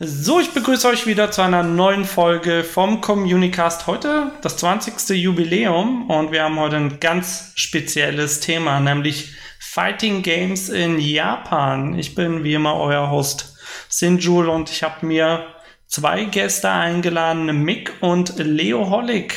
[0.00, 3.88] So, ich begrüße euch wieder zu einer neuen Folge vom Communicast.
[3.88, 5.08] Heute das 20.
[5.20, 11.98] Jubiläum und wir haben heute ein ganz spezielles Thema, nämlich Fighting Games in Japan.
[11.98, 13.56] Ich bin wie immer euer Host
[13.88, 15.46] Sinjul und ich habe mir
[15.88, 19.34] zwei Gäste eingeladen, Mick und Leo Hollig.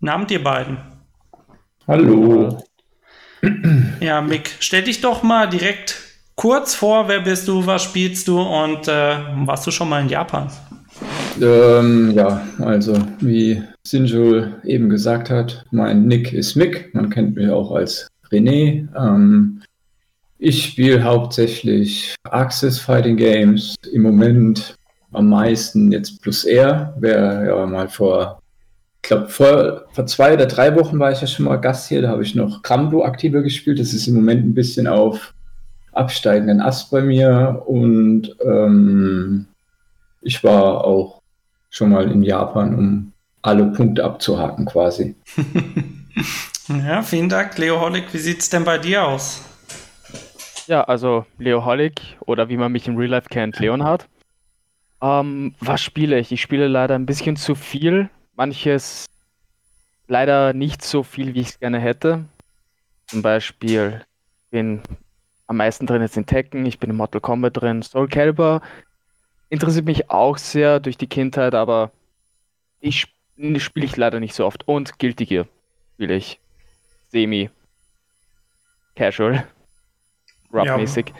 [0.00, 0.78] Nahmt ihr beiden?
[1.86, 2.64] Hallo.
[4.00, 6.09] Ja, Mick, stell dich doch mal direkt
[6.40, 9.14] kurz vor, wer bist du, was spielst du und äh,
[9.44, 10.50] warst du schon mal in Japan?
[11.38, 17.50] Ähm, ja, also wie Sinjul eben gesagt hat, mein Nick ist Mick, man kennt mich
[17.50, 18.88] auch als René.
[18.96, 19.60] Ähm,
[20.38, 24.76] ich spiele hauptsächlich Axis Fighting Games, im Moment
[25.12, 28.40] am meisten jetzt plus R, wer ja mal vor,
[29.02, 32.00] ich glaube vor, vor zwei oder drei Wochen war ich ja schon mal Gast hier,
[32.00, 35.34] da habe ich noch Krambo aktiver gespielt, das ist im Moment ein bisschen auf
[35.92, 39.46] absteigenden Ast bei mir und ähm,
[40.22, 41.20] ich war auch
[41.70, 45.14] schon mal in Japan, um alle Punkte abzuhaken quasi.
[46.68, 48.04] ja, vielen Dank, Leo Hollig.
[48.12, 49.42] Wie sieht es denn bei dir aus?
[50.66, 54.06] Ja, also Leo Hollig oder wie man mich im Real Life kennt, Leonhard.
[55.02, 56.30] Ähm, was spiele ich?
[56.32, 58.10] Ich spiele leider ein bisschen zu viel.
[58.36, 59.06] Manches
[60.06, 62.24] leider nicht so viel, wie ich es gerne hätte.
[63.06, 64.04] Zum Beispiel
[64.50, 64.82] bin
[65.50, 67.82] am meisten drin ist in Tekken, ich bin in Mortal Kombat drin.
[67.82, 68.62] Soul Calibur
[69.48, 71.90] interessiert mich auch sehr durch die Kindheit, aber
[72.78, 73.08] ich
[73.58, 74.68] spiele ich leider nicht so oft.
[74.68, 75.46] Und Guilty Gear
[75.94, 76.38] spiele ich
[77.08, 77.50] semi
[78.94, 79.44] casual,
[80.52, 81.12] rough-mäßig.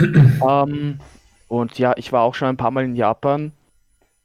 [0.00, 0.64] Ja.
[0.64, 0.98] ähm,
[1.46, 3.52] und ja, ich war auch schon ein paar Mal in Japan,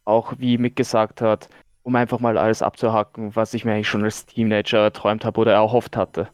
[0.05, 1.49] auch wie Mick gesagt hat,
[1.83, 5.53] um einfach mal alles abzuhacken, was ich mir eigentlich schon als Teenager erträumt habe oder
[5.53, 6.29] erhofft hatte.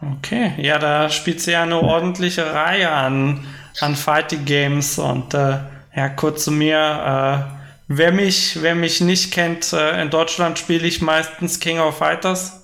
[0.00, 3.44] Okay, ja, da spielt sie ja eine ordentliche Reihe an,
[3.80, 5.58] an Fighting Games und äh,
[5.94, 6.78] ja, kurz zu mir.
[6.78, 7.54] Äh,
[7.88, 12.62] wer, mich, wer mich nicht kennt, äh, in Deutschland spiele ich meistens King of Fighters.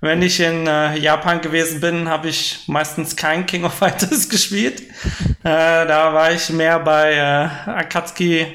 [0.00, 4.80] Wenn ich in äh, Japan gewesen bin, habe ich meistens kein King of Fighters gespielt.
[4.80, 8.46] Äh, da war ich mehr bei äh, Akatsuki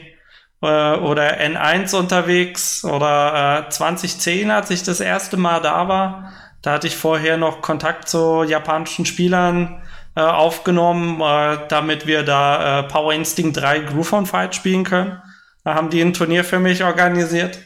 [0.63, 6.33] äh, oder N1 unterwegs oder äh, 2010, als ich das erste Mal da war
[6.67, 9.81] da hatte ich vorher noch Kontakt zu japanischen Spielern
[10.17, 15.21] äh, aufgenommen, äh, damit wir da äh, Power Instinct 3 Groove Fight spielen können.
[15.63, 17.57] Da haben die ein Turnier für mich organisiert.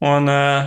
[0.00, 0.66] Und äh,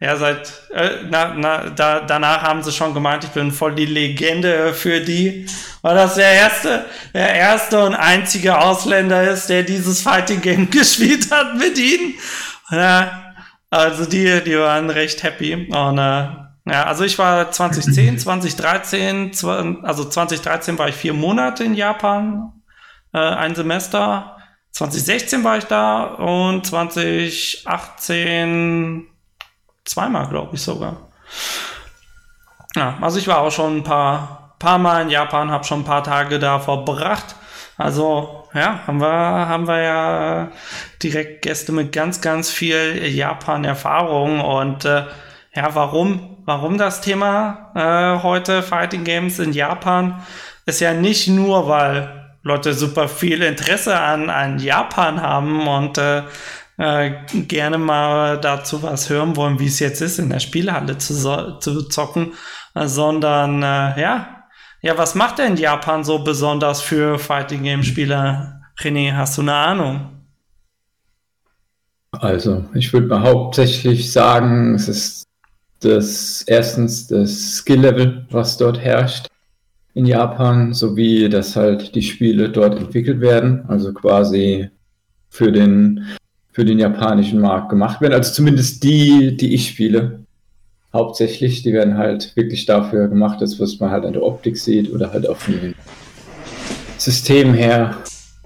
[0.00, 3.86] ja, seit äh, na, na, da, danach haben sie schon gemeint, ich bin voll die
[3.86, 5.46] Legende für die,
[5.82, 11.30] weil das der erste, der erste und einzige Ausländer ist, der dieses Fighting Game gespielt
[11.30, 12.14] hat mit ihnen.
[12.72, 13.34] Ja,
[13.70, 15.68] also die, die waren recht happy.
[15.70, 19.32] Und äh, ja, also ich war 2010, 2013,
[19.82, 22.52] also 2013 war ich vier Monate in Japan,
[23.12, 24.36] äh, ein Semester.
[24.72, 29.04] 2016 war ich da und 2018
[29.84, 31.08] zweimal, glaube ich sogar.
[32.76, 35.84] Ja, also ich war auch schon ein paar, paar Mal in Japan, habe schon ein
[35.84, 37.34] paar Tage da verbracht.
[37.76, 40.52] Also ja, haben wir, haben wir ja
[41.02, 45.06] direkt Gäste mit ganz, ganz viel Japan-Erfahrung und äh,
[45.54, 50.22] ja, warum warum das Thema äh, heute Fighting Games in Japan
[50.66, 56.22] ist ja nicht nur, weil Leute super viel Interesse an, an Japan haben und äh,
[56.78, 61.12] äh, gerne mal dazu was hören wollen, wie es jetzt ist, in der Spielhalle zu,
[61.14, 62.32] so zu zocken,
[62.74, 64.40] sondern äh, ja,
[64.82, 68.62] ja, was macht denn Japan so besonders für Fighting Game Spieler?
[68.78, 70.20] René, hast du eine Ahnung?
[72.12, 75.29] Also, ich würde mal hauptsächlich sagen, es ist
[75.80, 79.28] das erstens das Skill-Level, was dort herrscht
[79.94, 84.70] in Japan, sowie dass halt die Spiele dort entwickelt werden, also quasi
[85.28, 86.04] für den,
[86.52, 88.14] für den japanischen Markt gemacht werden.
[88.14, 90.20] Also zumindest die, die ich spiele,
[90.92, 94.92] hauptsächlich, die werden halt wirklich dafür gemacht, das was man halt an der Optik sieht
[94.92, 95.74] oder halt auch von den
[96.98, 97.96] Systemen her,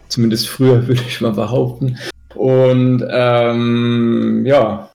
[0.09, 1.99] zumindest früher würde ich mal behaupten.
[2.35, 4.91] Und ähm, ja,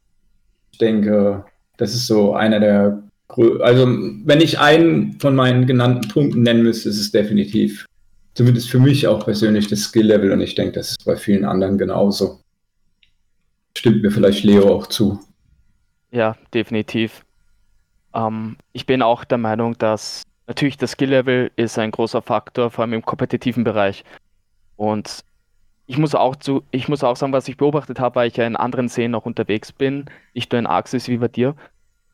[0.71, 1.45] ich denke,
[1.79, 3.01] das ist so einer der,
[3.61, 7.85] also wenn ich einen von meinen genannten Punkten nennen müsste, ist es definitiv,
[8.33, 11.77] zumindest für mich auch persönlich, das Skill-Level und ich denke, das ist bei vielen anderen
[11.77, 12.41] genauso.
[13.77, 15.19] Stimmt mir vielleicht Leo auch zu.
[16.11, 17.23] Ja, definitiv.
[18.13, 22.83] Ähm, ich bin auch der Meinung, dass natürlich das Skill-Level ist ein großer Faktor, vor
[22.83, 24.03] allem im kompetitiven Bereich.
[24.75, 25.23] Und
[25.89, 28.45] ich muss auch zu, ich muss auch sagen, was ich beobachtet habe, weil ich ja
[28.45, 30.05] in anderen Szenen auch unterwegs bin,
[30.35, 31.55] nicht nur in Axis wie bei dir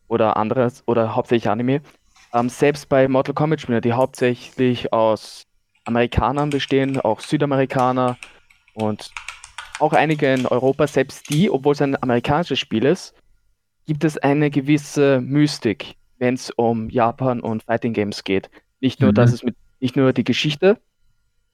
[0.07, 1.81] oder anderes oder hauptsächlich Anime.
[2.33, 5.44] Ähm, selbst bei Mortal Kombat Spielern, die hauptsächlich aus
[5.83, 8.18] Amerikanern bestehen, auch Südamerikaner
[8.75, 9.12] und
[9.81, 13.13] auch einige in Europa, selbst die, obwohl es ein amerikanisches Spiel ist,
[13.88, 18.50] gibt es eine gewisse Mystik, wenn es um Japan und Fighting Games geht.
[18.80, 19.16] Nicht nur, mhm.
[19.16, 20.80] dass es mit, nicht nur die Geschichte,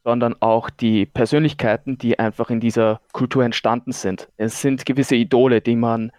[0.04, 4.30] sondern auch die Persönlichkeiten, die einfach in dieser Kultur entstanden sind.
[4.38, 6.12] Es sind gewisse Idole, die man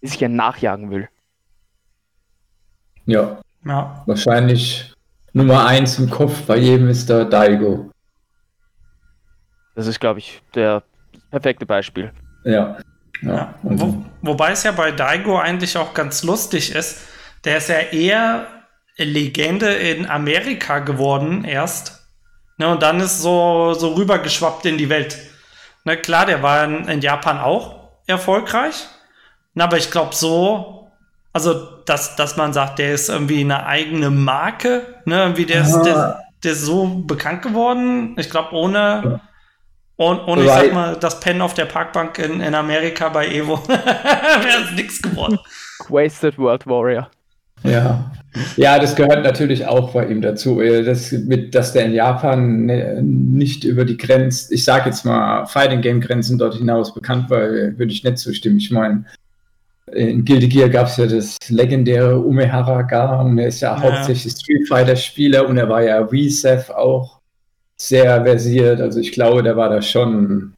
[0.00, 1.08] sich nachjagen will.
[3.06, 3.40] Ja.
[3.64, 4.02] ja.
[4.06, 4.94] Wahrscheinlich
[5.32, 7.90] Nummer eins im Kopf bei jedem ist der Daigo.
[9.74, 10.82] Das ist, glaube ich, der
[11.30, 12.12] perfekte Beispiel.
[12.44, 12.78] Ja.
[13.22, 13.54] ja.
[13.62, 17.00] Wo, wobei es ja bei Daigo eigentlich auch ganz lustig ist.
[17.44, 18.46] Der ist ja eher
[18.96, 21.97] Legende in Amerika geworden erst.
[22.58, 25.16] Ne, und dann ist so, so rübergeschwappt in die Welt.
[25.84, 27.76] Ne, klar, der war in, in Japan auch
[28.06, 28.86] erfolgreich.
[29.54, 30.90] Na, aber ich glaube so,
[31.32, 35.82] also dass, dass man sagt, der ist irgendwie eine eigene Marke, ne, irgendwie der ist,
[35.82, 38.16] der, der ist so bekannt geworden.
[38.18, 39.20] Ich glaube, ohne,
[39.96, 43.66] ohne, ohne ich sag mal, das Pen auf der Parkbank in, in Amerika bei Evo
[43.68, 45.38] wäre es nichts geworden.
[45.88, 47.08] Wasted World Warrior.
[47.64, 48.12] Ja.
[48.56, 50.60] Ja, das gehört natürlich auch bei ihm dazu.
[50.60, 55.04] Äh, das mit, dass der in Japan ne, nicht über die Grenzen, ich sage jetzt
[55.04, 58.58] mal Fighting Game Grenzen dort hinaus bekannt war, würde ich nicht zustimmen.
[58.58, 59.04] Ich meine,
[59.92, 63.82] in Guilty Gear gab es ja das legendäre Umehara Gar und er ist ja, ja.
[63.82, 67.20] hauptsächlich Street Fighter Spieler und er war ja Reset auch
[67.76, 68.80] sehr versiert.
[68.80, 70.52] Also ich glaube, der war da schon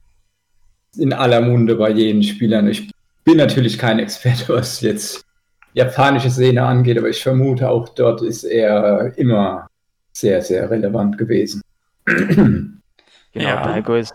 [0.97, 2.67] in aller Munde bei jeden Spielern.
[2.67, 2.91] Ich
[3.25, 5.25] bin natürlich kein Experte, was jetzt
[5.73, 9.69] japanische Szene angeht, aber ich vermute auch dort ist er immer
[10.13, 11.63] sehr, sehr relevant gewesen.
[13.33, 13.63] Genau, ja.
[13.63, 14.13] Daigo ist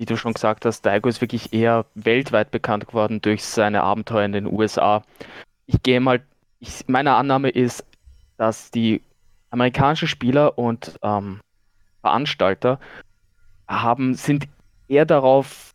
[0.00, 4.24] wie du schon gesagt hast, Daigo ist wirklich eher weltweit bekannt geworden durch seine Abenteuer
[4.24, 5.02] in den USA.
[5.66, 6.22] Ich gehe mal,
[6.58, 7.84] ich, meine Annahme ist,
[8.38, 9.02] dass die
[9.50, 11.40] amerikanischen Spieler und ähm,
[12.00, 12.80] Veranstalter
[13.68, 14.48] haben, sind
[14.88, 15.74] eher darauf,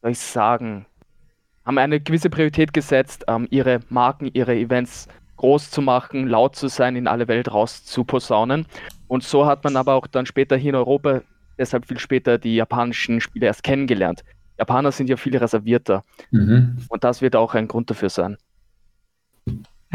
[0.00, 0.86] soll ich sagen,
[1.64, 6.68] haben eine gewisse Priorität gesetzt, ähm, ihre Marken, ihre Events groß zu machen, laut zu
[6.68, 8.66] sein, in alle Welt raus zu posaunen.
[9.08, 11.22] Und so hat man aber auch dann später hier in Europa
[11.58, 14.22] deshalb viel später die japanischen Spiele erst kennengelernt.
[14.58, 16.04] Japaner sind ja viel reservierter.
[16.30, 16.78] Mhm.
[16.88, 18.36] Und das wird auch ein Grund dafür sein.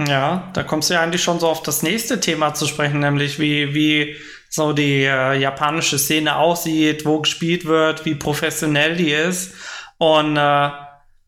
[0.07, 3.39] Ja, da kommst du ja eigentlich schon so auf das nächste Thema zu sprechen, nämlich
[3.39, 4.15] wie, wie
[4.49, 9.55] so die äh, japanische Szene aussieht, wo gespielt wird, wie professionell die ist.
[9.97, 10.69] Und äh,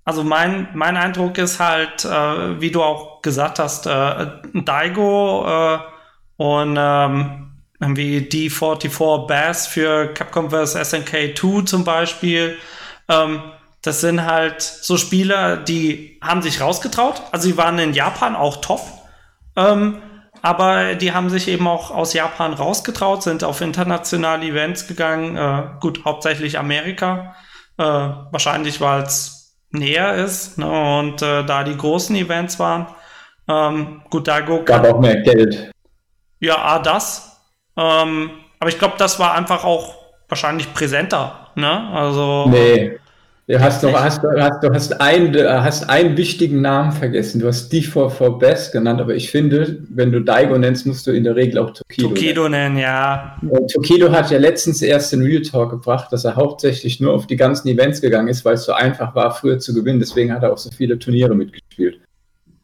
[0.10, 4.26] also mein, mein Eindruck ist halt, äh, wie du auch gesagt hast, äh,
[4.56, 5.80] Daigo äh,
[6.38, 10.90] und ähm, wie D44 Bass für Capcom vs.
[10.90, 12.58] SNK 2 zum Beispiel.
[13.08, 13.44] Ähm,
[13.84, 17.22] das sind halt so Spieler, die haben sich rausgetraut.
[17.32, 18.82] Also sie waren in Japan auch top.
[19.56, 20.02] Ähm,
[20.42, 25.38] aber die haben sich eben auch aus Japan rausgetraut, sind auf internationale Events gegangen.
[25.38, 27.36] Äh, gut, hauptsächlich Amerika.
[27.78, 29.39] Äh, wahrscheinlich, weil es
[29.72, 31.00] näher ist ne?
[31.00, 32.88] und äh, da die großen Events waren.
[33.48, 35.72] Ähm, gut, da gab auch mehr Geld.
[36.40, 37.42] Ja, A, das.
[37.76, 39.96] Ähm, aber ich glaube, das war einfach auch
[40.28, 41.52] wahrscheinlich präsenter.
[41.56, 41.90] Ne?
[41.94, 43.00] Also, nee.
[43.50, 47.42] Du hast, noch, hast, hast, du hast, ein, hast einen wichtigen Namen vergessen.
[47.42, 51.08] Du hast die for, for Best genannt, aber ich finde, wenn du Daigo nennst, musst
[51.08, 52.78] du in der Regel auch Tokido, Tokido nennen.
[52.78, 53.36] ja.
[53.74, 57.38] Tokido hat ja letztens erst den Real Talk gebracht, dass er hauptsächlich nur auf die
[57.38, 59.98] ganzen Events gegangen ist, weil es so einfach war, früher zu gewinnen.
[59.98, 62.00] Deswegen hat er auch so viele Turniere mitgespielt.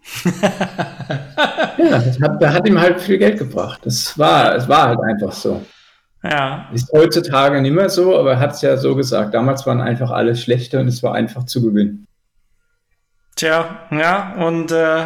[0.23, 3.81] ja, das hat, das hat ihm halt viel Geld gebracht.
[3.85, 5.63] Das war, es war halt einfach so.
[6.27, 6.69] Ja.
[6.73, 9.33] Ist heutzutage nicht mehr so, aber er hat es ja so gesagt.
[9.33, 12.07] Damals waren einfach alle schlechter und es war einfach zu gewinnen.
[13.35, 15.05] Tja, ja, und äh,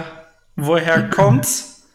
[0.55, 1.87] woher kommt's?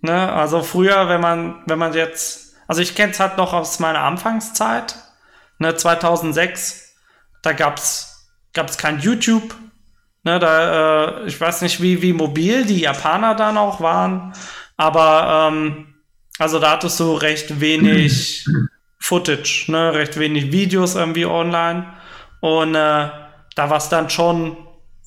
[0.00, 3.78] ne, also früher, wenn man, wenn man jetzt, also ich kenne es halt noch aus
[3.78, 4.96] meiner Anfangszeit,
[5.58, 6.94] ne, 2006,
[7.42, 9.54] da gab's, gab's kein YouTube,
[10.26, 14.32] Ne, da, äh, ich weiß nicht, wie, wie mobil die Japaner dann auch waren,
[14.78, 15.93] aber ähm,
[16.38, 18.46] also da hattest du recht wenig
[18.98, 21.86] Footage, ne, recht wenig Videos irgendwie online.
[22.40, 23.08] Und äh,
[23.54, 24.56] da war es dann schon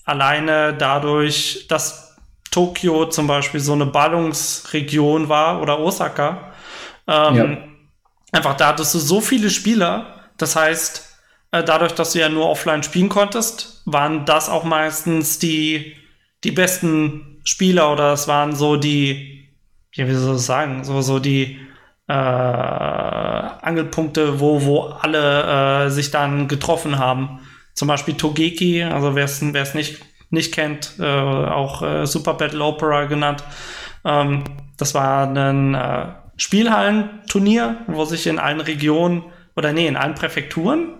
[0.05, 2.15] alleine dadurch, dass
[2.51, 6.53] Tokio zum Beispiel so eine Ballungsregion war oder Osaka.
[7.07, 7.57] Ähm, ja.
[8.31, 10.29] Einfach da hattest du so viele Spieler.
[10.37, 11.07] Das heißt,
[11.51, 15.95] äh, dadurch, dass du ja nur offline spielen konntest, waren das auch meistens die,
[16.43, 19.36] die besten Spieler oder es waren so die,
[19.97, 21.59] ja, wie soll ich sagen, so, so die
[22.07, 27.39] äh, Angelpunkte, wo, wo alle äh, sich dann getroffen haben.
[27.73, 33.05] Zum Beispiel Togeki, also wer es nicht, nicht kennt, äh, auch äh, Super Battle Opera
[33.05, 33.43] genannt.
[34.05, 34.43] Ähm,
[34.77, 39.23] das war ein äh, Spielhallenturnier, wo sich in allen Regionen
[39.55, 40.93] oder nee, in allen Präfekturen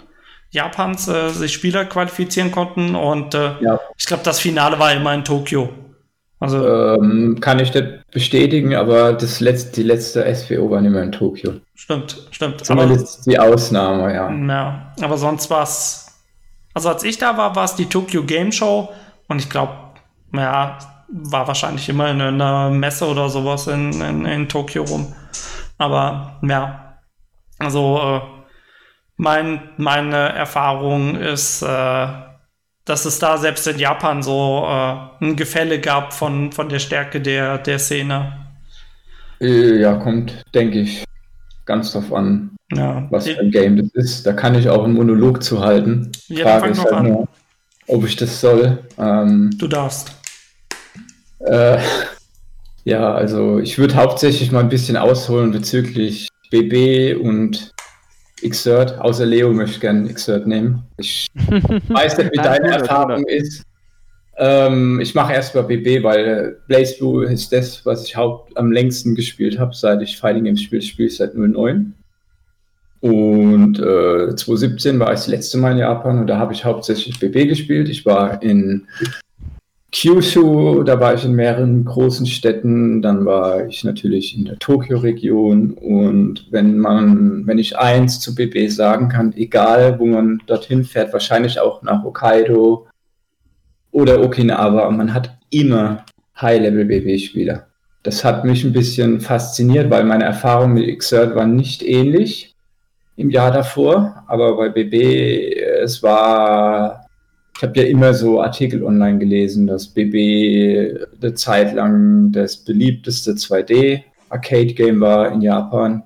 [0.49, 3.79] Japans äh, sich Spieler qualifizieren konnten und äh, ja.
[3.97, 5.69] ich glaube, das Finale war immer in Tokio.
[6.39, 11.11] Also ähm, kann ich nicht bestätigen, aber das letzte, die letzte SPO war immer in
[11.11, 11.53] Tokio.
[11.73, 12.63] Stimmt, stimmt.
[12.63, 14.31] Zumindest aber, die Ausnahme, ja.
[14.31, 16.21] Ja, aber sonst war es,
[16.75, 18.89] also als ich da war, war es die Tokyo Game Show
[19.27, 19.73] und ich glaube,
[20.33, 20.77] ja,
[21.09, 25.13] war wahrscheinlich immer in einer Messe oder sowas in, in, in Tokio rum.
[25.79, 26.99] Aber ja,
[27.57, 28.21] also äh,
[29.15, 32.07] mein, meine Erfahrung ist, äh,
[32.87, 37.19] dass es da selbst in Japan so äh, ein Gefälle gab von, von der Stärke
[37.19, 38.47] der, der Szene.
[39.41, 41.03] Äh, ja, kommt, denke ich,
[41.65, 43.05] ganz drauf an, ja.
[43.09, 44.25] was für ein Game das ist.
[44.25, 46.11] Da kann ich auch einen Monolog zu halten.
[46.29, 47.27] Ja, Frage ist halt nur,
[47.87, 48.79] ob ich das soll.
[48.97, 50.13] Ähm, du darfst.
[51.39, 51.79] Äh,
[52.85, 57.73] ja, also ich würde hauptsächlich mal ein bisschen ausholen bezüglich BB und
[58.41, 60.83] Xert, außer Leo möchte gerne Xert nehmen.
[60.97, 61.27] Ich
[61.89, 63.63] weiß nicht, wie deine Erfahrung ist.
[64.37, 68.71] Ähm, ich mache erst mal BB, weil Blaze Blue ist das, was ich haupt am
[68.71, 70.81] längsten gespielt habe, seit ich Fighting Games spiele.
[70.81, 71.93] Ich spiele seit 09.
[72.99, 77.19] Und äh, 2017 war ich das letzte Mal in Japan und da habe ich hauptsächlich
[77.19, 77.89] BB gespielt.
[77.89, 78.87] Ich war in
[79.91, 85.71] Kyushu, da war ich in mehreren großen Städten, dann war ich natürlich in der Tokio-Region.
[85.71, 91.13] Und wenn man, wenn ich eins zu BB sagen kann, egal wo man dorthin fährt,
[91.13, 92.87] wahrscheinlich auch nach Hokkaido
[93.91, 96.03] oder Okinawa, man hat immer
[96.41, 97.67] High-Level-BB-Spieler.
[98.03, 102.55] Das hat mich ein bisschen fasziniert, weil meine Erfahrung mit Xert war nicht ähnlich
[103.15, 107.06] im Jahr davor, aber bei BB, es war
[107.57, 113.31] ich habe ja immer so Artikel online gelesen, dass BB eine Zeit lang das beliebteste
[113.31, 116.03] 2D-Arcade-Game war in Japan.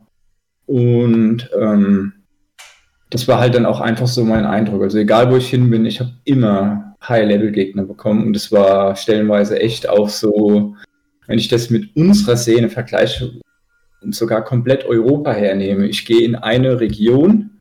[0.66, 2.14] Und ähm,
[3.10, 4.82] das war halt dann auch einfach so mein Eindruck.
[4.82, 8.28] Also egal wo ich hin bin, ich habe immer High-Level-Gegner bekommen.
[8.28, 10.78] Und es war stellenweise echt auch so,
[11.28, 13.30] wenn ich das mit unserer Szene vergleiche
[14.02, 15.88] und sogar komplett Europa hernehme.
[15.88, 17.61] Ich gehe in eine Region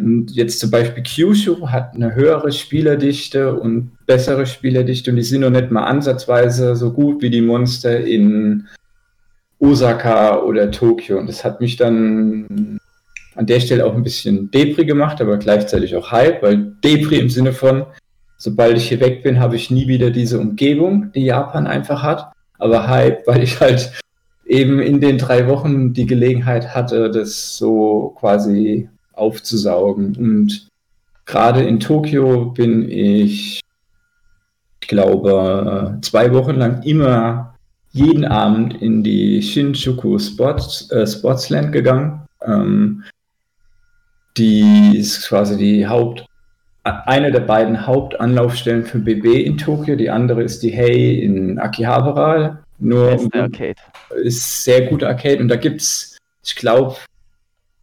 [0.00, 5.42] und jetzt zum Beispiel Kyushu hat eine höhere Spielerdichte und bessere Spielerdichte und die sind
[5.42, 8.66] noch nicht mal ansatzweise so gut wie die Monster in
[9.58, 11.18] Osaka oder Tokio.
[11.18, 12.78] Und das hat mich dann
[13.36, 17.30] an der Stelle auch ein bisschen Depri gemacht, aber gleichzeitig auch Hype, weil Depri im
[17.30, 17.84] Sinne von,
[18.38, 22.32] sobald ich hier weg bin, habe ich nie wieder diese Umgebung, die Japan einfach hat.
[22.58, 23.92] Aber Hype, weil ich halt
[24.46, 28.88] eben in den drei Wochen die Gelegenheit hatte, das so quasi
[29.20, 30.16] aufzusaugen.
[30.16, 30.68] Und
[31.26, 33.60] gerade in Tokio bin ich,
[34.80, 37.54] ich glaube, zwei Wochen lang immer
[37.92, 42.22] jeden Abend in die Shinjuku Sports, äh, Sportsland gegangen.
[42.44, 43.04] Ähm,
[44.36, 46.24] die ist quasi die Haupt,
[46.84, 49.96] eine der beiden Hauptanlaufstellen für BB in Tokio.
[49.96, 52.60] Die andere ist die Hey in Akihabara.
[52.78, 53.74] Nur ist, Arcade.
[54.22, 56.96] ist sehr gute Arcade und da gibt es, ich glaube,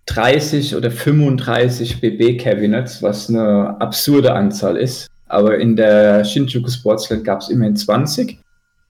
[0.08, 5.08] 30 oder 35 BB-Cabinets, was eine absurde Anzahl ist.
[5.28, 8.40] Aber in der Shinjuku Sportsland gab es immerhin 20.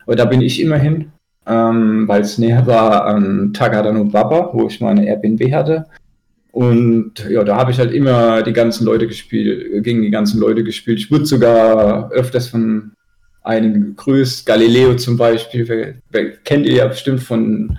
[0.05, 1.11] Aber da bin ich immerhin,
[1.45, 5.87] ähm, weil es näher war an Tagadano Baba, wo ich meine Airbnb hatte.
[6.51, 10.63] Und ja, da habe ich halt immer die ganzen Leute gespielt, gegen die ganzen Leute
[10.63, 10.99] gespielt.
[10.99, 12.93] Ich wurde sogar öfters von
[13.43, 14.45] einigen gegrüßt.
[14.45, 16.01] Galileo zum Beispiel,
[16.43, 17.77] kennt ihr ja bestimmt von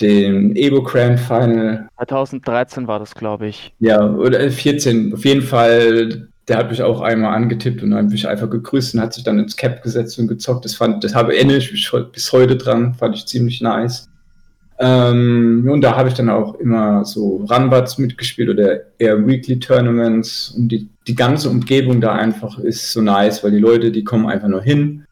[0.00, 1.88] dem Evo Grand Final.
[1.96, 3.72] 2013 war das, glaube ich.
[3.80, 5.14] Ja, oder 14.
[5.14, 9.00] Auf jeden Fall, der hat mich auch einmal angetippt und dann mich einfach gegrüßt und
[9.00, 10.64] hat sich dann ins Cap gesetzt und gezockt.
[10.64, 14.08] Das fand, das habe erinnere ich mich bis heute dran, fand ich ziemlich nice.
[14.78, 20.52] Ähm, und da habe ich dann auch immer so Runbats mitgespielt oder eher Weekly Tournaments
[20.56, 24.26] und die, die ganze Umgebung da einfach ist so nice, weil die Leute, die kommen
[24.26, 25.04] einfach nur hin,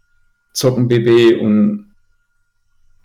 [0.53, 1.92] zocken BB und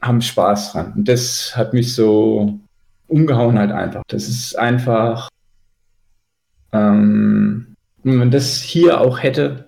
[0.07, 0.93] haben Spaß dran.
[0.95, 2.59] Und das hat mich so
[3.07, 4.03] umgehauen halt einfach.
[4.07, 5.29] Das ist einfach,
[6.71, 9.67] ähm, wenn man das hier auch hätte,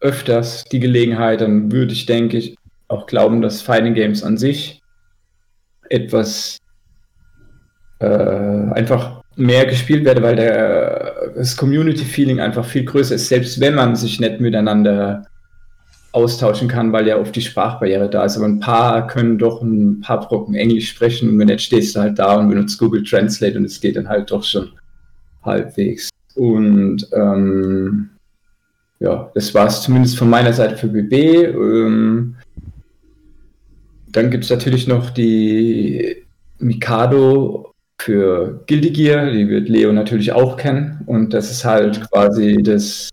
[0.00, 2.56] öfters die Gelegenheit, dann würde ich, denke ich,
[2.88, 4.80] auch glauben, dass Fighting Games an sich
[5.90, 6.58] etwas
[7.98, 13.74] äh, einfach mehr gespielt werde, weil der, das Community-Feeling einfach viel größer ist, selbst wenn
[13.74, 15.26] man sich nicht miteinander
[16.12, 18.36] austauschen kann, weil ja oft die Sprachbarriere da ist.
[18.36, 22.00] Aber ein paar können doch ein paar Brocken Englisch sprechen und wenn nicht stehst du
[22.00, 24.70] halt da und benutzt Google Translate und es geht dann halt doch schon
[25.42, 26.08] halbwegs.
[26.34, 28.10] Und ähm,
[29.00, 31.54] ja, das war es zumindest von meiner Seite für BB.
[31.54, 32.36] Ähm,
[34.08, 36.24] dann gibt es natürlich noch die
[36.58, 41.00] Mikado für Guilty Gear, die wird Leo natürlich auch kennen.
[41.06, 43.10] Und das ist halt quasi das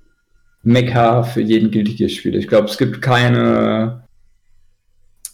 [0.65, 2.39] Mekka für jeden Guilty Gear-Spieler.
[2.39, 4.03] Ich glaube, es gibt keine,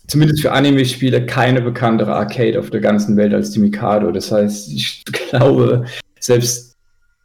[0.07, 4.11] zumindest für Anime-Spiele, keine bekanntere Arcade auf der ganzen Welt als die Mikado.
[4.11, 5.85] Das heißt, ich glaube,
[6.19, 6.75] selbst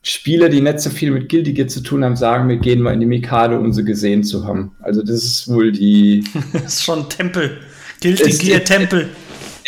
[0.02, 2.94] Spieler, die nicht so viel mit Guilty Gear zu tun haben, sagen, wir gehen mal
[2.94, 4.70] in die Mikado, um sie gesehen zu haben.
[4.80, 6.22] Also das ist wohl die...
[6.52, 7.58] das ist schon ein Tempel.
[8.00, 9.08] Guilty Gear Tempel.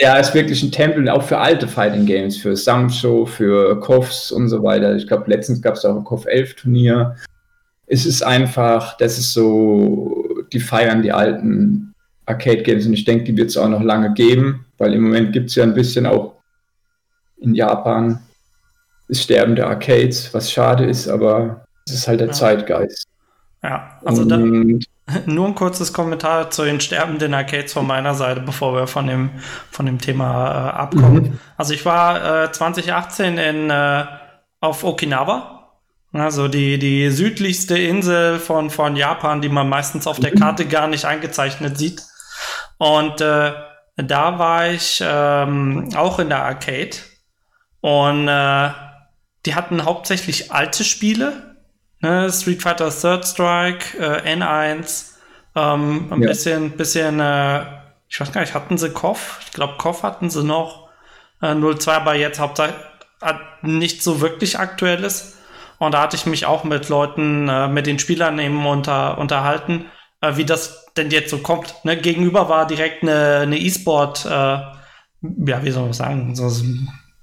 [0.00, 4.48] Ja, ist wirklich ein Tempel, auch für alte Fighting Games, für Samsho, für KOFs und
[4.48, 4.94] so weiter.
[4.94, 7.16] Ich glaube, letztens gab es auch ein KOF 11 Turnier.
[7.88, 11.94] Es ist einfach, das ist so, die feiern die alten
[12.26, 15.32] Arcade Games und ich denke, die wird es auch noch lange geben, weil im Moment
[15.32, 16.34] gibt es ja ein bisschen auch
[17.38, 18.20] in Japan
[19.08, 22.32] das Sterben der Arcades, was schade ist, aber es ist halt der ja.
[22.32, 23.06] Zeitgeist.
[23.62, 24.86] Ja, also und,
[25.26, 29.30] nur ein kurzes Kommentar zu den sterbenden Arcades von meiner Seite, bevor wir von dem,
[29.70, 31.22] von dem Thema äh, abkommen.
[31.22, 31.38] Mhm.
[31.56, 34.04] Also ich war äh, 2018 in, äh,
[34.60, 35.57] auf Okinawa,
[36.12, 40.40] also die, die südlichste Insel von, von Japan, die man meistens auf der mhm.
[40.40, 42.02] Karte gar nicht eingezeichnet sieht.
[42.78, 43.52] Und äh,
[43.96, 46.96] da war ich ähm, auch in der Arcade
[47.80, 48.70] und äh,
[49.46, 51.48] die hatten hauptsächlich alte Spiele,
[52.00, 55.14] Ne, Street Fighter Third Strike, äh, N1,
[55.56, 56.28] ähm, ein ja.
[56.28, 57.62] bisschen, bisschen, äh,
[58.08, 59.40] ich weiß gar nicht, hatten sie Koff?
[59.44, 60.88] Ich glaube, Koff hatten sie noch.
[61.42, 62.76] Äh, 02, aber jetzt hauptsächlich
[63.62, 65.37] nicht so wirklich aktuelles.
[65.78, 69.86] Und da hatte ich mich auch mit Leuten, äh, mit den Spielern eben unter, unterhalten,
[70.20, 71.74] äh, wie das denn jetzt so kommt.
[71.84, 71.96] Ne?
[71.96, 76.50] Gegenüber war direkt eine, eine E-Sport, äh, ja, wie soll man sagen, so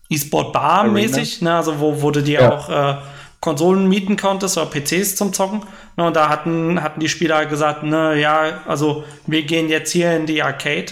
[0.09, 1.55] E-Sport-Bar mäßig, ne?
[1.55, 2.51] also wo, wurde die ja.
[2.51, 2.97] auch äh,
[3.45, 5.61] Konsolen mieten konntest oder PCs zum Zocken.
[5.97, 10.15] Ne, und da hatten, hatten die Spieler gesagt, ne, ja, also wir gehen jetzt hier
[10.15, 10.87] in die Arcade.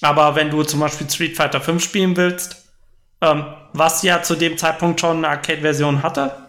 [0.00, 2.64] Aber wenn du zum Beispiel Street Fighter 5 spielen willst,
[3.20, 6.41] ähm, was ja zu dem Zeitpunkt schon eine Arcade-Version hatte,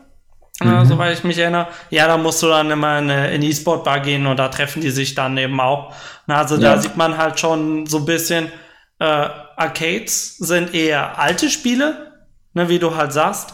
[0.62, 0.74] mhm.
[0.74, 4.28] äh, soweit ich mich erinnere, ja, da musst du dann immer in eine E-Sport-Bar gehen
[4.28, 5.94] und da treffen die sich dann eben auch.
[6.28, 6.76] Na, also ja.
[6.76, 8.52] da sieht man halt schon so ein bisschen,
[9.00, 12.14] äh, Arcades sind eher alte Spiele,
[12.54, 13.54] ne, wie du halt sagst.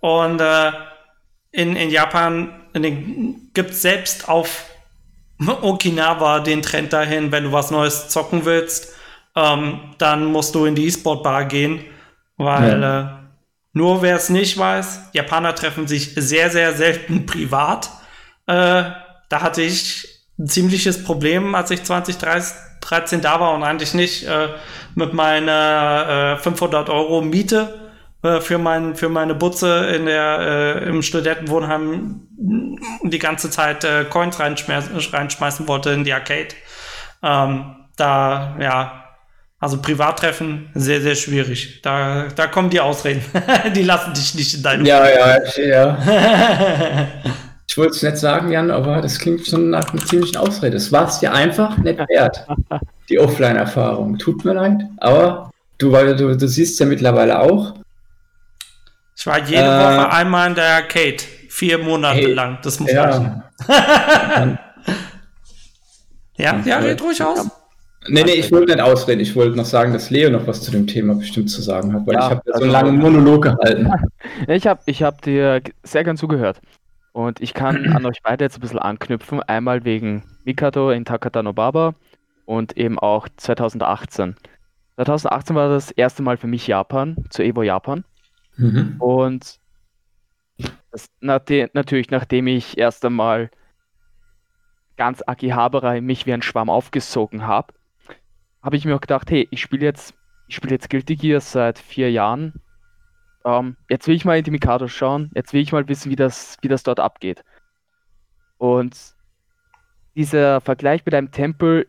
[0.00, 0.72] Und äh,
[1.52, 2.52] in, in Japan
[3.52, 4.66] gibt es selbst auf
[5.62, 8.94] Okinawa den Trend dahin, wenn du was Neues zocken willst,
[9.36, 11.84] ähm, dann musst du in die E-Sport-Bar gehen,
[12.36, 13.00] weil ja.
[13.00, 13.19] äh,
[13.72, 17.90] nur wer es nicht weiß, Japaner treffen sich sehr, sehr selten privat.
[18.46, 18.84] Äh,
[19.28, 24.48] da hatte ich ein ziemliches Problem, als ich 2013 da war und eigentlich nicht äh,
[24.94, 27.90] mit meiner 500 äh, Euro Miete
[28.22, 32.26] äh, für, mein, für meine Butze in der, äh, im Studentenwohnheim
[33.02, 36.48] die ganze Zeit äh, Coins reinschmeißen wollte in die Arcade.
[37.22, 39.09] Ähm, da, ja,
[39.60, 41.82] also Privattreffen, sehr, sehr schwierig.
[41.82, 43.22] Da, da kommen die Ausreden.
[43.76, 44.86] die lassen dich nicht in deinem.
[44.86, 45.98] Ja, ja, ja.
[47.68, 50.78] ich wollte es nicht sagen, Jan, aber das klingt schon nach einer ziemlichen Ausrede.
[50.78, 52.46] Es war es dir einfach nicht wert,
[53.10, 54.18] die Offline-Erfahrung.
[54.18, 57.74] Tut mir leid, aber du, weil du, du siehst ja mittlerweile auch,
[59.14, 61.18] ich war jede äh, Woche einmal in der Arcade.
[61.50, 62.58] Vier Monate hey, lang.
[62.62, 63.04] Das muss ja.
[63.04, 63.42] reichen.
[66.38, 67.50] ja, ja, red ruhig aus.
[68.08, 69.20] Nee, nee, ich wollte nicht ausreden.
[69.20, 72.06] Ich wollte noch sagen, dass Leo noch was zu dem Thema bestimmt zu sagen hat,
[72.06, 73.90] weil ja, ich habe ja so einen langen Monolog gehalten.
[74.48, 76.60] Ich habe ich hab dir sehr gern zugehört.
[77.12, 79.42] Und ich kann an euch beide jetzt ein bisschen anknüpfen.
[79.42, 81.94] Einmal wegen Mikado in Takata Baba
[82.46, 84.36] und eben auch 2018.
[84.96, 88.04] 2018 war das erste Mal für mich Japan, zu Evo Japan.
[88.56, 88.96] Mhm.
[88.98, 89.58] Und
[90.90, 93.50] das, natürlich, nachdem ich erst einmal
[94.96, 97.72] ganz Akihabara mich wie ein Schwamm aufgesogen habe,
[98.62, 100.14] habe ich mir auch gedacht, hey, ich spiele jetzt,
[100.48, 102.54] ich spiele jetzt Guilty Gear seit vier Jahren.
[103.44, 106.16] Ähm, jetzt will ich mal in die Mikado schauen, jetzt will ich mal wissen, wie
[106.16, 107.42] das, wie das dort abgeht.
[108.58, 109.14] Und
[110.14, 111.86] dieser Vergleich mit einem Tempel,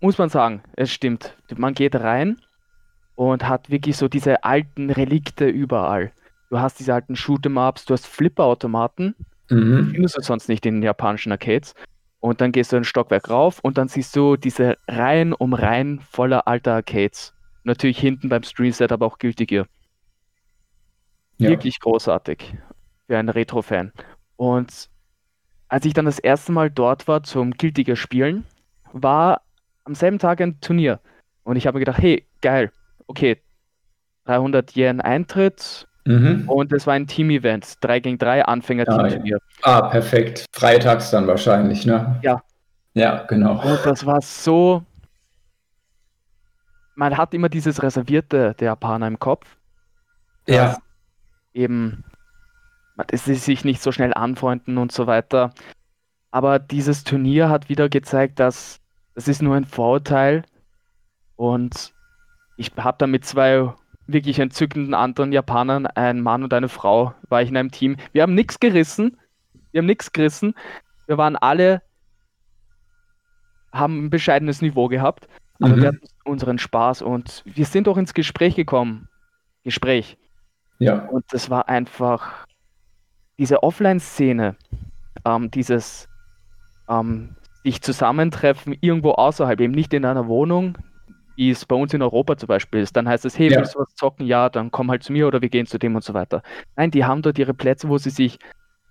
[0.00, 1.36] muss man sagen, es stimmt.
[1.54, 2.40] Man geht rein
[3.16, 6.12] und hat wirklich so diese alten Relikte überall.
[6.48, 9.14] Du hast diese alten Shoot'em-Ups, du hast Flipper-Automaten,
[9.50, 9.90] mhm.
[9.92, 11.74] findest du sonst nicht in den japanischen Arcades.
[12.20, 16.00] Und dann gehst du ein Stockwerk rauf und dann siehst du diese Reihen um Reihen
[16.00, 17.34] voller alter Arcades.
[17.64, 19.66] Natürlich hinten beim Stream-Set aber auch Guilty Gear.
[21.38, 21.50] Ja.
[21.50, 22.54] Wirklich großartig
[23.06, 23.92] für einen Retro-Fan.
[24.36, 24.90] Und
[25.68, 28.44] als ich dann das erste Mal dort war zum Guilty Gear Spielen,
[28.92, 29.42] war
[29.84, 31.00] am selben Tag ein Turnier.
[31.42, 32.70] Und ich habe mir gedacht, hey, geil,
[33.06, 33.40] okay,
[34.24, 36.48] 300 Yen Eintritt mhm.
[36.48, 39.38] und es war ein Team-Event, 3 gegen 3 Anfänger-Team-Turnier.
[39.38, 40.46] Ja, ah, perfekt.
[40.52, 42.18] Freitags dann wahrscheinlich, ne?
[42.22, 42.42] Ja.
[42.94, 43.62] Ja, genau.
[43.62, 44.82] Und das war so.
[46.96, 49.46] Man hat immer dieses Reservierte der Japaner im Kopf.
[50.46, 50.76] ja.
[51.54, 52.04] eben
[53.06, 55.52] dass sie sich nicht so schnell anfreunden und so weiter.
[56.30, 58.80] Aber dieses Turnier hat wieder gezeigt, dass
[59.14, 60.44] das ist nur ein Vorurteil
[61.36, 61.92] und
[62.56, 63.72] ich habe da mit zwei
[64.12, 67.96] wirklich entzückenden anderen Japanern, ein Mann und eine Frau, war ich in einem Team.
[68.12, 69.16] Wir haben nichts gerissen.
[69.72, 70.54] Wir haben nichts gerissen.
[71.06, 71.82] Wir waren alle,
[73.72, 75.28] haben ein bescheidenes Niveau gehabt,
[75.60, 75.80] aber mhm.
[75.80, 79.08] wir hatten unseren Spaß und wir sind auch ins Gespräch gekommen.
[79.62, 80.16] Gespräch.
[80.78, 81.06] Ja.
[81.06, 82.46] Und das war einfach
[83.38, 84.56] diese Offline-Szene,
[85.24, 86.08] ähm, dieses
[86.88, 90.78] ähm, sich zusammentreffen irgendwo außerhalb, eben nicht in einer Wohnung,
[91.40, 92.94] wie es bei uns in Europa zum Beispiel ist.
[92.94, 93.56] Dann heißt es, hey, ja.
[93.56, 94.26] willst du was zocken?
[94.26, 96.42] Ja, dann komm halt zu mir oder wir gehen zu dem und so weiter.
[96.76, 98.38] Nein, die haben dort ihre Plätze, wo sie sich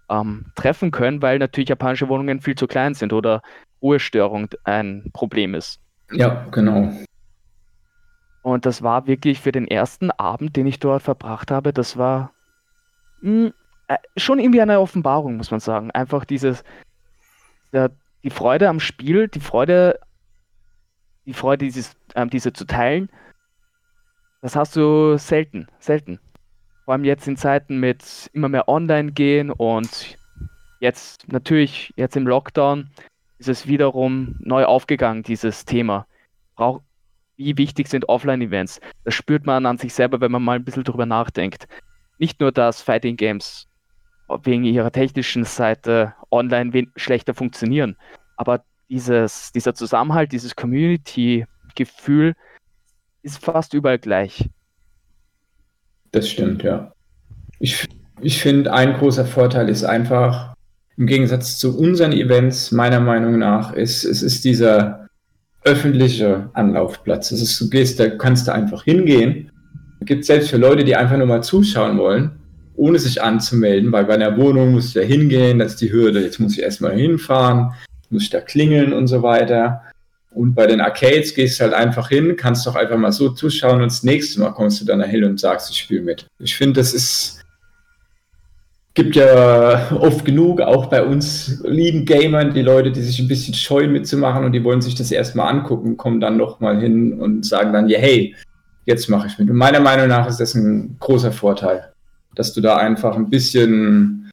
[0.09, 3.43] ähm, treffen können, weil natürlich japanische Wohnungen viel zu klein sind oder
[3.83, 5.79] Ruhestörung ein Problem ist.
[6.11, 6.91] Ja, genau.
[8.41, 12.31] Und das war wirklich für den ersten Abend, den ich dort verbracht habe, das war
[13.21, 13.53] mh, hm,
[13.89, 15.91] äh, schon irgendwie eine Offenbarung, muss man sagen.
[15.91, 16.63] Einfach dieses,
[17.73, 17.91] der,
[18.23, 19.99] die Freude am Spiel, die Freude
[21.25, 23.09] die Freude, dieses, ähm, diese zu teilen,
[24.41, 26.19] das hast du selten, selten.
[26.85, 30.17] Vor allem jetzt in Zeiten mit immer mehr Online-Gehen und
[30.79, 32.89] jetzt natürlich, jetzt im Lockdown,
[33.37, 36.07] ist es wiederum neu aufgegangen, dieses Thema.
[36.55, 36.81] Brauch,
[37.37, 38.81] wie wichtig sind Offline-Events?
[39.03, 41.67] Das spürt man an sich selber, wenn man mal ein bisschen drüber nachdenkt.
[42.17, 43.67] Nicht nur, dass Fighting Games
[44.43, 47.97] wegen ihrer technischen Seite online schlechter funktionieren,
[48.37, 52.35] aber dieses, dieser Zusammenhalt, dieses Community-Gefühl
[53.21, 54.49] ist fast überall gleich.
[56.11, 56.91] Das stimmt, ja.
[57.59, 57.87] Ich,
[58.21, 60.55] ich finde, ein großer Vorteil ist einfach,
[60.97, 65.07] im Gegensatz zu unseren Events, meiner Meinung nach, ist, es ist dieser
[65.63, 67.31] öffentliche Anlaufplatz.
[67.31, 69.51] Es ist, du gehst, da kannst du einfach hingehen.
[69.99, 72.39] Es gibt selbst für Leute, die einfach nur mal zuschauen wollen,
[72.75, 76.21] ohne sich anzumelden, weil bei einer Wohnung musst du ja hingehen, das ist die Hürde,
[76.21, 77.71] jetzt muss ich erstmal hinfahren,
[78.09, 79.83] muss ich da klingeln und so weiter.
[80.31, 83.81] Und bei den Arcades gehst du halt einfach hin, kannst doch einfach mal so zuschauen
[83.81, 86.27] und das nächste Mal kommst du dann dahin und sagst, ich spiele mit.
[86.37, 87.41] Ich finde, das ist,
[88.93, 93.55] gibt ja oft genug, auch bei uns lieben Gamern, die Leute, die sich ein bisschen
[93.55, 97.73] scheuen mitzumachen und die wollen sich das erstmal angucken, kommen dann nochmal hin und sagen
[97.73, 98.35] dann, ja, hey,
[98.85, 99.49] jetzt mache ich mit.
[99.49, 101.91] Und meiner Meinung nach ist das ein großer Vorteil,
[102.35, 104.29] dass du da einfach ein bisschen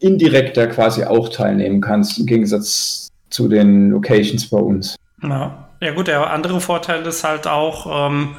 [0.00, 4.96] indirekter quasi auch teilnehmen kannst, im Gegensatz zu den Locations bei uns.
[5.22, 8.36] Ja, ja gut, der andere Vorteil ist halt auch, ähm,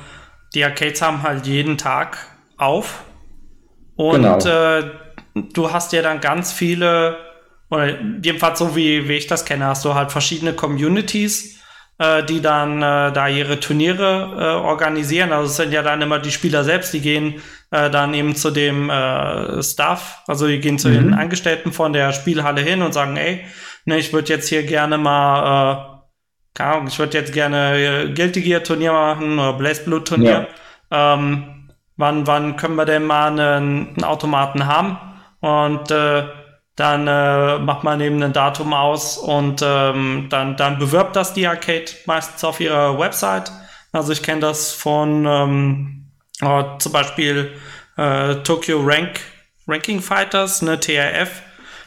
[0.53, 2.17] die Arcades haben halt jeden Tag
[2.57, 3.03] auf.
[3.95, 4.37] Und genau.
[4.39, 4.83] äh,
[5.53, 7.17] du hast ja dann ganz viele,
[7.69, 11.59] oder jedenfalls so wie, wie ich das kenne, hast du halt verschiedene Communities,
[11.97, 15.31] äh, die dann äh, da ihre Turniere äh, organisieren.
[15.31, 18.51] Also es sind ja dann immer die Spieler selbst, die gehen äh, dann eben zu
[18.51, 20.93] dem äh, Staff, also die gehen zu mhm.
[20.93, 23.45] den Angestellten von der Spielhalle hin und sagen, ey,
[23.85, 26.01] ne, ich würde jetzt hier gerne mal, äh,
[26.53, 30.47] keine Ahnung, ich würde jetzt gerne äh, Guilty Gear Turnier machen oder Blaze Blue Turnier.
[30.91, 31.13] Ja.
[31.13, 34.97] Ähm, wann, wann können wir denn mal einen, einen Automaten haben?
[35.39, 36.23] Und äh,
[36.75, 41.47] dann äh, macht man eben ein Datum aus und ähm, dann, dann bewirbt das die
[41.47, 43.51] Arcade meistens auf ihrer Website.
[43.91, 47.51] Also ich kenne das von ähm, oh, zum Beispiel
[47.97, 49.19] äh, Tokyo Rank
[49.67, 51.41] Ranking Fighters, eine TRF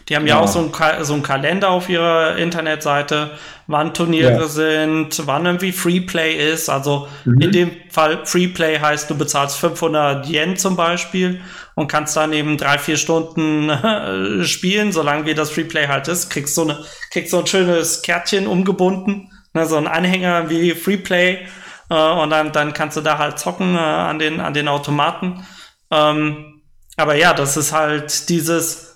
[0.09, 3.31] die haben ja, ja auch so einen, so einen Kalender auf ihrer Internetseite,
[3.67, 4.47] wann Turniere ja.
[4.47, 6.69] sind, wann irgendwie Freeplay ist.
[6.69, 7.41] Also mhm.
[7.41, 11.41] in dem Fall Freeplay heißt, du bezahlst 500 Yen zum Beispiel
[11.75, 16.31] und kannst dann eben drei, vier Stunden äh, spielen, solange wie das Freeplay halt ist.
[16.31, 21.47] Kriegst so, eine, kriegst so ein schönes Kärtchen umgebunden, ne, so ein Anhänger wie Freeplay.
[21.91, 25.47] Äh, und dann, dann kannst du da halt zocken äh, an, den, an den Automaten.
[25.91, 26.63] Ähm,
[26.97, 28.94] aber ja, das ist halt dieses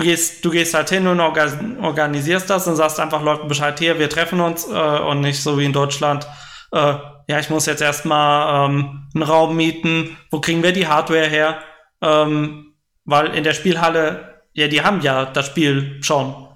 [0.00, 3.98] Du gehst, du gehst halt hin und organisierst das und sagst einfach Leuten Bescheid, hier,
[3.98, 6.26] wir treffen uns äh, und nicht so wie in Deutschland,
[6.72, 6.94] äh,
[7.28, 11.58] ja, ich muss jetzt erstmal ähm, einen Raum mieten, wo kriegen wir die Hardware her?
[12.00, 12.72] Ähm,
[13.04, 16.48] weil in der Spielhalle, ja, die haben ja das Spiel schon.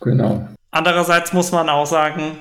[0.00, 0.48] Genau.
[0.70, 2.38] Andererseits muss man auch sagen,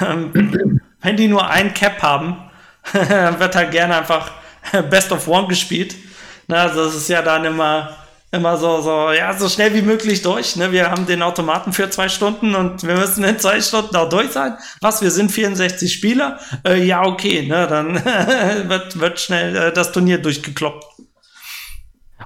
[0.00, 2.38] ähm, wenn die nur ein Cap haben,
[2.92, 4.30] wird halt gerne einfach
[4.88, 5.94] Best of One gespielt.
[6.48, 8.05] Na, also das ist ja dann immer
[8.36, 10.56] immer so, so, ja, so schnell wie möglich durch.
[10.56, 10.70] Ne?
[10.70, 14.30] Wir haben den Automaten für zwei Stunden und wir müssen in zwei Stunden auch durch
[14.30, 14.56] sein.
[14.80, 16.38] Was, wir sind 64 Spieler?
[16.64, 17.66] Äh, ja, okay, ne?
[17.66, 17.94] dann
[18.68, 20.84] wird, wird schnell äh, das Turnier durchgekloppt.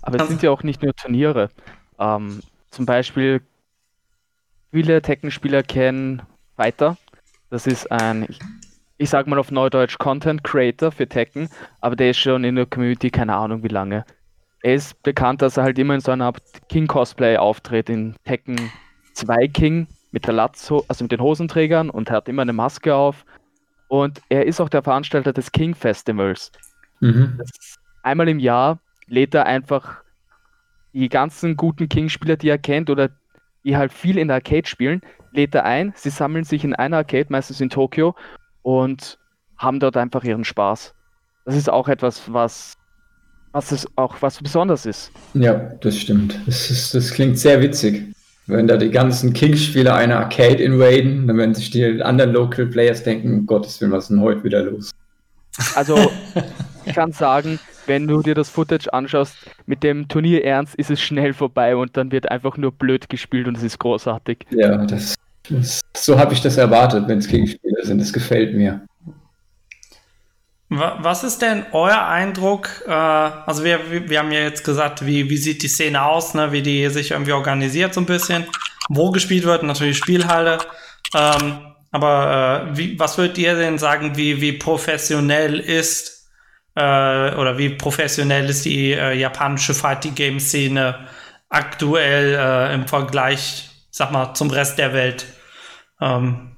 [0.02, 1.50] Aber es sind ja auch nicht nur Turniere.
[1.98, 3.40] Ähm, zum Beispiel,
[4.70, 6.22] viele Tekken-Spieler kennen
[6.56, 6.96] Fighter.
[7.50, 8.38] Das ist ein, ich,
[8.98, 11.48] ich sag mal auf Neudeutsch, Content Creator für Tekken,
[11.80, 14.04] aber der ist schon in der Community keine Ahnung wie lange
[14.62, 16.32] er ist bekannt, dass er halt immer in so einer
[16.68, 18.70] King-Cosplay auftritt, in Tekken
[19.14, 22.94] 2 King mit der Latzo, also mit den Hosenträgern und er hat immer eine Maske
[22.94, 23.24] auf.
[23.88, 26.52] Und er ist auch der Veranstalter des King Festivals.
[27.00, 27.40] Mhm.
[28.02, 30.02] Einmal im Jahr lädt er einfach
[30.92, 33.10] die ganzen guten King-Spieler, die er kennt oder
[33.64, 35.00] die halt viel in der Arcade spielen,
[35.32, 35.92] lädt er ein.
[35.96, 38.14] Sie sammeln sich in einer Arcade, meistens in Tokio,
[38.62, 39.18] und
[39.56, 40.94] haben dort einfach ihren Spaß.
[41.44, 42.74] Das ist auch etwas, was,
[43.52, 45.10] was es auch was besonders ist.
[45.34, 46.38] Ja, das stimmt.
[46.46, 48.04] Das, ist, das klingt sehr witzig.
[48.46, 53.02] Wenn da die ganzen King-Spieler eine Arcade invaden, dann werden sich die anderen Local Players
[53.02, 54.90] denken, Gottes Willen, was ist denn heute wieder los?
[55.74, 56.10] Also,
[56.84, 59.36] ich kann sagen, wenn du dir das Footage anschaust,
[59.66, 63.46] mit dem Turnier ernst ist es schnell vorbei und dann wird einfach nur blöd gespielt
[63.46, 64.46] und es ist großartig.
[64.50, 65.14] Ja, das,
[65.48, 68.00] das so habe ich das erwartet, wenn es Gegenspieler sind.
[68.00, 68.84] Das gefällt mir.
[70.72, 72.84] Was ist denn euer Eindruck?
[72.86, 76.52] Äh, also wir, wir haben ja jetzt gesagt, wie, wie sieht die Szene aus, ne?
[76.52, 78.46] wie die sich irgendwie organisiert so ein bisschen,
[78.88, 80.58] wo gespielt wird, natürlich Spielhalle.
[81.12, 81.58] Ähm,
[81.90, 86.30] aber äh, wie, was würdet ihr denn sagen, wie, wie professionell ist
[86.76, 86.80] äh,
[87.34, 91.08] oder wie professionell ist die äh, japanische Fighting Game Szene
[91.48, 95.26] aktuell äh, im Vergleich, sag mal, zum Rest der Welt?
[96.00, 96.49] Ähm.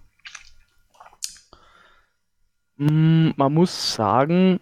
[2.77, 4.61] Mm, man muss sagen,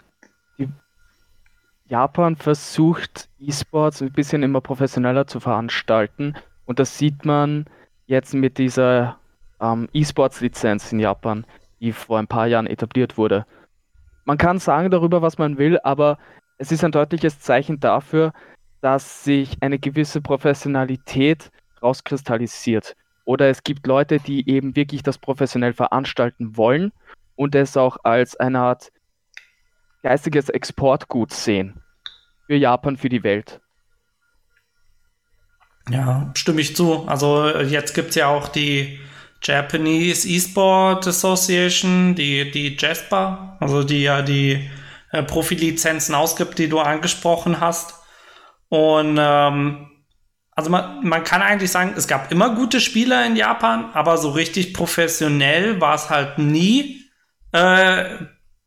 [1.90, 7.66] Japan versucht E-Sports ein bisschen immer professioneller zu veranstalten und das sieht man
[8.06, 9.18] jetzt mit dieser
[9.60, 11.44] ähm, E-Sports-Lizenz in Japan,
[11.80, 13.44] die vor ein paar Jahren etabliert wurde.
[14.24, 16.18] Man kann sagen darüber, was man will, aber
[16.58, 18.32] es ist ein deutliches Zeichen dafür,
[18.80, 21.50] dass sich eine gewisse Professionalität
[21.82, 22.94] rauskristallisiert.
[23.24, 26.92] Oder es gibt Leute, die eben wirklich das professionell veranstalten wollen
[27.40, 28.92] und es auch als eine Art
[30.02, 31.80] geistiges Exportgut sehen.
[32.46, 33.62] Für Japan, für die Welt.
[35.88, 37.08] Ja, stimme ich zu.
[37.08, 39.00] Also jetzt gibt es ja auch die
[39.42, 44.68] Japanese Esport Association, die, die JASPA, also die ja die
[45.10, 47.94] äh, Profilizenzen ausgibt, die du angesprochen hast.
[48.68, 49.90] Und ähm,
[50.50, 54.28] also man, man kann eigentlich sagen, es gab immer gute Spieler in Japan, aber so
[54.28, 56.99] richtig professionell war es halt nie
[57.52, 58.04] äh,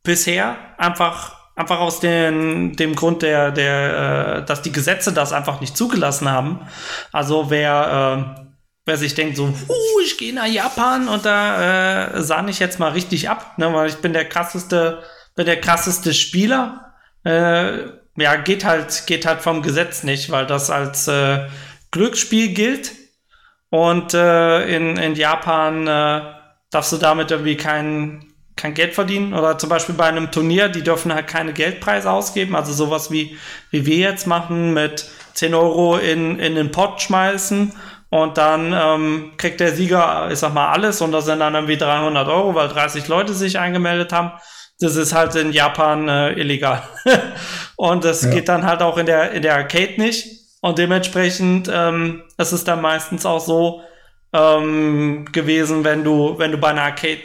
[0.03, 0.55] bisher.
[0.77, 5.77] Einfach, einfach aus den, dem Grund, der, der, äh, dass die Gesetze das einfach nicht
[5.77, 6.67] zugelassen haben.
[7.11, 8.43] Also wer äh,
[8.85, 12.79] wer sich denkt so, uh, ich gehe nach Japan und da äh, sahne ich jetzt
[12.79, 15.03] mal richtig ab, ne, weil ich bin der krasseste,
[15.35, 16.93] bin der krasseste Spieler.
[17.23, 17.85] Äh,
[18.17, 21.47] ja, geht halt, geht halt vom Gesetz nicht, weil das als äh,
[21.91, 22.91] Glücksspiel gilt.
[23.69, 26.21] Und äh, in, in Japan äh,
[26.69, 29.33] darfst du damit irgendwie kein, kein Geld verdienen.
[29.33, 32.55] Oder zum Beispiel bei einem Turnier, die dürfen halt keine Geldpreise ausgeben.
[32.55, 33.37] Also sowas wie,
[33.71, 37.73] wie wir jetzt machen, mit 10 Euro in, in den Pot schmeißen
[38.13, 41.77] und dann ähm, kriegt der Sieger, ich sag mal, alles und das sind dann irgendwie
[41.77, 44.33] 300 Euro, weil 30 Leute sich angemeldet haben.
[44.79, 46.83] Das ist halt in Japan äh, illegal.
[47.75, 48.29] und das ja.
[48.29, 50.27] geht dann halt auch in der, in der Arcade nicht.
[50.61, 53.81] Und dementsprechend ähm, ist es dann meistens auch so
[54.31, 57.23] ähm, gewesen, wenn du, wenn du bei einer Arcade,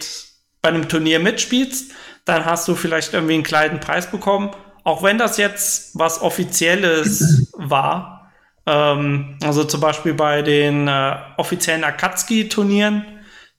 [0.62, 1.92] bei einem Turnier mitspielst,
[2.24, 4.50] dann hast du vielleicht irgendwie einen kleinen Preis bekommen.
[4.84, 8.32] Auch wenn das jetzt was Offizielles war,
[8.66, 13.04] ähm, also zum Beispiel bei den äh, offiziellen Akatsuki-Turnieren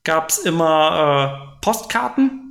[0.04, 2.46] gab es immer äh, Postkarten.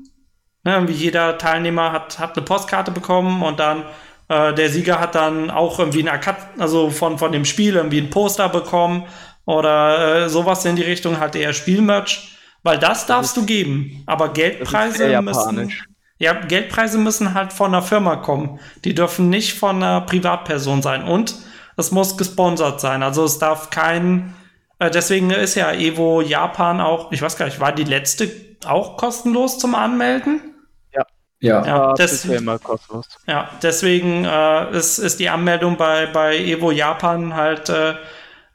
[0.64, 3.84] Ne, wie jeder Teilnehmer hat, hat eine Postkarte bekommen und dann
[4.28, 8.00] äh, der Sieger hat dann auch irgendwie ein Akat also von, von dem Spiel irgendwie
[8.00, 9.06] ein Poster bekommen
[9.46, 12.37] oder äh, sowas in die Richtung, halt eher Spielmerch.
[12.62, 14.02] Weil das darfst das du geben.
[14.06, 15.72] Aber Geldpreise müssen.
[16.18, 18.58] Ja, Geldpreise müssen halt von einer Firma kommen.
[18.84, 21.04] Die dürfen nicht von einer Privatperson sein.
[21.04, 21.36] Und
[21.76, 23.02] es muss gesponsert sein.
[23.02, 24.34] Also es darf kein,
[24.80, 28.30] äh, deswegen ist ja Evo Japan auch, ich weiß gar nicht, war die letzte
[28.66, 30.54] auch kostenlos zum Anmelden?
[30.92, 31.06] Ja.
[31.40, 33.06] Ja, ja das ist immer kostenlos.
[33.28, 37.94] Ja, deswegen äh, ist, ist die Anmeldung bei, bei Evo Japan halt äh,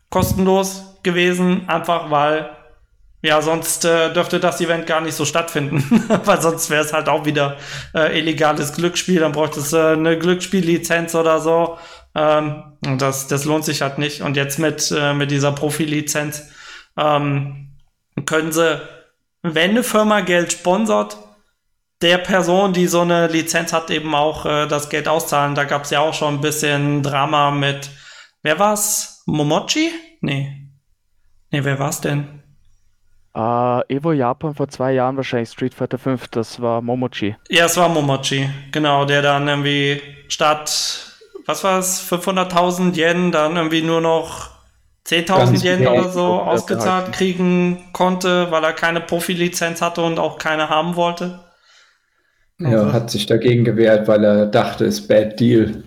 [0.10, 2.50] kostenlos gewesen, einfach weil
[3.24, 7.10] ja, sonst äh, dürfte das Event gar nicht so stattfinden, weil sonst wäre es halt
[7.10, 7.58] auch wieder
[7.96, 11.80] äh, illegales Glücksspiel, dann bräuchte es äh, eine Glücksspiellizenz oder so
[12.16, 14.22] ähm, und das, das lohnt sich halt nicht.
[14.22, 16.50] Und jetzt mit, äh, mit dieser Profilizenz
[16.98, 17.78] ähm,
[18.26, 18.82] können sie,
[19.42, 21.18] wenn eine Firma Geld sponsert,
[22.02, 25.56] der Person, die so eine Lizenz hat, eben auch äh, das Geld auszahlen.
[25.56, 27.90] Da gab es ja auch schon ein bisschen Drama mit,
[28.42, 29.24] wer war's?
[29.26, 29.92] Momochi?
[30.20, 30.68] Nee.
[31.52, 32.43] Nee, wer war's denn?
[33.36, 37.36] Uh, Evo Japan vor zwei Jahren wahrscheinlich Street Fighter 5, das war Momochi.
[37.50, 41.14] Ja, es war Momochi, genau, der dann irgendwie statt
[41.46, 44.52] was war es, 500.000 Yen dann irgendwie nur noch
[45.06, 50.70] 10.000 Yen oder so ausgezahlt kriegen konnte, weil er keine Profilizenz hatte und auch keine
[50.70, 51.40] haben wollte.
[52.60, 52.94] Ja, also.
[52.94, 55.84] hat sich dagegen gewehrt, weil er dachte, es ist Bad Deal.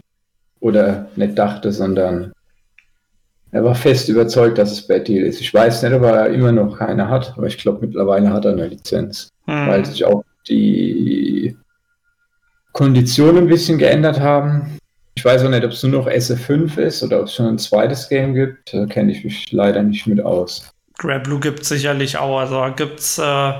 [0.60, 2.32] Oder nicht dachte, sondern
[3.56, 5.40] er war fest überzeugt, dass es Bad Deal ist.
[5.40, 8.52] Ich weiß nicht, ob er immer noch keine hat, aber ich glaube, mittlerweile hat er
[8.52, 9.30] eine Lizenz.
[9.46, 9.66] Hm.
[9.66, 11.56] Weil sich auch die
[12.72, 14.76] Konditionen ein bisschen geändert haben.
[15.14, 17.58] Ich weiß auch nicht, ob es nur noch SF5 ist oder ob es schon ein
[17.58, 18.74] zweites Game gibt.
[18.74, 20.70] Da kenne ich mich leider nicht mit aus.
[20.98, 22.40] Blue gibt es sicherlich auch.
[22.40, 23.52] Also gibt es äh,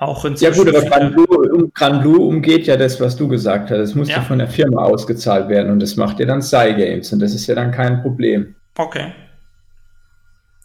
[0.00, 0.52] auch inzwischen.
[0.52, 3.78] Ja, gut, aber Gran Blue, Gran Blue umgeht ja das, was du gesagt hast.
[3.78, 4.22] Es musste ja.
[4.22, 7.46] von der Firma ausgezahlt werden und das macht ja dann Psy Games und das ist
[7.46, 8.56] ja dann kein Problem.
[8.76, 9.12] Okay.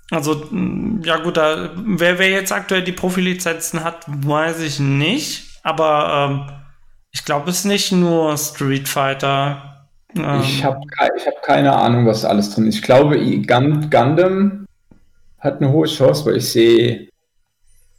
[0.10, 0.50] Also,
[1.04, 5.60] ja gut, da, wer, wer jetzt aktuell die Profilizenzen hat, weiß ich nicht.
[5.63, 6.58] Aber ähm,
[7.12, 9.86] ich glaube, es ist nicht nur Street Fighter.
[10.15, 10.80] Ähm, ich habe
[11.17, 12.76] ich hab keine Ahnung, was alles drin ist.
[12.76, 14.65] Ich glaube, Gun Gundam
[15.39, 17.10] hat eine hohe Chance, weil ich sehe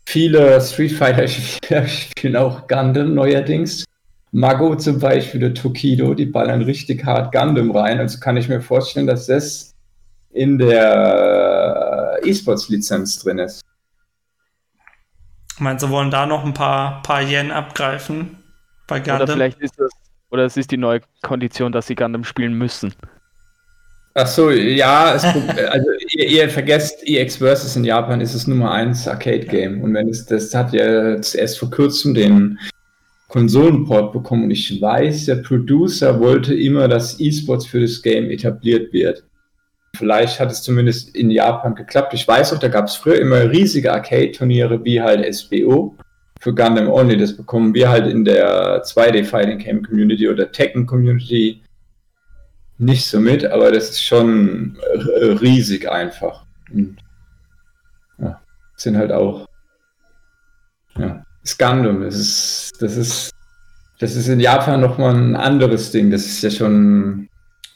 [0.06, 3.84] viele Street Fighter-Spieler spielen auch Gundam neuerdings.
[4.30, 7.98] Mago zum Beispiel, der Tokido, die ballern richtig hart Gundam rein.
[7.98, 9.67] Also kann ich mir vorstellen, dass das
[10.38, 13.62] in der E-Sports-Lizenz drin ist.
[15.58, 18.38] Meinst du, wollen da noch ein paar, paar Yen abgreifen
[18.86, 19.22] bei Gundam?
[19.22, 19.90] Oder vielleicht ist das,
[20.30, 22.94] oder es ist die neue Kondition, dass sie Gundam spielen müssen.
[24.14, 28.70] Ach so, ja, es, also ihr, ihr, vergesst, EX Versus in Japan ist das Nummer
[28.70, 29.82] 1 Arcade-Game.
[29.82, 32.58] Und wenn es, das hat ja erst vor kurzem den
[33.28, 34.44] Konsolenport bekommen.
[34.44, 39.24] Und ich weiß, der Producer wollte immer, dass E-Sports für das Game etabliert wird.
[39.98, 42.14] Vielleicht hat es zumindest in Japan geklappt.
[42.14, 45.96] Ich weiß auch, da gab es früher immer riesige Arcade-Turniere wie halt SBO
[46.40, 47.16] für Gundam Only.
[47.16, 51.60] Das bekommen wir halt in der 2D Fighting Game Community oder Tekken Community
[52.78, 54.78] nicht so mit, aber das ist schon
[55.40, 56.46] riesig einfach.
[56.72, 56.98] Und,
[58.18, 58.40] ja,
[58.76, 59.48] sind halt auch
[60.96, 62.02] ja, das Gundam.
[62.02, 63.32] Das ist, das ist,
[63.98, 66.12] das ist in Japan nochmal ein anderes Ding.
[66.12, 67.27] Das ist ja schon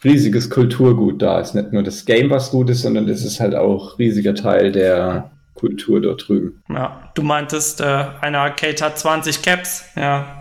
[0.04, 1.40] riesiges Kulturgut da.
[1.40, 4.72] Ist nicht nur das Game, was gut ist, sondern es ist halt auch riesiger Teil
[4.72, 6.62] der Kultur dort drüben.
[6.68, 10.38] Ja, du meintest, äh, eine Arcade hat 20 Caps, ja.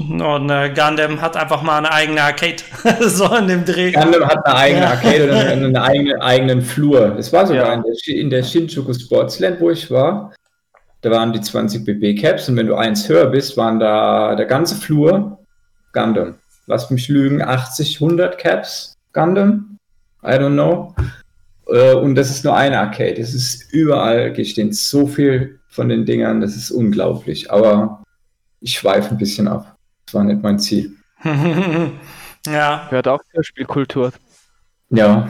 [0.00, 2.56] Und äh, Gundam hat einfach mal eine eigene Arcade,
[3.00, 3.92] so in dem Dreh.
[3.92, 7.16] Gundam hat eine eigene Arcade oder einen eigenen, eigenen Flur.
[7.16, 7.74] Es war sogar ja.
[7.74, 10.32] in, der, in der Shinjuku Sportsland, wo ich war.
[11.02, 14.46] Da waren die 20 BB Caps und wenn du eins höher bist, waren da der
[14.46, 15.38] ganze Flur
[15.92, 19.78] Gundam lass mich lügen, 80, 100 Caps Gundam.
[20.22, 20.94] I don't know.
[21.68, 23.20] Äh, und das ist nur eine Arcade.
[23.20, 27.50] Es ist überall stehen so viel von den Dingern, das ist unglaublich.
[27.50, 28.02] Aber
[28.60, 29.76] ich schweife ein bisschen ab.
[30.06, 30.92] Das war nicht mein Ziel.
[32.46, 32.86] ja.
[32.90, 34.12] Hört auch zur Spielkultur.
[34.90, 35.28] Ja.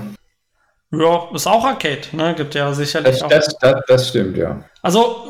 [0.91, 2.35] Ja, ist auch Arcade, ne?
[2.37, 3.29] Gibt ja sicherlich das, auch.
[3.29, 4.63] Das, das, das stimmt, ja.
[4.83, 5.29] Also,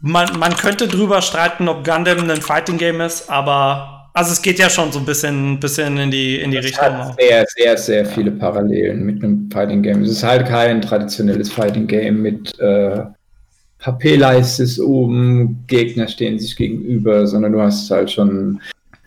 [0.00, 4.60] man, man könnte drüber streiten, ob Gundam ein Fighting Game ist, aber also es geht
[4.60, 6.84] ja schon so ein bisschen, bisschen in die, in die das Richtung.
[6.84, 10.02] Hat sehr, sehr, sehr viele Parallelen mit einem Fighting Game.
[10.02, 13.02] Es ist halt kein traditionelles Fighting Game mit äh,
[13.80, 18.60] HP-Leiste ist oben, Gegner stehen sich gegenüber, sondern du hast halt schon.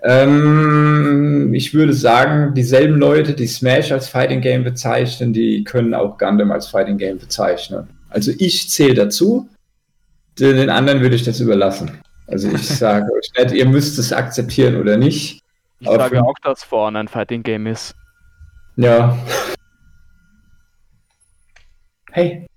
[0.04, 6.18] Ähm, ich würde sagen, dieselben Leute, die Smash als Fighting Game bezeichnen, die können auch
[6.18, 7.88] Gundam als Fighting Game bezeichnen.
[8.10, 9.50] Also ich zähle dazu,
[10.38, 11.92] den anderen würde ich das überlassen.
[12.28, 15.42] Also ich sage euch nicht, ihr müsst es akzeptieren oder nicht.
[15.80, 17.96] Ich Aber sage auch, dass For ein Fighting Game ist.
[18.76, 19.18] Ja.
[22.12, 22.48] Hey.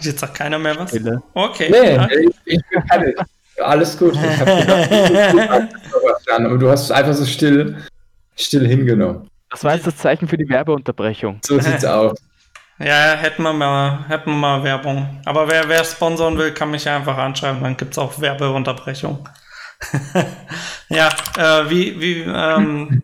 [0.00, 0.90] Jetzt sagt keiner mehr was.
[0.90, 1.22] Stille.
[1.34, 1.68] Okay.
[1.70, 2.08] Nee, ja.
[2.10, 3.14] ich, ich bin keine.
[3.58, 4.14] Alles gut.
[4.14, 5.74] Ich hab gedacht,
[6.30, 7.76] aber du hast es einfach so still,
[8.36, 9.28] still hingenommen.
[9.50, 11.40] Das war jetzt das Zeichen für die Werbeunterbrechung.
[11.44, 12.18] So sieht's aus.
[12.78, 15.20] Ja, hätten wir mal, hätten wir mal Werbung.
[15.24, 19.28] Aber wer, wer sponsern will, kann mich einfach anschreiben, dann gibt es auch Werbeunterbrechung.
[20.88, 23.02] ja, äh, wie, wie, ähm,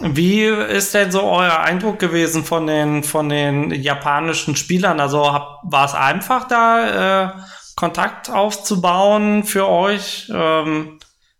[0.00, 4.98] wie ist denn so euer Eindruck gewesen von den, von den japanischen Spielern?
[4.98, 7.32] Also war es einfach da, äh,
[7.76, 10.30] Kontakt aufzubauen für euch?
[10.34, 10.98] Ähm,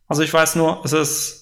[0.09, 1.40] also ich weiß nur, es ist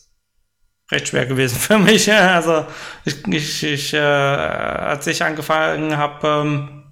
[0.90, 2.12] recht schwer gewesen für mich.
[2.12, 2.66] Also
[3.04, 6.84] ich, ich, ich äh, als ich angefangen habe, ähm,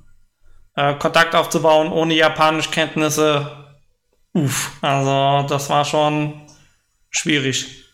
[0.74, 3.50] äh, Kontakt aufzubauen ohne Japanischkenntnisse,
[4.32, 6.42] uff, also das war schon
[7.10, 7.84] schwierig.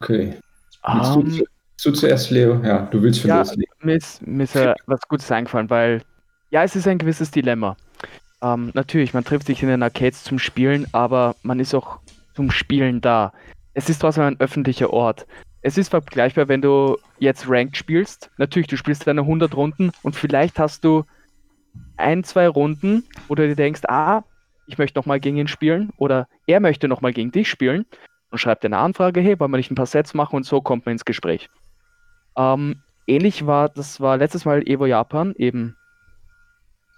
[0.00, 0.34] Okay.
[0.82, 1.44] Um, du,
[1.84, 2.60] du, zuerst, Leo?
[2.64, 3.72] Ja, du willst schon ja, loslegen.
[3.80, 6.02] Mir ist, mir ist äh, was Gutes eingefallen, weil
[6.50, 7.76] ja, es ist ein gewisses Dilemma.
[8.42, 12.00] ähm, natürlich, man trifft sich in den Arcades zum Spielen, aber man ist auch
[12.34, 13.32] zum Spielen da.
[13.74, 15.26] Es ist trotzdem ein öffentlicher Ort.
[15.62, 18.30] Es ist vergleichbar, wenn du jetzt Ranked spielst.
[18.36, 21.04] Natürlich, du spielst deine 100 Runden und vielleicht hast du
[21.96, 24.22] ein, zwei Runden, wo du dir denkst, ah,
[24.66, 27.86] ich möchte nochmal gegen ihn spielen oder er möchte nochmal gegen dich spielen
[28.30, 30.60] und schreibt dir eine Anfrage, hey, wollen wir nicht ein paar Sets machen und so
[30.60, 31.48] kommt man ins Gespräch.
[32.36, 35.76] Ähm, ähnlich war, das war letztes Mal Evo Japan, eben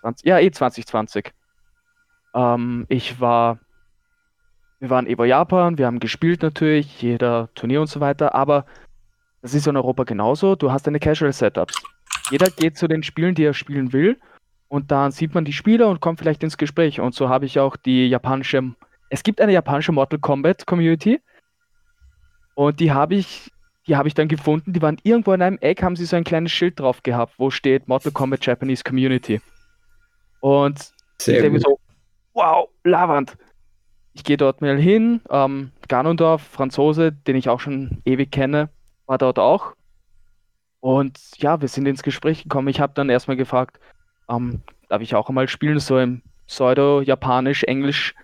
[0.01, 1.33] 20, ja, eh 2020.
[2.35, 3.59] Ähm, ich war,
[4.85, 8.67] wir waren Evo Japan, wir haben gespielt natürlich, jeder Turnier und so weiter, aber
[9.41, 10.57] das ist in Europa genauso.
[10.57, 11.83] Du hast deine Casual Setups.
[12.31, 14.21] Jeder geht zu den Spielen, die er spielen will,
[14.69, 17.01] und dann sieht man die Spieler und kommt vielleicht ins Gespräch.
[17.01, 18.75] Und so habe ich auch die japanische,
[19.09, 21.19] es gibt eine japanische Mortal Kombat Community,
[22.55, 23.51] und die habe ich
[23.87, 26.25] die habe ich dann gefunden, die waren irgendwo in einem Eck, haben sie so ein
[26.25, 29.41] kleines Schild drauf gehabt, wo steht Mortal Kombat Japanese Community.
[30.41, 31.79] Und Sehr ich denke so,
[32.33, 33.37] wow, Lavand.
[34.15, 38.71] Ich gehe dort mal hin, ähm, Ganondorf, Franzose, den ich auch schon ewig kenne,
[39.07, 39.75] war dort auch.
[40.81, 42.69] Und ja, wir sind ins Gespräch gekommen.
[42.69, 43.81] Ich habe dann erstmal gefragt,
[44.29, 48.15] ähm, darf ich auch einmal spielen, so im Pseudo-Japanisch, Englisch.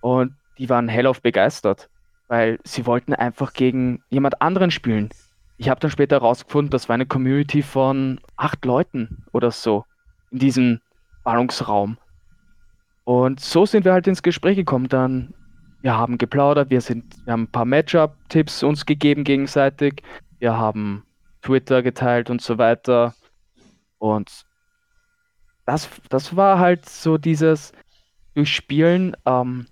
[0.00, 1.88] Und die waren hellauf begeistert
[2.30, 5.10] weil sie wollten einfach gegen jemand anderen spielen.
[5.56, 9.84] Ich habe dann später herausgefunden, das war eine Community von acht Leuten oder so
[10.30, 10.80] in diesem
[11.24, 11.98] Ballungsraum.
[13.10, 14.86] Und so sind wir halt ins Gespräch gekommen.
[14.86, 15.34] Dann,
[15.82, 20.04] wir haben geplaudert, wir, sind, wir haben ein paar Matchup-Tipps uns gegeben gegenseitig,
[20.38, 21.02] wir haben
[21.42, 23.16] Twitter geteilt und so weiter.
[23.98, 24.44] Und
[25.66, 27.72] das, das war halt so dieses
[28.36, 29.66] Durchspielen ähm,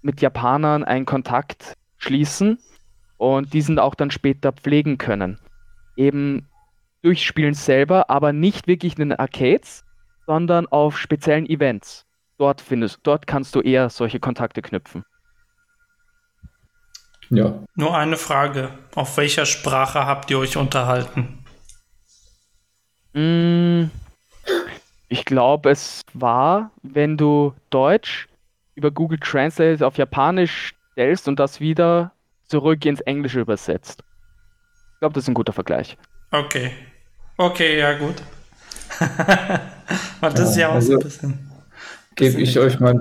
[0.00, 2.58] mit Japanern einen Kontakt schließen
[3.18, 5.38] und diesen auch dann später pflegen können.
[5.96, 6.48] Eben
[7.02, 9.84] durch Spielen selber, aber nicht wirklich in den Arcades,
[10.24, 12.06] sondern auf speziellen Events.
[12.42, 15.04] Dort findest, dort kannst du eher solche Kontakte knüpfen.
[17.30, 17.62] Ja.
[17.76, 18.70] Nur eine Frage.
[18.96, 21.44] Auf welcher Sprache habt ihr euch unterhalten?
[23.12, 23.84] Mm,
[25.06, 28.26] ich glaube, es war, wenn du Deutsch
[28.74, 32.10] über Google Translate auf Japanisch stellst und das wieder
[32.48, 34.02] zurück ins Englische übersetzt.
[34.94, 35.96] Ich glaube, das ist ein guter Vergleich.
[36.32, 36.72] Okay.
[37.36, 38.20] Okay, ja, gut.
[40.20, 41.51] das ja, ist ja auch also so ein bisschen.
[42.16, 43.00] Gebe ich euch mal ein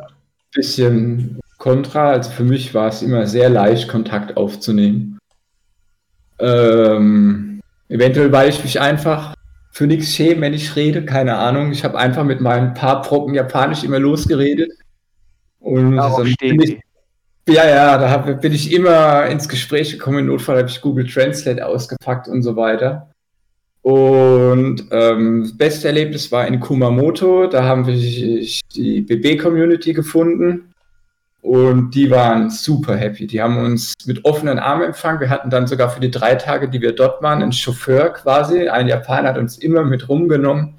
[0.54, 2.12] bisschen Kontra.
[2.12, 5.20] Also für mich war es immer sehr leicht, Kontakt aufzunehmen.
[6.40, 9.36] Ähm, eventuell, weil ich mich einfach
[9.72, 11.06] für nichts schäme, wenn ich rede.
[11.06, 11.72] Keine Ahnung.
[11.72, 14.72] Ich habe einfach mit meinen paar Brocken Japanisch immer losgeredet.
[15.60, 16.80] Und Darauf bin ich,
[17.48, 20.20] ja, ja, da hab, bin ich immer ins Gespräch gekommen.
[20.20, 23.11] Im Notfall habe ich Google Translate ausgepackt und so weiter.
[23.82, 27.48] Und ähm, das beste Erlebnis war in Kumamoto.
[27.48, 30.74] Da haben wir die BB-Community gefunden.
[31.42, 33.26] Und die waren super happy.
[33.26, 35.20] Die haben uns mit offenen Armen empfangen.
[35.20, 38.70] Wir hatten dann sogar für die drei Tage, die wir dort waren, einen Chauffeur quasi.
[38.70, 40.76] Ein Japaner hat uns immer mit rumgenommen.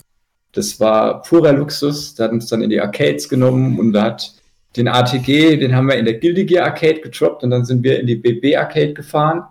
[0.53, 2.15] Das war purer Luxus.
[2.15, 4.35] Der hat uns dann in die Arcades genommen und hat
[4.77, 8.01] den ATG, den haben wir in der Guilty Gear Arcade gedroppt und dann sind wir
[8.01, 9.45] in die BB Arcade gefahren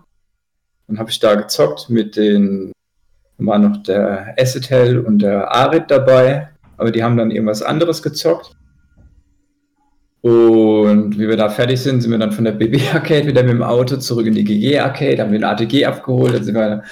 [0.87, 2.71] und habe ich da gezockt mit den,
[3.45, 8.55] war noch der Acetel und der Arid dabei, aber die haben dann irgendwas anderes gezockt.
[10.21, 13.53] Und wie wir da fertig sind, sind wir dann von der BB Arcade wieder mit
[13.53, 16.83] dem Auto zurück in die GG Arcade, haben wir den ATG abgeholt, dann sind wir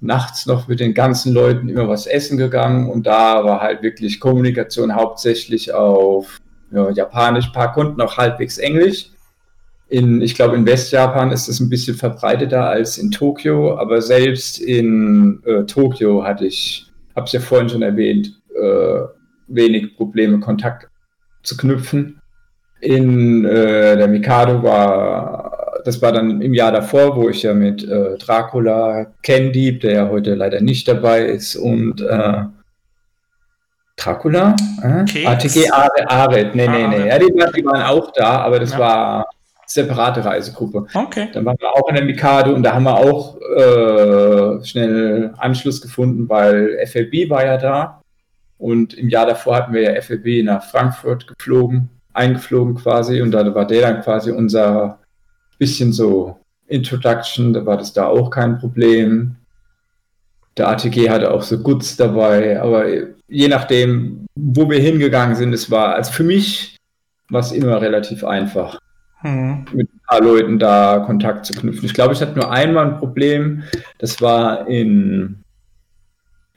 [0.00, 4.20] nachts noch mit den ganzen Leuten immer was essen gegangen und da war halt wirklich
[4.20, 6.38] Kommunikation hauptsächlich auf
[6.72, 9.10] ja, Japanisch, paar Kunden auch halbwegs Englisch.
[9.94, 14.58] In, ich glaube, in Westjapan ist es ein bisschen verbreiteter als in Tokio, aber selbst
[14.58, 19.02] in äh, Tokio hatte ich, habe es ja vorhin schon erwähnt, äh,
[19.46, 20.88] wenig Probleme, Kontakt
[21.44, 22.20] zu knüpfen.
[22.80, 27.88] In äh, der Mikado war, das war dann im Jahr davor, wo ich ja mit
[27.88, 32.42] äh, Dracula, Candy, der ja heute leider nicht dabei ist, und äh,
[33.94, 34.56] Dracula?
[34.82, 35.24] Äh?
[35.24, 36.56] ATG Aret.
[36.56, 37.06] Nee, nee, nee.
[37.06, 38.78] Ja, die, die, waren auch da, aber das ja.
[38.80, 39.26] war
[39.66, 40.86] separate Reisegruppe.
[40.94, 41.28] Okay.
[41.32, 45.80] Dann waren wir auch in der Mikado und da haben wir auch äh, schnell Anschluss
[45.80, 48.02] gefunden, weil FLB war ja da.
[48.58, 53.20] Und im Jahr davor hatten wir ja FLB nach Frankfurt geflogen, eingeflogen quasi.
[53.20, 54.98] Und da war der dann quasi unser
[55.58, 59.36] bisschen so Introduction, da war das da auch kein Problem.
[60.56, 62.86] Der ATG hatte auch so Goods dabei, aber
[63.28, 66.76] je nachdem, wo wir hingegangen sind, es war, also für mich
[67.28, 68.78] war es immer relativ einfach,
[69.24, 69.64] hm.
[69.72, 71.86] mit ein paar Leuten da Kontakt zu knüpfen.
[71.86, 73.62] Ich glaube, ich hatte nur einmal ein Problem,
[73.98, 75.42] das war in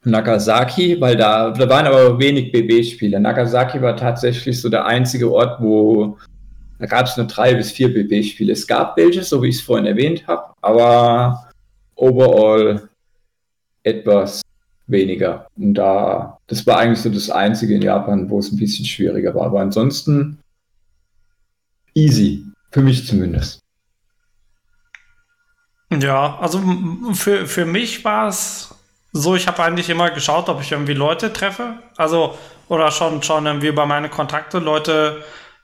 [0.04, 3.20] Nagasaki, weil da, da waren aber wenig BB-Spiele.
[3.20, 6.18] Nagasaki war tatsächlich so der einzige Ort, wo
[6.80, 8.52] da gab es nur drei bis vier BB-Spiele.
[8.52, 11.50] Es gab welche, so wie ich es vorhin erwähnt habe, aber
[11.96, 12.90] overall
[13.84, 14.42] etwas
[14.88, 15.48] weniger.
[15.56, 19.34] Und da, das war eigentlich so das einzige in Japan, wo es ein bisschen schwieriger
[19.34, 19.48] war.
[19.48, 20.38] Aber ansonsten
[21.94, 22.47] easy.
[22.78, 23.64] Für mich zumindest.
[25.92, 26.62] Ja, also
[27.16, 28.76] für, für mich war es
[29.14, 31.80] so, ich habe eigentlich immer geschaut, ob ich irgendwie Leute treffe.
[31.96, 35.24] Also, oder schon, schon irgendwie über meine Kontakte Leute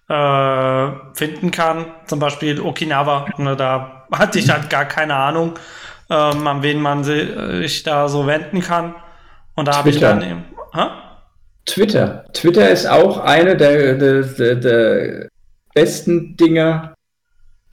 [0.10, 1.86] äh, finden kann.
[2.08, 3.28] Zum Beispiel Okinawa.
[3.38, 5.60] Ne, da hatte ich halt gar keine Ahnung,
[6.10, 8.96] ähm, an wen man sich da so wenden kann.
[9.54, 10.46] Und da habe ich dann eben.
[10.74, 10.88] Hä?
[11.68, 12.26] Twitter.
[12.34, 15.28] Twitter ist auch eine der, der, der, der
[15.74, 16.96] besten Dinge,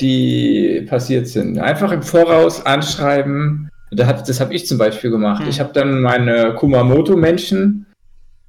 [0.00, 1.58] die passiert sind.
[1.58, 3.70] Einfach im Voraus anschreiben.
[3.90, 5.42] Da hat, das habe ich zum Beispiel gemacht.
[5.42, 5.48] Hm.
[5.48, 7.86] Ich habe dann meine Kumamoto-Menschen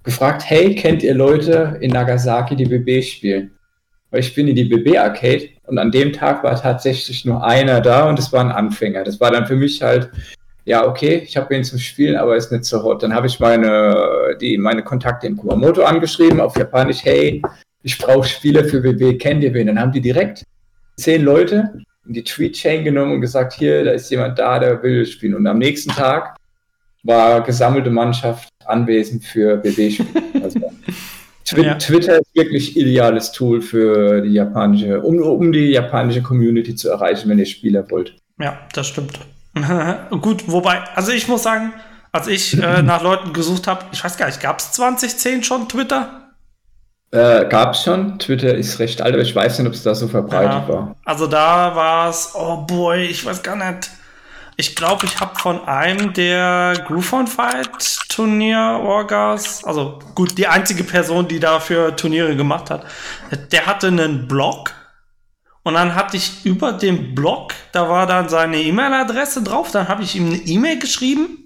[0.03, 3.51] gefragt, hey, kennt ihr Leute in Nagasaki, die BB spielen?
[4.09, 8.09] Weil ich bin in die BB-Arcade und an dem Tag war tatsächlich nur einer da
[8.09, 9.03] und es war ein Anfänger.
[9.03, 10.09] Das war dann für mich halt,
[10.65, 13.03] ja, okay, ich habe ihn zum Spielen, aber ist nicht so hot.
[13.03, 17.41] Dann habe ich meine, die, meine Kontakte in Kumamoto angeschrieben, auf Japanisch, hey,
[17.83, 19.67] ich brauche Spieler für BB, kennt ihr wen?
[19.67, 20.45] Dann haben die direkt
[21.01, 21.73] zehn Leute
[22.07, 25.35] in die Tweet-Chain genommen und gesagt, hier, da ist jemand da, der will spielen.
[25.35, 26.35] Und am nächsten Tag
[27.03, 30.43] war gesammelte Mannschaft anwesend für BB-Spielen.
[30.43, 30.59] Also,
[31.45, 31.75] Twi ja.
[31.75, 37.29] Twitter ist wirklich ideales Tool für die japanische, um, um die japanische Community zu erreichen,
[37.29, 38.15] wenn ihr Spieler wollt.
[38.39, 39.19] Ja, das stimmt.
[40.21, 41.73] Gut, wobei, also ich muss sagen,
[42.11, 45.67] als ich äh, nach Leuten gesucht habe, ich weiß gar nicht, gab es 2010 schon
[45.67, 46.20] Twitter?
[47.11, 48.19] Äh, gab es schon.
[48.19, 50.95] Twitter ist recht alt, aber ich weiß nicht, ob es da so verbreitet ja, war.
[51.03, 53.91] Also da war es, oh boy, ich weiß gar nicht.
[54.55, 60.83] Ich glaube, ich habe von einem der Groove Fight Turnier Orgas, also gut, die einzige
[60.83, 62.85] Person, die dafür Turniere gemacht hat,
[63.51, 64.71] der hatte einen Blog
[65.63, 70.03] und dann hatte ich über dem Blog, da war dann seine E-Mail-Adresse drauf, dann habe
[70.03, 71.39] ich ihm eine E-Mail geschrieben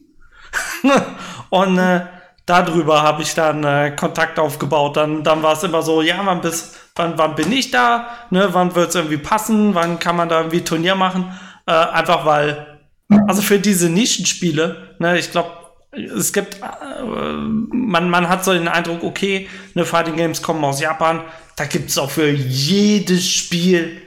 [1.49, 2.01] und äh,
[2.45, 4.97] darüber habe ich dann äh, Kontakt aufgebaut.
[4.97, 8.07] Dann, dann war es immer so, ja, wann, bis, wann, wann bin ich da?
[8.29, 9.75] Ne, wann wird es irgendwie passen?
[9.75, 11.31] Wann kann man da irgendwie Turnier machen?
[11.65, 12.79] Äh, einfach weil,
[13.27, 15.49] also für diese Nischenspiele, ne, ich glaube,
[15.91, 20.79] es gibt, äh, man, man hat so den Eindruck, okay, ne, Fighting Games kommen aus
[20.79, 21.21] Japan,
[21.55, 24.01] da gibt es auch für jedes Spiel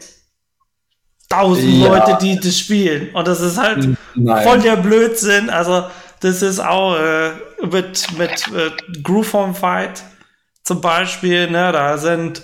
[1.28, 1.88] tausend ja.
[1.88, 3.10] Leute, die das spielen.
[3.14, 4.44] Und das ist halt Nein.
[4.44, 5.50] voll der Blödsinn.
[5.50, 5.84] Also,
[6.20, 7.30] das ist auch äh,
[7.62, 8.70] mit, mit äh,
[9.02, 10.02] Grooveform Fight
[10.68, 12.42] zum Beispiel, ne, da sind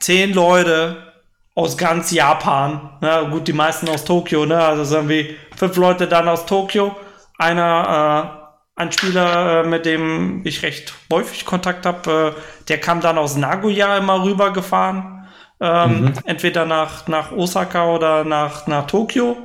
[0.00, 1.12] zehn Leute
[1.54, 2.98] aus ganz Japan.
[3.00, 4.58] Ne, gut, die meisten aus Tokio, ne?
[4.58, 6.96] Also sind wie fünf Leute dann aus Tokio.
[7.38, 8.40] Einer,
[8.76, 13.18] äh, ein Spieler, äh, mit dem ich recht häufig Kontakt habe, äh, der kam dann
[13.18, 15.28] aus Nagoya immer rübergefahren.
[15.60, 16.12] Ähm, mhm.
[16.24, 19.36] Entweder nach, nach Osaka oder nach, nach Tokio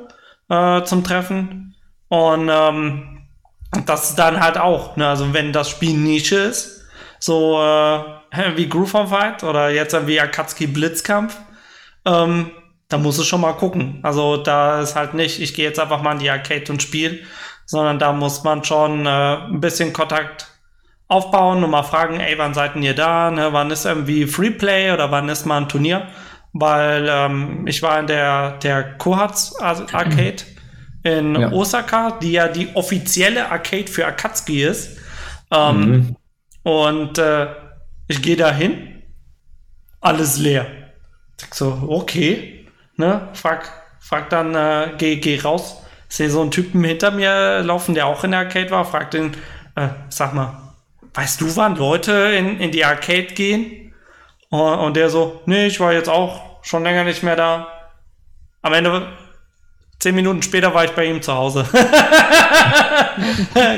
[0.50, 1.76] äh, zum Treffen.
[2.08, 3.19] Und ähm,
[3.86, 6.86] das dann halt auch, ne, also wenn das Spiel Nische ist,
[7.20, 11.38] so äh, wie Groove on Fight oder jetzt wie Akatsuki Blitzkampf,
[12.06, 12.52] ähm,
[12.88, 14.00] da muss es schon mal gucken.
[14.04, 17.20] Also da ist halt nicht, ich gehe jetzt einfach mal in die Arcade und spiele,
[17.66, 20.48] sondern da muss man schon äh, ein bisschen Kontakt
[21.08, 23.30] aufbauen und mal fragen, ey, wann seid ihr da?
[23.30, 23.50] Ne?
[23.52, 26.08] Wann ist irgendwie Freeplay oder wann ist mal ein Turnier?
[26.54, 30.38] Weil ähm, ich war in der, der Kohatz Arcade
[31.04, 31.52] in ja.
[31.52, 34.98] Osaka, die ja die offizielle Arcade für Akatsuki ist.
[35.52, 36.16] Ähm, mhm.
[36.64, 37.48] Und äh,
[38.08, 39.04] ich gehe da hin,
[40.02, 40.66] alles leer.
[41.40, 42.68] Ich so, okay.
[42.98, 43.30] Ne?
[43.34, 45.84] Frag, frag dann, äh, geh, geh raus.
[46.10, 48.84] Sehe so einen Typen hinter mir laufen, der auch in der Arcade war.
[48.84, 49.34] Frag den,
[49.76, 50.74] äh, sag mal,
[51.14, 53.94] weißt du, wann Leute in, in die Arcade gehen?
[54.50, 57.68] Und, und der so, nee, ich war jetzt auch schon länger nicht mehr da.
[58.62, 59.08] Am Ende
[60.00, 61.66] Zehn Minuten später war ich bei ihm zu Hause.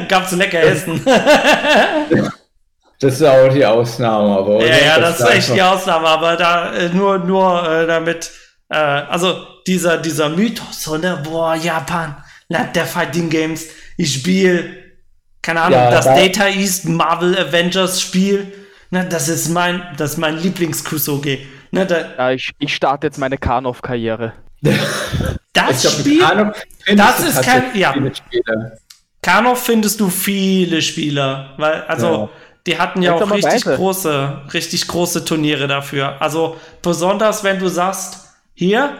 [0.07, 1.03] Gab's lecker Essen.
[2.99, 4.63] das ist auch die Ausnahme, aber.
[4.63, 8.29] Ja, ja, das, das ist echt die Ausnahme, aber da äh, nur, nur äh, damit,
[8.69, 12.15] äh, also dieser, dieser Mythos, so, ne, boah, Japan,
[12.49, 13.65] Land der Fighting Games,
[13.97, 14.65] ich spiele,
[15.41, 18.53] keine Ahnung, ja, das da Data East Marvel Avengers Spiel,
[18.91, 21.39] ne, das ist mein, das ist mein Lieblings-Kusoge.
[21.71, 24.33] Ne, ja, ich, ich starte jetzt meine Karnov-Karriere.
[25.53, 27.93] Das glaub, Spiel, das ist kein, ja.
[29.21, 32.29] Karnov findest du viele Spieler, weil, also, ja.
[32.67, 36.21] die hatten ja Jetzt auch richtig große, richtig große Turniere dafür.
[36.21, 38.97] Also, besonders wenn du sagst, hier,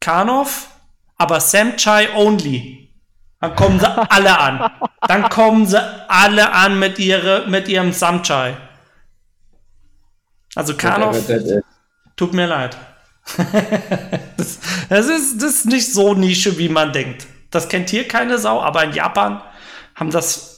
[0.00, 0.68] Karnov,
[1.16, 2.88] aber Samchai only.
[3.40, 4.70] Dann kommen sie alle an.
[5.06, 8.56] Dann kommen sie alle an mit, ihre, mit ihrem Samchai.
[10.54, 11.16] Also Kanov,
[12.16, 12.76] tut mir leid.
[14.36, 14.58] das,
[14.88, 17.26] das, ist, das ist nicht so Nische, wie man denkt.
[17.50, 19.40] Das kennt hier keine Sau, aber in Japan
[19.94, 20.50] haben das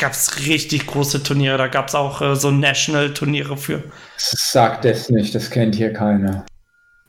[0.00, 1.58] gab es richtig große Turniere.
[1.58, 3.82] Da gab es auch äh, so National-Turniere für.
[4.16, 6.46] Sagt es nicht, das kennt hier keiner.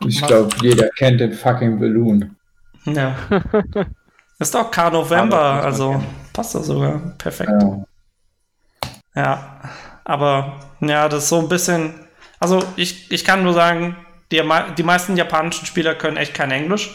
[0.06, 2.36] Ich glaube, jeder kennt den fucking Balloon.
[2.86, 3.16] Ja.
[4.40, 7.00] ist doch K November, also passt das sogar.
[7.18, 7.52] Perfekt.
[7.62, 7.86] Ja.
[9.16, 9.62] ja.
[10.04, 11.94] aber ja, das ist so ein bisschen.
[12.40, 13.96] Also ich, ich kann nur sagen,
[14.32, 14.42] die,
[14.78, 16.92] die meisten japanischen Spieler können echt kein Englisch.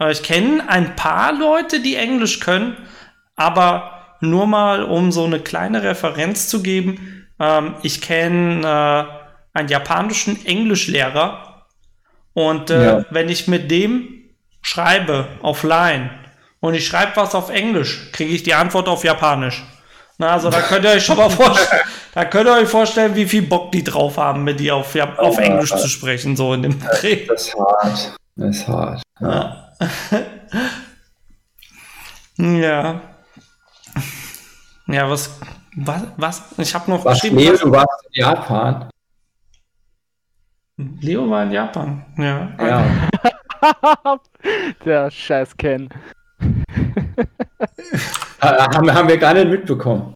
[0.00, 2.76] Äh, ich kenne ein paar Leute, die Englisch können,
[3.34, 7.26] aber nur mal, um so eine kleine Referenz zu geben.
[7.38, 11.66] Ähm, ich kenne äh, einen japanischen Englischlehrer
[12.34, 13.04] und äh, ja.
[13.10, 14.30] wenn ich mit dem
[14.62, 16.10] schreibe auf Line
[16.60, 19.62] und ich schreibe was auf Englisch, kriege ich die Antwort auf Japanisch.
[20.18, 21.82] Na, also da könnt ihr euch schon mal vorstellen,
[22.14, 25.14] da könnt ihr euch vorstellen, wie viel Bock die drauf haben, mit die auf, ja,
[25.18, 27.26] auf Englisch zu sprechen, so in dem Dreh.
[27.26, 28.16] Das ist hart.
[28.36, 29.02] Das ist hart.
[29.20, 29.72] Ja.
[32.38, 33.00] ja.
[34.88, 35.40] Ja, was,
[35.74, 36.44] was, was?
[36.58, 37.38] Ich habe noch was, geschrieben.
[37.38, 38.88] Leo, du warst in Japan.
[41.00, 42.52] Leo war in Japan, ja.
[42.60, 42.86] Ja.
[44.84, 45.88] Der scheiß Ken.
[48.40, 50.14] Haben, haben wir gar nicht mitbekommen.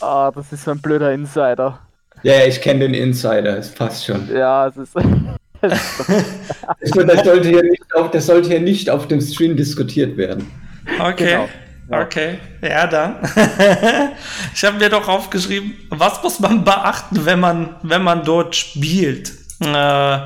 [0.00, 1.78] Ah, das ist so ein blöder Insider.
[2.22, 4.28] Ja, ich kenne den Insider, es passt schon.
[4.34, 4.94] Ja, es ist.
[5.60, 10.50] das, sollte hier nicht auf, das sollte hier nicht auf dem Stream diskutiert werden.
[10.98, 11.32] Okay.
[11.32, 11.48] Genau.
[11.92, 13.16] Okay, ja dann.
[14.54, 19.32] ich habe mir doch aufgeschrieben, was muss man beachten, wenn man, wenn man dort spielt?
[19.60, 20.18] Äh,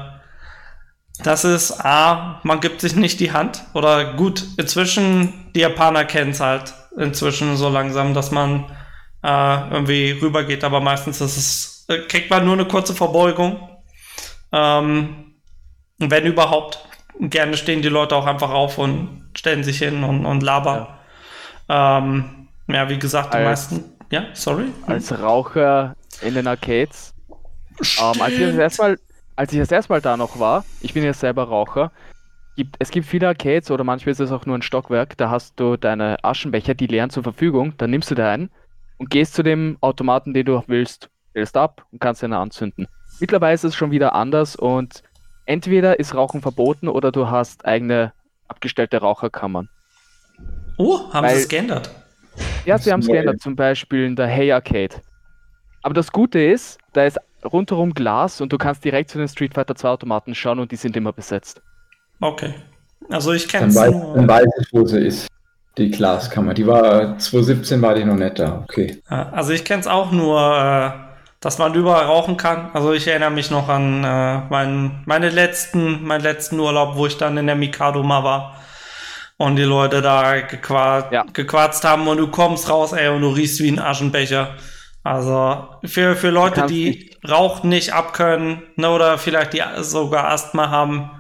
[1.22, 3.64] das ist A, man gibt sich nicht die Hand.
[3.72, 8.64] Oder gut, inzwischen, die Japaner kennen es halt inzwischen so langsam, dass man
[9.22, 13.68] äh, irgendwie rübergeht, aber meistens ist es, äh, kriegt man nur eine kurze Verbeugung.
[14.52, 15.34] Ähm,
[15.98, 16.80] wenn überhaupt.
[17.20, 20.88] Gerne stehen die Leute auch einfach auf und stellen sich hin und, und labern.
[21.68, 21.98] Ja.
[21.98, 23.84] Ähm, ja, wie gesagt, die als, meisten.
[24.10, 24.64] Ja, sorry.
[24.86, 27.14] Als Raucher in den Arcades.
[28.00, 28.98] Ähm, als, ich das erstmal,
[29.37, 31.91] als ich das erste Mal da noch war, ich bin ja selber Raucher,
[32.57, 35.59] gibt, es gibt viele Arcades oder manchmal ist es auch nur ein Stockwerk, da hast
[35.59, 38.51] du deine Aschenbecher, die leeren zur Verfügung, dann nimmst du da einen
[38.99, 42.87] und gehst zu dem Automaten, den du willst, stellst ab und kannst ihn anzünden.
[43.20, 45.03] Mittlerweile ist es schon wieder anders und
[45.47, 48.12] entweder ist Rauchen verboten oder du hast eigene
[48.49, 49.68] abgestellte Raucherkammern.
[50.78, 51.91] Oh, haben sie es geändert?
[52.64, 54.97] Ja, sie haben es geändert, zum Beispiel in der Hey Arcade.
[55.82, 59.55] Aber das Gute ist, da ist rundherum Glas und du kannst direkt zu den Street
[59.55, 61.61] Fighter 2 Automaten schauen und die sind immer besetzt.
[62.20, 62.55] Okay.
[63.11, 64.14] Also ich kenne es nur.
[64.14, 65.28] Dann weiß ich, wo sie ist.
[65.76, 66.55] Die Glaskammer.
[66.55, 68.62] Die war 2017 war die noch nicht da.
[68.62, 69.03] Okay.
[69.09, 70.90] Also ich kenne es auch nur, äh,
[71.40, 72.70] dass man überall rauchen kann.
[72.72, 77.18] Also ich erinnere mich noch an äh, meinen, meine letzten, meinen letzten Urlaub, wo ich
[77.18, 78.57] dann in der Mikado mal war
[79.36, 81.24] und die Leute da gequarzt, ja.
[81.32, 84.55] gequarzt haben und du kommst raus, ey, und du riechst wie ein Aschenbecher.
[85.05, 87.30] Also für, für Leute, die nicht.
[87.30, 91.11] Rauch nicht abkönnen ne, oder vielleicht die sogar Asthma haben,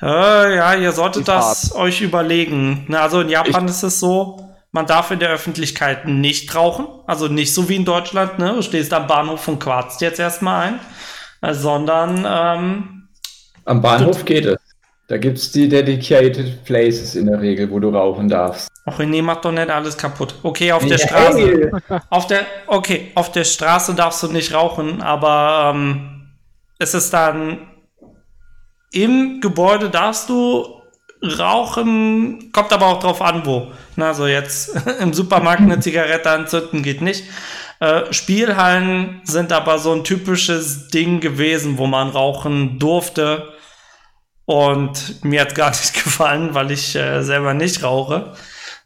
[0.00, 2.84] äh, ja, ihr solltet das euch überlegen.
[2.88, 6.86] Ne, also in Japan ich ist es so, man darf in der Öffentlichkeit nicht rauchen.
[7.06, 8.54] Also nicht so wie in Deutschland, ne?
[8.54, 10.78] Du stehst am Bahnhof und quarzt jetzt erstmal
[11.42, 11.54] ein.
[11.54, 13.08] Sondern ähm,
[13.64, 14.59] am Bahnhof geht es.
[15.10, 18.68] Da gibt es die Dedicated Places in der Regel, wo du rauchen darfst.
[18.84, 20.36] Ach, nee, mach doch nicht alles kaputt.
[20.44, 20.98] Okay, auf der.
[20.98, 21.72] Straße.
[22.10, 26.30] Auf der, okay, auf der Straße darfst du nicht rauchen, aber ähm,
[26.78, 27.58] es ist dann
[28.92, 30.80] im Gebäude darfst du
[31.20, 33.72] rauchen, kommt aber auch drauf an, wo.
[33.96, 37.24] Also jetzt im Supermarkt eine Zigarette anzünden geht nicht.
[37.80, 43.54] Äh, Spielhallen sind aber so ein typisches Ding gewesen, wo man rauchen durfte
[44.50, 48.32] und mir hat gar nicht gefallen, weil ich äh, selber nicht rauche.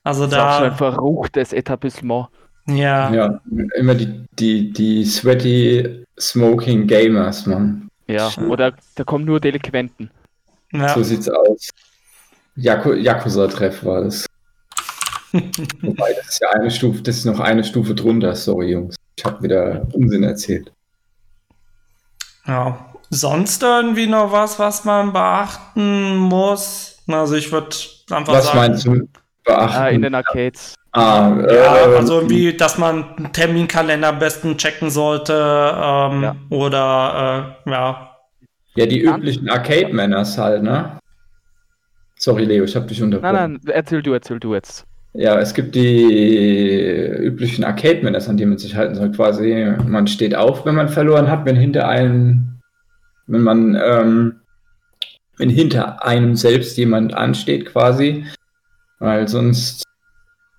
[0.03, 0.61] Also da.
[0.61, 2.29] Das ist ein verruchtes Etablissement.
[2.67, 3.13] Ja.
[3.13, 3.41] Ja,
[3.77, 7.89] immer die, die, die sweaty Smoking Gamers, Mann.
[8.07, 10.11] Ja, oder da kommen nur Delinquenten.
[10.73, 10.95] Ja.
[10.95, 11.71] So sieht's aus.
[12.57, 14.27] Yakuza-Treff war das.
[15.33, 18.97] Wobei, das ist ja eine Stufe, das ist noch eine Stufe drunter, sorry Jungs.
[19.17, 20.71] Ich habe wieder Unsinn erzählt.
[22.47, 27.03] Ja, sonst irgendwie noch was, was man beachten muss?
[27.07, 27.77] Also ich würde
[28.11, 28.59] einfach was sagen.
[28.59, 29.09] Was meinst du?
[29.45, 29.77] Beachten?
[29.77, 30.75] Ah, in den Arcades.
[30.93, 36.37] Ah, ja, äh, also irgendwie, dass man einen Terminkalender am besten checken sollte ähm, ja.
[36.51, 38.11] oder äh, ja.
[38.77, 40.99] Ja, die üblichen Arcade-Manners halt, ne?
[42.17, 43.35] Sorry, Leo, ich habe dich unterbrochen.
[43.35, 44.85] Nein, nein, erzähl du, erzähl du jetzt.
[45.15, 49.13] Ja, es gibt die üblichen Arcade-Manners, an die man sich halten soll.
[49.13, 52.54] Quasi, man steht auf, wenn man verloren hat, wenn hinter einem,
[53.27, 54.41] wenn man, ähm,
[55.37, 58.25] wenn hinter einem selbst jemand ansteht, quasi.
[58.99, 59.85] Weil sonst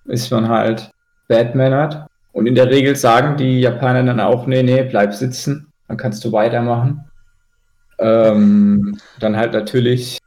[0.04, 0.90] ist man halt
[1.28, 2.06] Batmanert.
[2.32, 6.24] Und in der Regel sagen die Japaner dann auch, nee, nee, bleib sitzen, dann kannst
[6.24, 7.04] du weitermachen.
[7.98, 10.18] Ähm, dann halt natürlich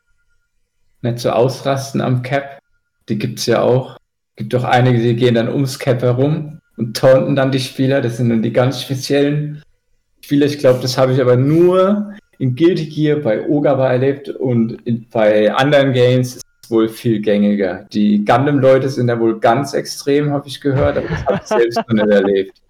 [1.01, 2.59] nicht so ausrasten am Cap.
[3.07, 3.97] Die gibt's ja auch.
[4.35, 8.01] Gibt doch einige, die gehen dann ums Cap herum und taunten dann die Spieler.
[8.01, 9.61] Das sind dann die ganz speziellen
[10.21, 10.47] Spieler.
[10.47, 15.05] Ich glaube, das habe ich aber nur in Guilty Gear bei Ogawa erlebt und in,
[15.11, 17.85] bei anderen Games ist es wohl viel gängiger.
[17.91, 21.77] Die Gundam-Leute sind da wohl ganz extrem, habe ich gehört, aber das habe ich selbst
[21.77, 22.61] noch nicht erlebt.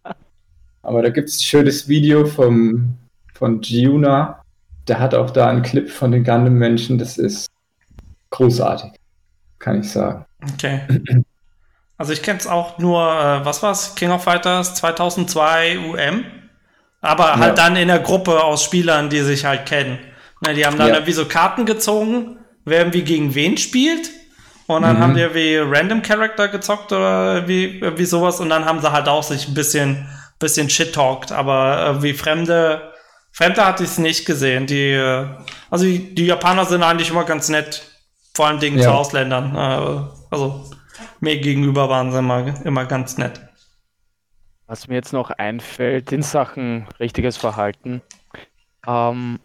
[0.82, 2.95] Aber da gibt es ein schönes Video vom,
[3.36, 4.41] von Giuna.
[4.88, 6.97] Der hat auch da einen Clip von den Gundam-Menschen.
[6.97, 7.47] Das ist
[8.32, 8.91] großartig,
[9.59, 10.26] kann ich sagen.
[10.53, 10.82] Okay.
[11.97, 13.93] Also ich kenne es auch nur, äh, was war's?
[13.93, 16.24] King of Fighters 2002 UM.
[17.02, 17.64] Aber halt ja.
[17.64, 20.00] dann in der Gruppe aus Spielern, die sich halt kennen.
[20.41, 20.95] Ne, die haben dann ja.
[20.95, 24.10] irgendwie so Karten gezogen, wer irgendwie gegen wen spielt.
[24.68, 25.02] Und dann mhm.
[25.02, 28.39] haben die wie Random Character gezockt oder wie, wie sowas.
[28.39, 31.32] Und dann haben sie halt auch sich ein bisschen, bisschen shit-talked.
[31.32, 32.93] Aber wie Fremde,
[33.32, 34.68] Fremde hatte ich es nicht gesehen.
[34.68, 35.26] Die, äh,
[35.72, 37.84] also die, die, Japaner sind eigentlich immer ganz nett.
[38.36, 38.84] Vor allem Dingen ja.
[38.84, 39.56] zu Ausländern.
[39.56, 40.70] Äh, also
[41.20, 43.41] mir gegenüber waren sie immer, immer ganz nett.
[44.70, 48.03] Was mir jetzt noch einfällt in Sachen richtiges Verhalten,
[48.88, 49.39] ähm,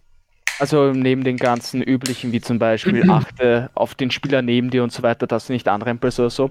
[0.58, 4.92] also neben den ganzen üblichen, wie zum Beispiel achte auf den Spieler neben dir und
[4.92, 6.50] so weiter, dass du nicht anrempelst oder so.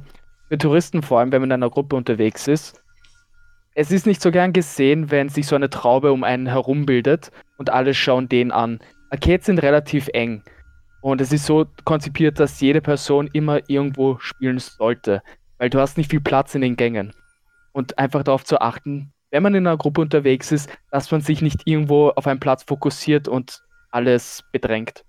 [0.49, 2.81] Für Touristen vor allem, wenn man in einer Gruppe unterwegs ist,
[3.75, 7.31] es ist nicht so gern gesehen, wenn sich so eine Traube um einen herum bildet
[7.57, 8.79] und alle schauen den an.
[9.11, 10.41] Arcades sind relativ eng.
[11.01, 15.21] Und es ist so konzipiert, dass jede Person immer irgendwo spielen sollte,
[15.59, 17.13] weil du hast nicht viel Platz in den Gängen.
[17.73, 21.41] Und einfach darauf zu achten, wenn man in einer Gruppe unterwegs ist, dass man sich
[21.41, 25.03] nicht irgendwo auf einen Platz fokussiert und alles bedrängt.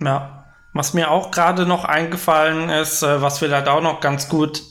[0.00, 0.44] Ja,
[0.74, 4.62] was mir auch gerade noch eingefallen ist, äh, was vielleicht auch noch ganz gut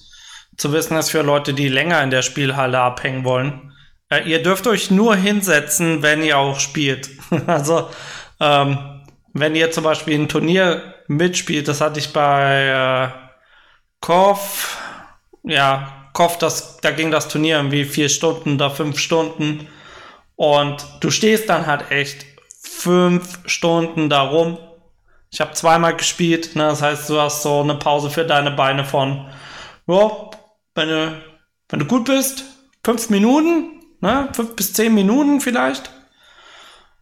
[0.55, 3.73] zu wissen ist für Leute, die länger in der Spielhalle abhängen wollen.
[4.09, 7.09] Äh, ihr dürft euch nur hinsetzen, wenn ihr auch spielt.
[7.47, 7.89] also
[8.39, 9.03] ähm,
[9.34, 13.30] wenn ihr zum Beispiel ein Turnier mitspielt, das hatte ich bei äh,
[13.99, 14.78] Korf,
[15.43, 19.68] ja, Korf, das, da ging das Turnier irgendwie vier Stunden, da fünf Stunden.
[20.36, 22.26] Und du stehst dann halt echt
[22.59, 24.57] fünf Stunden da rum.
[25.30, 26.63] Ich habe zweimal gespielt, ne?
[26.70, 29.28] das heißt, du hast so eine Pause für deine Beine von,
[29.86, 30.09] ja,
[30.74, 31.22] wenn du,
[31.70, 32.45] wenn du gut bist,
[32.84, 34.30] fünf Minuten, ne?
[34.34, 35.91] fünf bis zehn Minuten vielleicht.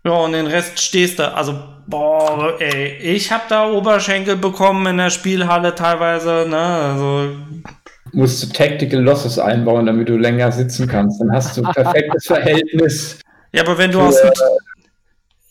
[0.03, 1.34] Ja, und den Rest stehst du.
[1.34, 1.57] Also,
[1.88, 6.57] boah, ey, ich hab da Oberschenkel bekommen in der Spielhalle teilweise, ne?
[6.57, 7.32] Also.
[8.14, 11.20] Musst du Tactical Losses einbauen, damit du länger sitzen kannst.
[11.20, 13.20] Dann hast du ein perfektes Verhältnis.
[13.51, 14.32] Ja, aber wenn du für, aus dem,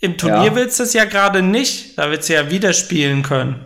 [0.01, 0.55] im Turnier ja.
[0.55, 3.65] willst du es ja gerade nicht, da willst du ja wieder spielen können.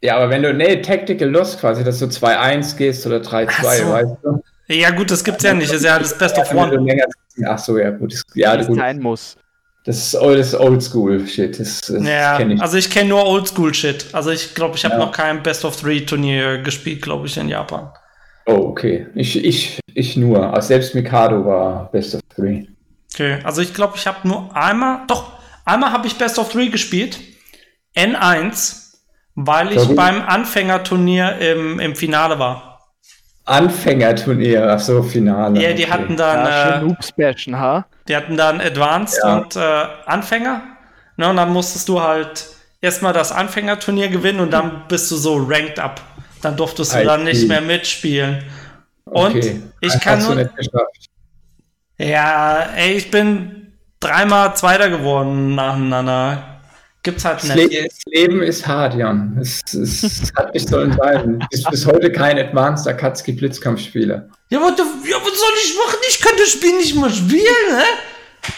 [0.00, 3.90] Ja, aber wenn du, nee, Tactical Loss quasi, dass du 2-1 gehst oder 3-2, so.
[3.90, 4.42] weißt du?
[4.68, 5.70] Ja, gut, das gibt's ja nicht.
[5.70, 7.04] Das ist ja das Best of One.
[7.46, 8.14] Ach so, ja, gut.
[8.34, 8.76] Ja, gut.
[8.76, 9.36] sein muss.
[9.84, 11.60] Das ist, das ist Oldschool-Shit.
[11.60, 12.60] Das, das ja, kenn ich.
[12.60, 14.06] also ich kenne nur Oldschool-Shit.
[14.12, 15.00] Also ich glaube, ich habe ja.
[15.00, 17.90] noch kein Best of Three-Turnier gespielt, glaube ich, in Japan.
[18.46, 19.06] Oh, okay.
[19.14, 20.54] Ich, ich, ich nur.
[20.54, 22.66] Also selbst Mikado war Best of Three.
[23.12, 25.32] Okay, also ich glaube, ich habe nur einmal, doch,
[25.66, 27.20] einmal habe ich Best of Three gespielt.
[27.94, 28.94] N1,
[29.34, 29.96] weil ich Warum?
[29.96, 32.80] beim Anfängerturnier im, im Finale war.
[33.44, 35.60] Anfängerturnier, ach so, Finale.
[35.60, 35.92] Ja, die okay.
[35.92, 36.46] hatten dann.
[36.46, 37.86] Ja, äh, Noobs bashen, ha?
[38.08, 39.38] Die hatten dann Advanced ja.
[39.38, 39.60] und äh,
[40.06, 40.62] Anfänger.
[41.16, 42.46] Ne, und dann musstest du halt
[42.80, 46.00] erstmal das Anfängerturnier gewinnen und dann bist du so ranked up.
[46.42, 48.44] Dann durftest du I dann nicht mehr mitspielen.
[49.04, 49.62] Und okay.
[49.80, 50.50] ich kann nur.
[51.96, 56.60] Ja, ey, ich bin dreimal Zweiter geworden nacheinander.
[57.02, 57.86] Gibt's halt nicht.
[57.86, 59.36] Das Leben ist hart, Jan.
[59.40, 61.38] Es, es, es hat nicht sollen sein.
[61.38, 64.28] Du bist bis heute kein Advanced Akatsuki Blitzkampfspieler.
[64.54, 65.98] Ja, was, ja, was soll ich machen?
[66.08, 67.82] Ich kann das Spiel nicht mal spielen, ne?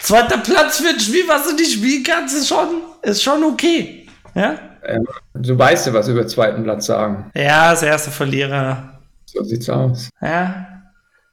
[0.03, 4.07] Zweiter Platz für ein Spiel, was du nicht spielen kannst, ist schon, ist schon okay.
[4.35, 4.59] Ja?
[4.85, 7.31] Ähm, du weißt ja, was über zweiten Platz sagen.
[7.33, 8.99] Ja, das erste Verlierer.
[9.25, 10.09] So sieht's aus.
[10.21, 10.67] Ja.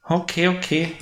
[0.09, 0.93] Okay, okay.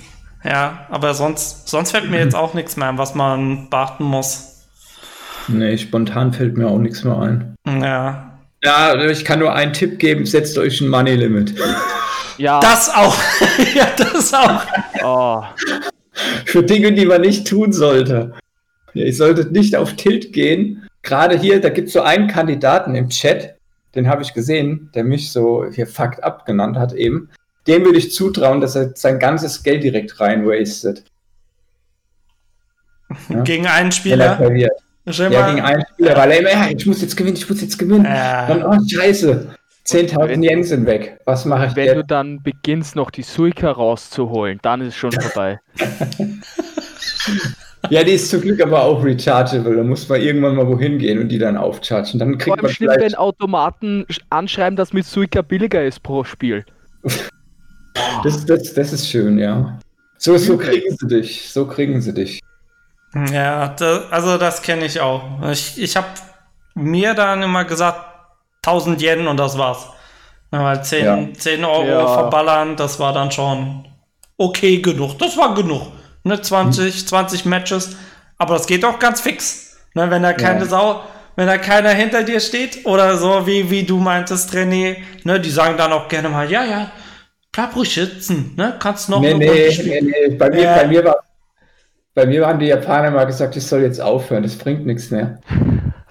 [0.43, 4.65] Ja, aber sonst, sonst fällt mir jetzt auch nichts mehr ein, was man beachten muss.
[5.47, 7.55] Nee, spontan fällt mir auch nichts mehr ein.
[7.65, 8.41] Ja.
[8.65, 11.55] Ja, ich kann nur einen Tipp geben, setzt euch ein Money Limit.
[12.43, 12.59] Ja.
[12.59, 13.17] Das auch.
[13.75, 14.63] ja, das auch.
[15.05, 15.45] Oh.
[16.45, 18.33] Für Dinge, die man nicht tun sollte.
[18.95, 20.89] Ja, ihr solltet nicht auf Tilt gehen.
[21.03, 23.55] Gerade hier, da gibt es so einen Kandidaten im Chat,
[23.95, 27.31] den habe ich gesehen, der mich so hier fucked up genannt hat eben.
[27.69, 31.05] Dem würde ich zutrauen, dass er sein ganzes Geld direkt rein wastet.
[33.29, 33.43] Ja?
[33.43, 34.41] Gegen einen Spieler?
[34.41, 37.79] Ja, gegen einen Spieler, weil er immer, ja, ich muss jetzt gewinnen, ich muss jetzt
[37.79, 38.05] gewinnen.
[38.05, 38.49] Ja.
[38.49, 39.55] Und, oh, scheiße.
[39.87, 41.19] 10.000 Yen sind weg.
[41.25, 41.97] Was mache ich Wenn jetzt?
[41.97, 45.61] du dann beginnst, noch die Suika rauszuholen, dann ist es schon vorbei.
[47.91, 49.77] ja, die ist zum Glück aber auch rechargeable.
[49.77, 52.21] Da muss man irgendwann mal wohin gehen und die dann aufchargen.
[52.21, 56.23] Dann kriegt Vor allem man schlimm, wenn Automaten anschreiben, dass mit Suika billiger ist pro
[56.23, 56.65] Spiel.
[58.23, 59.79] das, das, das ist schön, ja.
[60.17, 61.51] So, so kriegen sie dich.
[61.51, 62.41] So kriegen sie dich.
[63.33, 65.51] Ja, das, also das kenne ich auch.
[65.51, 66.07] Ich, ich habe
[66.75, 68.12] mir dann immer gesagt,
[68.65, 69.89] 1000 Yen und das war's.
[70.51, 71.29] weil 10, ja.
[71.37, 72.07] 10 Euro ja.
[72.07, 73.87] verballern, das war dann schon
[74.37, 75.19] okay genug.
[75.19, 75.83] Das war genug.
[76.25, 77.07] Ne, 20, hm.
[77.07, 77.97] 20 Matches.
[78.39, 79.77] Aber das geht auch ganz fix.
[79.95, 80.67] Ne, wenn da keine ja.
[80.67, 81.01] Sau,
[81.37, 85.51] wenn da keiner hinter dir steht oder so, wie, wie du meintest, René, ne, die
[85.51, 86.91] sagen dann auch gerne mal, ja, ja,
[87.53, 91.05] bleib ruhig sitzen, ne, kannst noch nee, nee, nee, nee, bei mir, äh, bei mir
[91.05, 91.17] war
[92.15, 95.41] bei mir haben die Japaner mal gesagt, ich soll jetzt aufhören, das bringt nichts mehr.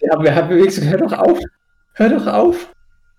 [0.02, 1.39] Ja, wir haben gesagt, hör doch auf,
[2.02, 2.68] hör doch auf.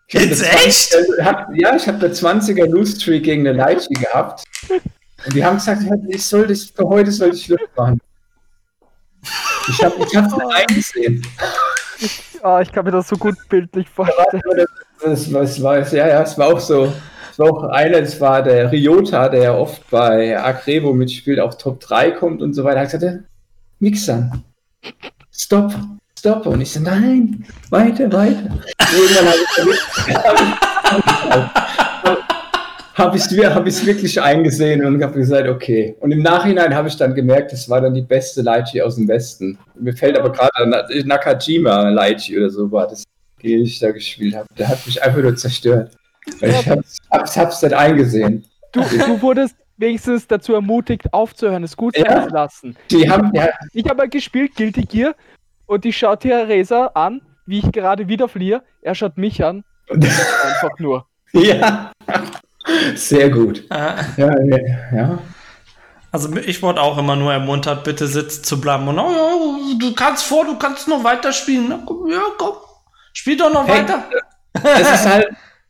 [0.08, 0.94] Jetzt echt?
[1.22, 4.44] Hab, ja, ich habe eine 20er Loose Streak gegen eine Leichi gehabt.
[5.24, 8.00] Und die haben gesagt, ich soll das, für heute soll ich Schluss machen.
[9.68, 11.26] Ich habe ich hab's nicht eingesehen.
[12.42, 14.42] Oh, ich kann mir das so gut bildlich vorstellen.
[14.44, 14.66] Das,
[15.02, 16.92] das, das war, ja, ja, es war auch so.
[17.30, 21.54] Es war auch einer, das war der Ryota, der ja oft bei Agrevo mitspielt, auch
[21.54, 22.80] Top 3 kommt und so weiter.
[22.80, 23.20] Er hat gesagt,
[23.78, 24.44] Mixern,
[25.30, 25.72] stopp,
[26.22, 26.46] stopp.
[26.46, 28.48] Und ich so, nein, weiter, weiter.
[28.94, 29.26] Irgendwann
[32.94, 35.96] habe ich es hab wirklich eingesehen und habe gesagt, okay.
[35.98, 39.08] Und im Nachhinein habe ich dann gemerkt, das war dann die beste Leitchi aus dem
[39.08, 39.58] Westen.
[39.74, 43.02] Mir fällt aber gerade Nakajima Leitchi oder so war das,
[43.42, 44.46] die ich da gespielt habe.
[44.56, 45.90] Der hat mich einfach nur zerstört.
[46.40, 48.44] Ich hab's, hab's nicht eingesehen.
[48.70, 52.76] Du, du wurdest wenigstens dazu ermutigt, aufzuhören, es gut sein ja, zu lassen.
[52.92, 53.48] Die haben, ja.
[53.72, 55.16] Ich habe gespielt, Guilty Gear,
[55.66, 58.62] und ich schaut Theresa an, wie ich gerade wieder fliehe.
[58.82, 59.64] Er schaut mich an.
[59.88, 61.06] Einfach nur.
[61.34, 61.92] Ja,
[62.94, 63.64] sehr gut.
[63.70, 64.04] Ah.
[64.18, 64.34] Ja,
[64.94, 65.18] ja.
[66.10, 68.86] Also ich wurde auch immer nur ermuntert, bitte sitzen zu bleiben.
[68.86, 71.70] Und oh, ja, du kannst vor, du kannst noch weiterspielen.
[71.70, 72.56] Ja, komm,
[73.14, 74.04] spiel doch noch hey, weiter.
[74.52, 75.28] Das ist halt,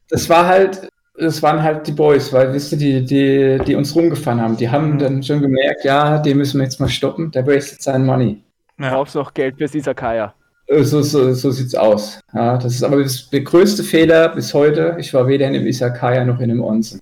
[0.08, 3.94] das war halt, das waren halt die Boys, weil, wisst ihr, die, die, die uns
[3.94, 4.98] rumgefahren haben, die haben mhm.
[4.98, 8.42] dann schon gemerkt, ja, den müssen wir jetzt mal stoppen, der wastet sein Money.
[8.82, 8.90] Ja.
[8.90, 10.34] Brauchst noch Geld fürs Isakaya.
[10.66, 12.20] Äh, so, so, so sieht's aus.
[12.34, 14.96] Ja, das ist aber das, der größte Fehler bis heute.
[14.98, 17.00] Ich war weder in dem Isakaya noch in dem Onsen.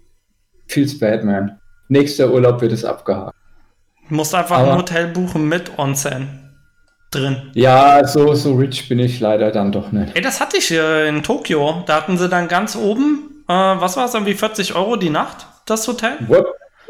[0.69, 1.59] Feels bad, man.
[1.89, 3.35] Nächster Urlaub wird es abgehakt.
[4.09, 6.51] Du musst einfach aber, ein Hotel buchen mit Onsen
[7.11, 7.51] drin.
[7.55, 10.15] Ja, so, so rich bin ich leider dann doch nicht.
[10.15, 11.83] Ey, das hatte ich hier in Tokio.
[11.87, 15.47] Da hatten sie dann ganz oben, äh, was war es, irgendwie 40 Euro die Nacht,
[15.67, 16.17] das Hotel.
[16.29, 16.47] What?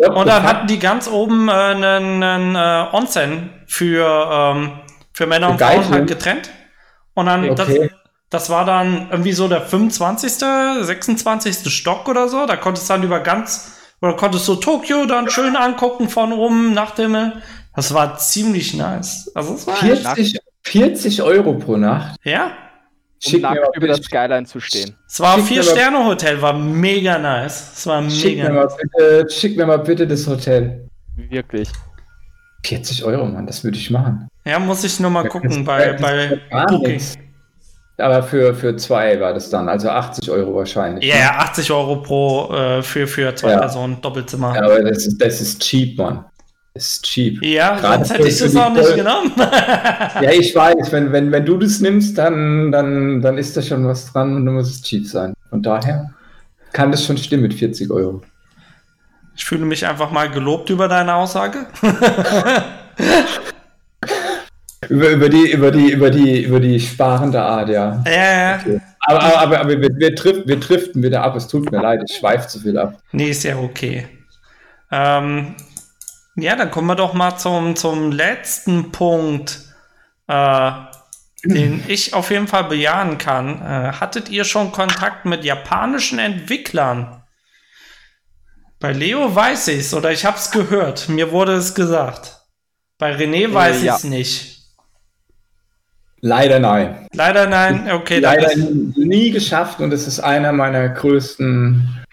[0.09, 4.73] Und dann hatten die ganz oben äh, einen, einen äh, Onsen für, ähm,
[5.13, 6.51] für Männer für und Frauen halt getrennt.
[7.15, 7.55] Und dann, okay.
[7.55, 7.91] das,
[8.31, 10.33] das war dann irgendwie so der 25.,
[10.83, 11.73] 26.
[11.73, 12.47] Stock oder so.
[12.47, 16.73] Da konntest du dann über ganz, oder konntest du Tokio dann schön angucken von oben
[16.73, 17.33] nach dem
[17.75, 19.31] das war ziemlich nice.
[19.35, 22.19] Also es war 40, 40 Euro pro Nacht.
[22.25, 22.53] Ja.
[23.23, 24.97] Schick um mir über das Skyline zu stehen.
[25.07, 27.73] Es war ein Vier-Sterne-Hotel, war mega nice.
[27.77, 30.89] Es war schick mega mir, bitte, schick mir mal bitte das Hotel.
[31.17, 31.69] Wirklich.
[32.65, 34.29] 40 Euro, Mann, das würde ich machen.
[34.47, 37.01] Ja, muss ich nur mal ja, gucken bei, bei Booking.
[37.99, 41.05] Aber für, für zwei war das dann, also 80 Euro wahrscheinlich.
[41.05, 43.59] Ja, yeah, 80 Euro pro äh, für, für zwei ja.
[43.59, 44.55] Personen Doppelzimmer.
[44.55, 46.25] Ja, aber das ist, das ist cheap, Mann
[46.75, 47.43] ist cheap.
[47.43, 49.33] Ja, Gerade sonst hätte ich das auch nicht genommen.
[49.37, 53.87] ja, ich weiß, wenn, wenn, wenn du das nimmst, dann, dann, dann ist da schon
[53.87, 55.35] was dran und dann muss es cheap sein.
[55.49, 56.11] Von daher
[56.73, 58.23] kann das schon stimmen mit 40 Euro.
[59.37, 61.67] Ich fühle mich einfach mal gelobt über deine Aussage.
[64.89, 68.03] über, über, die, über, die, über, die, über die sparende Art, ja.
[68.07, 68.59] Ja, ja.
[68.61, 68.81] Okay.
[69.01, 71.35] Aber, aber, aber, aber wir, wir, drift, wir driften wieder ab.
[71.37, 73.01] Es tut mir leid, ich schweife zu viel ab.
[73.13, 74.07] Nee, ist ja okay.
[74.93, 75.55] Ähm,
[76.41, 79.61] ja, dann kommen wir doch mal zum, zum letzten Punkt,
[80.27, 80.71] äh,
[81.45, 83.61] den ich auf jeden Fall bejahen kann.
[83.61, 87.23] Äh, hattet ihr schon Kontakt mit japanischen Entwicklern?
[88.79, 91.09] Bei Leo weiß ich es oder ich habe es gehört.
[91.09, 92.41] Mir wurde es gesagt.
[92.99, 93.95] Bei René äh, weiß äh, ja.
[93.95, 94.61] ich es nicht.
[96.23, 97.07] Leider nein.
[97.15, 98.19] Leider nein, okay.
[98.19, 102.05] Leider nie geschafft und es ist einer meiner größten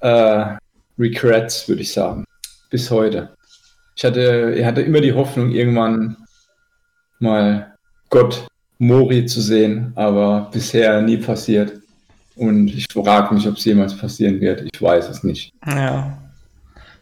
[0.00, 0.56] äh,
[0.96, 2.24] Regrets, würde ich sagen
[2.70, 3.35] bis heute.
[3.96, 6.18] Ich hatte, ich hatte immer die Hoffnung, irgendwann
[7.18, 7.74] mal
[8.10, 8.46] Gott
[8.78, 11.80] Mori zu sehen, aber bisher nie passiert.
[12.36, 14.68] Und ich frage mich, ob es jemals passieren wird.
[14.70, 15.50] Ich weiß es nicht.
[15.66, 16.18] Ja.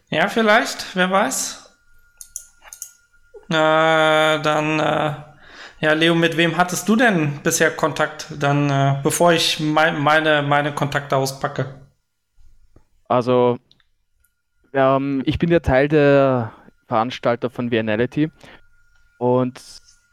[0.09, 1.68] Ja, vielleicht, wer weiß.
[3.49, 5.14] Äh, dann, äh,
[5.80, 8.26] ja, Leo, mit wem hattest du denn bisher Kontakt?
[8.38, 11.74] Dann, äh, bevor ich mein, meine, meine Kontakte auspacke.
[13.09, 13.59] Also,
[14.72, 16.53] ähm, ich bin ja Teil der
[16.87, 18.30] Veranstalter von Vianality
[19.18, 19.61] und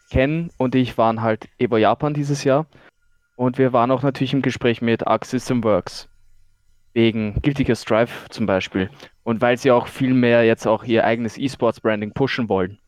[0.09, 2.65] Ken und ich waren halt Evo Japan dieses Jahr
[3.35, 6.09] und wir waren auch natürlich im Gespräch mit Arc System Works
[6.93, 8.89] wegen Guilty Gear Strive zum Beispiel
[9.23, 12.79] und weil sie auch viel mehr jetzt auch ihr eigenes E-Sports-Branding pushen wollen.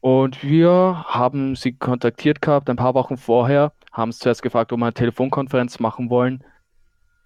[0.00, 4.78] Und wir haben sie kontaktiert gehabt ein paar Wochen vorher, haben es zuerst gefragt, ob
[4.78, 6.44] wir eine Telefonkonferenz machen wollen.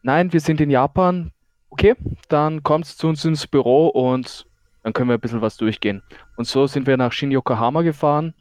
[0.02, 1.32] Nein, wir sind in Japan.
[1.68, 1.94] Okay,
[2.28, 4.46] dann kommt zu uns ins Büro und
[4.82, 6.02] dann können wir ein bisschen was durchgehen.
[6.36, 8.34] Und so sind wir nach Shin Yokohama gefahren,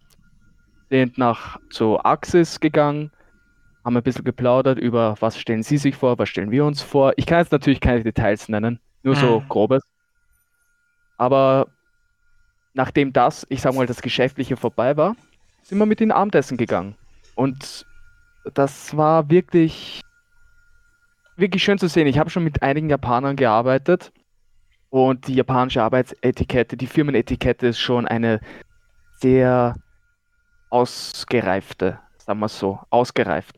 [0.89, 3.11] sind nach zu Axis gegangen,
[3.83, 7.13] haben ein bisschen geplaudert über, was stellen Sie sich vor, was stellen wir uns vor.
[7.17, 9.47] Ich kann jetzt natürlich keine Details nennen, nur so Mhm.
[9.47, 9.83] grobes.
[11.17, 11.67] Aber
[12.73, 15.15] nachdem das, ich sag mal, das Geschäftliche vorbei war,
[15.63, 16.95] sind wir mit ihnen Abendessen gegangen.
[17.35, 17.85] Und
[18.53, 20.01] das war wirklich,
[21.35, 22.07] wirklich schön zu sehen.
[22.07, 24.11] Ich habe schon mit einigen Japanern gearbeitet
[24.89, 28.39] und die japanische Arbeitsetikette, die Firmenetikette ist schon eine
[29.19, 29.75] sehr
[30.69, 33.57] ausgereifte, sagen wir es so, ausgereift.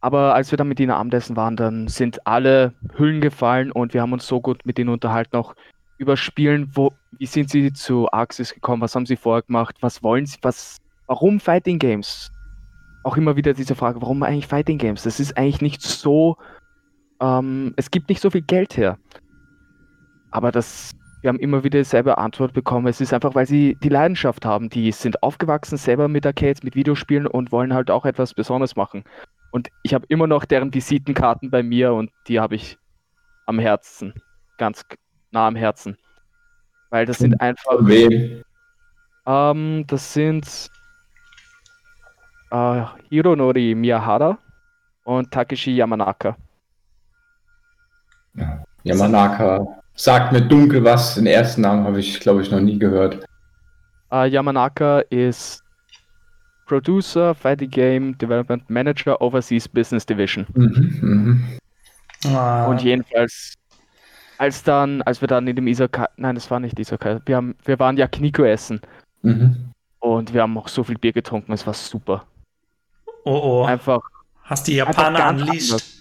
[0.00, 4.00] Aber als wir dann mit ihnen Abendessen waren, dann sind alle Hüllen gefallen und wir
[4.00, 5.54] haben uns so gut mit ihnen unterhalten, auch
[5.98, 10.02] über Spielen, wo, wie sind sie zu Axis gekommen, was haben sie vorher gemacht, was
[10.02, 12.32] wollen sie, was, warum Fighting Games?
[13.04, 15.02] Auch immer wieder diese Frage, warum eigentlich Fighting Games?
[15.02, 16.38] Das ist eigentlich nicht so,
[17.20, 18.98] ähm, es gibt nicht so viel Geld her.
[20.30, 22.86] Aber das, wir haben immer wieder dieselbe Antwort bekommen.
[22.86, 24.68] Es ist einfach, weil sie die Leidenschaft haben.
[24.70, 29.04] Die sind aufgewachsen selber mit Arcades, mit Videospielen und wollen halt auch etwas Besonderes machen.
[29.50, 32.78] Und ich habe immer noch deren Visitenkarten bei mir und die habe ich
[33.46, 34.14] am Herzen.
[34.58, 34.84] Ganz
[35.30, 35.96] nah am Herzen.
[36.90, 37.78] Weil das sind einfach.
[37.80, 38.42] Wem?
[39.26, 40.70] Ähm, das sind
[42.50, 44.38] äh, Hironori Miyahara
[45.04, 46.36] und Takeshi Yamanaka.
[48.82, 49.79] Yamanaka.
[50.00, 51.16] Sagt mir dunkel was.
[51.16, 53.22] Den ersten Namen habe ich, glaube ich, noch nie gehört.
[54.10, 55.62] Äh, Yamanaka ist
[56.66, 60.46] Producer, Fighting Game Development Manager, Overseas Business Division.
[60.54, 61.44] Mhm, mhm.
[62.34, 63.52] Ah, Und jedenfalls,
[64.38, 67.54] als dann, als wir dann in dem Isakai, nein, das war nicht Isakai, wir haben,
[67.66, 68.80] wir waren ja Kniko essen
[69.20, 69.70] Mhm.
[69.98, 72.24] und wir haben auch so viel Bier getrunken, es war super.
[73.24, 74.00] oh oh, Einfach,
[74.44, 75.72] hast die Japaner unleashed.
[75.72, 75.99] anders.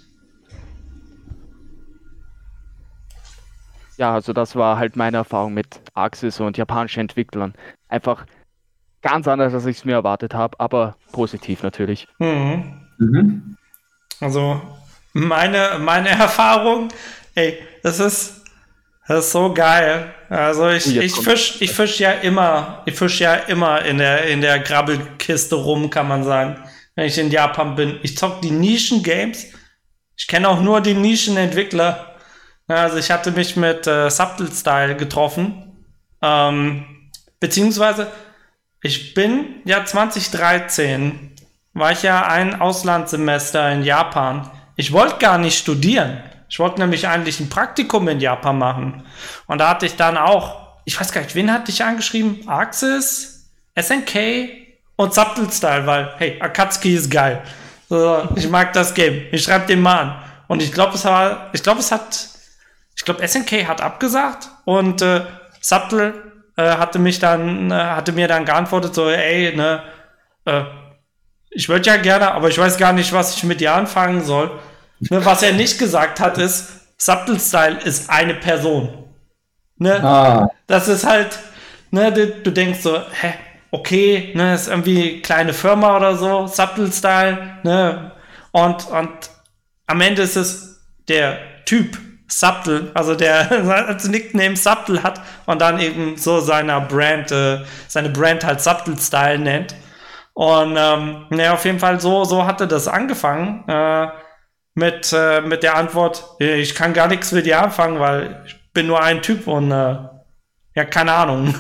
[4.00, 7.54] Ja, also das war halt meine Erfahrung mit Axis und japanischen Entwicklern.
[7.89, 8.26] Einfach
[9.02, 12.08] ganz anders, als ich es mir erwartet habe, aber positiv natürlich.
[12.18, 12.88] Mhm.
[12.97, 13.58] Mhm.
[14.22, 14.62] Also
[15.12, 16.88] meine, meine Erfahrung,
[17.36, 18.45] ey, das ist,
[19.06, 20.14] das ist so geil.
[20.30, 24.28] Also ich, Oh, ich fisch, ich fisch ja immer, ich fisch ja immer in der,
[24.28, 26.58] in der Grabbelkiste rum, kann man sagen,
[26.95, 28.00] wenn ich in Japan bin.
[28.02, 29.47] Ich zock die Nischen-Games.
[30.16, 32.09] Ich kenne auch nur die Nischenentwickler.
[32.70, 35.86] Also ich hatte mich mit äh, Subtle Style getroffen.
[36.22, 36.86] Ähm,
[37.39, 38.11] beziehungsweise
[38.82, 41.36] ich bin ja 2013
[41.74, 44.49] war ich ja ein Auslandssemester in Japan.
[44.76, 46.24] Ich wollte gar nicht studieren.
[46.49, 49.05] Ich wollte nämlich eigentlich ein Praktikum in Japan machen.
[49.47, 52.47] Und da hatte ich dann auch, ich weiß gar nicht, wen hatte ich angeschrieben?
[52.47, 54.49] Axis, SNK
[54.95, 57.41] und Subtle Style, weil, hey, Akatsuki ist geil.
[57.88, 59.28] So, ich mag das Game.
[59.32, 60.24] Ich schreibe den mal an.
[60.47, 62.30] Und ich glaube, es war, ich glaube, es hat,
[63.00, 65.22] ich glaube, SNK hat abgesagt und äh,
[65.62, 66.14] Subtle
[66.58, 69.84] äh, hatte mich dann, äh, hatte mir dann geantwortet, so, ey, ne,
[70.43, 70.64] äh,
[71.50, 74.52] ich würde ja gerne, aber ich weiß gar nicht, was ich mit dir anfangen soll.
[75.00, 79.06] Ne, was er nicht gesagt hat, ist, Subtle Style ist eine Person.
[79.78, 80.04] Ne?
[80.04, 81.39] Ah, Das ist halt,
[81.91, 83.34] ne, du, du denkst so, hä,
[83.72, 88.12] okay, ne, ist irgendwie kleine Firma oder so, Subtle Style, ne,
[88.52, 89.30] und, und
[89.88, 91.97] am Ende ist es der Typ
[92.30, 93.51] Subtle, also der
[93.88, 98.97] als Nickname Subtle hat und dann eben so seiner Brand, äh, seine Brand halt Subtle
[98.97, 99.75] Style nennt.
[100.34, 103.67] Und ähm, ne, auf jeden Fall so, so hatte das angefangen.
[103.67, 104.07] Äh,
[104.75, 108.55] mit, äh, mit der Antwort, äh, ich kann gar nichts mit dir anfangen, weil ich
[108.71, 109.97] bin nur ein Typ und äh,
[110.75, 111.53] ja, keine Ahnung.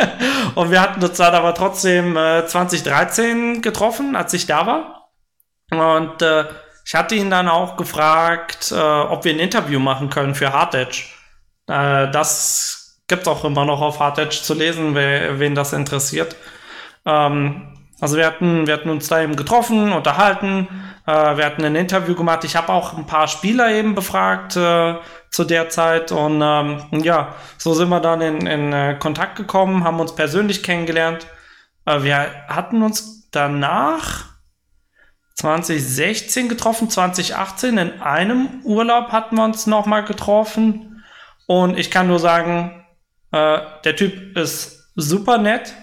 [0.54, 5.10] und wir hatten uns dann aber trotzdem äh, 2013 getroffen, als ich da war.
[5.70, 6.44] Und äh,
[6.84, 10.74] ich hatte ihn dann auch gefragt, äh, ob wir ein Interview machen können für Hard
[10.74, 11.04] Edge.
[11.68, 16.36] Äh, das gibt auch immer noch auf Hard Edge zu lesen, wer, wen das interessiert.
[17.04, 17.68] Ähm,
[18.00, 20.66] Also wir hatten, wir hatten uns da eben getroffen, unterhalten,
[21.06, 22.42] äh, wir hatten ein Interview gemacht.
[22.42, 24.96] Ich habe auch ein paar Spieler eben befragt äh,
[25.30, 29.84] zu der Zeit und ähm, ja, so sind wir dann in, in äh, Kontakt gekommen,
[29.84, 31.28] haben uns persönlich kennengelernt.
[31.86, 32.16] Äh, wir
[32.48, 34.31] hatten uns danach
[35.34, 41.04] 2016 getroffen, 2018 in einem Urlaub hatten wir uns nochmal getroffen
[41.46, 42.84] und ich kann nur sagen,
[43.32, 45.74] äh, der Typ ist super nett.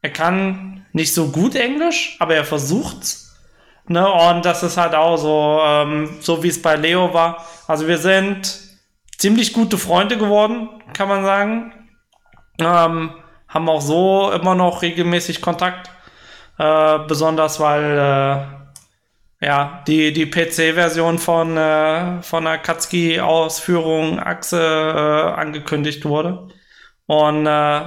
[0.00, 3.36] Er kann nicht so gut Englisch, aber er versucht's.
[3.86, 4.10] Ne?
[4.10, 7.44] Und das ist halt auch so, ähm, so wie es bei Leo war.
[7.66, 8.60] Also wir sind
[9.18, 11.72] ziemlich gute Freunde geworden, kann man sagen.
[12.58, 13.14] Ähm,
[13.48, 15.90] haben auch so immer noch regelmäßig Kontakt.
[16.58, 18.61] Äh, besonders weil äh,
[19.42, 26.48] ja, die, die PC-Version von, äh, von der Katsuki-Ausführung Achse äh, angekündigt wurde.
[27.06, 27.80] Und äh,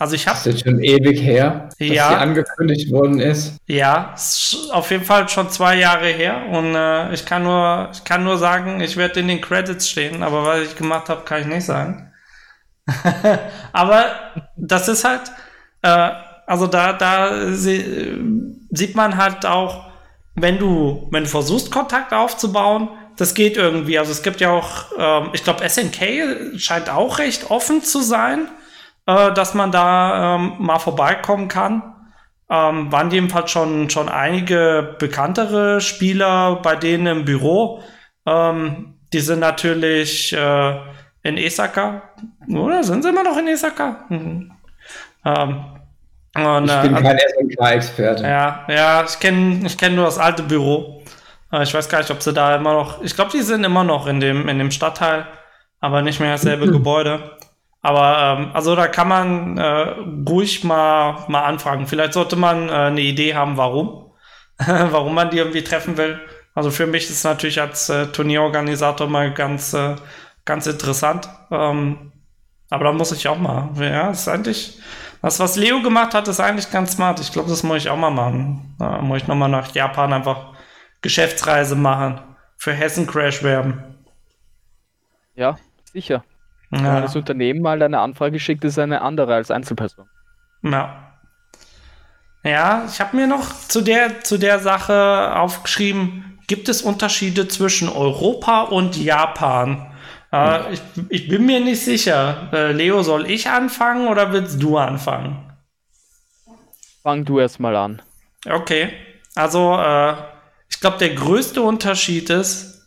[0.00, 0.38] also ich habe.
[0.38, 3.56] Ist jetzt schon ewig her, dass ja, die angekündigt worden ist.
[3.66, 8.02] Ja, ist auf jeden Fall schon zwei Jahre her und äh, ich kann nur, ich
[8.02, 11.42] kann nur sagen, ich werde in den Credits stehen, aber was ich gemacht habe, kann
[11.42, 12.12] ich nicht sagen.
[13.72, 14.06] aber
[14.56, 15.30] das ist halt,
[15.82, 16.10] äh,
[16.46, 18.18] also da, da sie,
[18.70, 19.87] sieht man halt auch,
[20.42, 23.98] wenn du, wenn du versuchst, Kontakt aufzubauen, das geht irgendwie.
[23.98, 28.48] Also es gibt ja auch, ähm, ich glaube, SNK scheint auch recht offen zu sein
[29.08, 31.94] äh, dass man da ähm, mal vorbeikommen kann.
[32.50, 37.82] Ähm, waren jedenfalls schon, schon einige bekanntere Spieler bei denen im Büro.
[38.26, 40.78] Ähm, die sind natürlich äh,
[41.22, 42.02] in Esaka.
[42.48, 44.04] Oder sind sie immer noch in Esaka?
[44.10, 44.52] Mhm.
[46.44, 48.22] Und, ich bin äh, kein SNK-Experte.
[48.22, 51.02] Ja, ja, ich kenne ich kenn nur das alte Büro.
[51.52, 53.02] Äh, ich weiß gar nicht, ob sie da immer noch.
[53.02, 55.26] Ich glaube, die sind immer noch in dem, in dem Stadtteil,
[55.80, 57.36] aber nicht mehr dasselbe Gebäude.
[57.80, 59.94] Aber ähm, also da kann man äh,
[60.28, 61.86] ruhig mal, mal anfragen.
[61.86, 64.12] Vielleicht sollte man äh, eine Idee haben, warum.
[64.66, 66.20] warum man die irgendwie treffen will.
[66.54, 69.94] Also für mich ist es natürlich als äh, Turnierorganisator mal ganz, äh,
[70.44, 71.28] ganz interessant.
[71.52, 72.12] Ähm,
[72.68, 73.70] aber da muss ich auch mal.
[73.78, 74.78] Ja, ist eigentlich.
[75.22, 77.20] Das, was Leo gemacht hat, ist eigentlich ganz smart.
[77.20, 78.76] Ich glaube, das muss ich auch mal machen.
[78.78, 80.52] Da muss ich nochmal nach Japan einfach
[81.02, 82.20] Geschäftsreise machen.
[82.56, 83.82] Für Hessen Crash werben.
[85.34, 85.56] Ja,
[85.92, 86.24] sicher.
[86.70, 86.96] Ja.
[86.96, 90.08] Wenn das Unternehmen mal eine Anfrage schickt, ist eine andere als Einzelperson.
[90.62, 91.04] Ja.
[92.44, 97.88] Ja, ich habe mir noch zu der, zu der Sache aufgeschrieben, gibt es Unterschiede zwischen
[97.88, 99.87] Europa und Japan?
[100.32, 102.48] Äh, ich, ich, bin mir nicht sicher.
[102.52, 105.52] Äh, Leo, soll ich anfangen oder willst du anfangen?
[107.02, 108.02] Fang du erst mal an.
[108.48, 108.92] Okay.
[109.34, 110.14] Also, äh,
[110.68, 112.86] ich glaube, der größte Unterschied ist,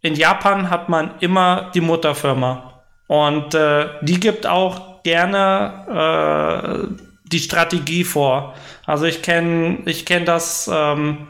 [0.00, 2.82] in Japan hat man immer die Mutterfirma.
[3.06, 8.54] Und äh, die gibt auch gerne äh, die Strategie vor.
[8.86, 11.28] Also ich kenne ich kenn das ähm,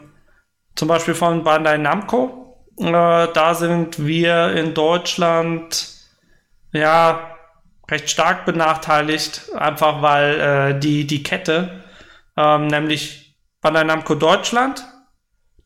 [0.75, 2.42] zum Beispiel von Bandai Namco.
[2.77, 5.87] Äh, da sind wir in Deutschland
[6.71, 7.35] ja
[7.89, 11.83] recht stark benachteiligt, einfach weil äh, die, die Kette,
[12.37, 14.83] ähm, nämlich Bandai Namco Deutschland,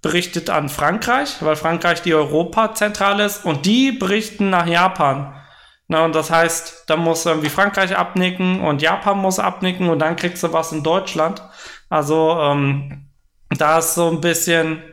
[0.01, 5.33] berichtet an Frankreich, weil Frankreich die Europazentrale ist und die berichten nach Japan.
[5.87, 10.17] Na, und das heißt, da muss irgendwie Frankreich abnicken und Japan muss abnicken und dann
[10.17, 11.41] kriegst du was in Deutschland.
[11.89, 13.09] Also, ähm,
[13.49, 14.83] da ist so ein bisschen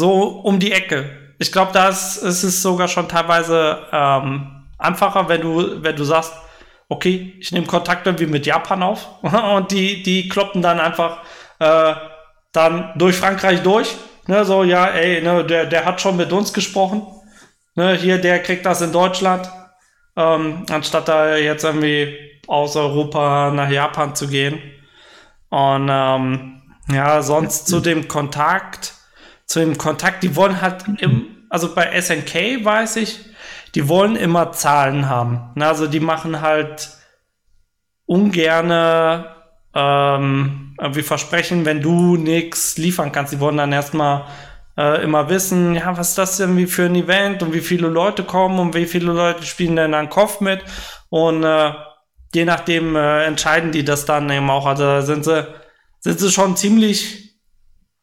[0.00, 1.34] so um die Ecke.
[1.38, 6.04] Ich glaube, da ist, ist es sogar schon teilweise ähm, einfacher, wenn du, wenn du
[6.04, 6.32] sagst,
[6.88, 11.18] okay, ich nehme Kontakt irgendwie mit Japan auf und die, die kloppen dann einfach
[11.60, 11.94] äh,
[12.52, 13.94] dann durch Frankreich durch.
[14.26, 17.02] Ne, so, ja, ey, ne, der, der hat schon mit uns gesprochen.
[17.74, 19.48] Ne, hier, der kriegt das in Deutschland
[20.16, 22.16] ähm, anstatt da jetzt irgendwie
[22.46, 24.60] aus Europa nach Japan zu gehen.
[25.48, 28.94] Und ähm, ja, sonst zu dem Kontakt,
[29.50, 33.18] zu dem Kontakt, die wollen halt im, also bei SNK weiß ich,
[33.74, 35.50] die wollen immer Zahlen haben.
[35.58, 36.90] Also die machen halt
[38.06, 39.34] ungerne
[39.74, 43.32] ähm, irgendwie versprechen, wenn du nichts liefern kannst.
[43.32, 44.26] Die wollen dann erstmal
[44.76, 48.22] äh, immer wissen, ja, was ist das denn für ein Event und wie viele Leute
[48.22, 50.62] kommen und wie viele Leute spielen denn dann Kopf mit
[51.08, 51.72] und äh,
[52.32, 54.66] je nachdem äh, entscheiden die das dann eben auch.
[54.66, 55.44] Also sind sie,
[55.98, 57.29] sind sie schon ziemlich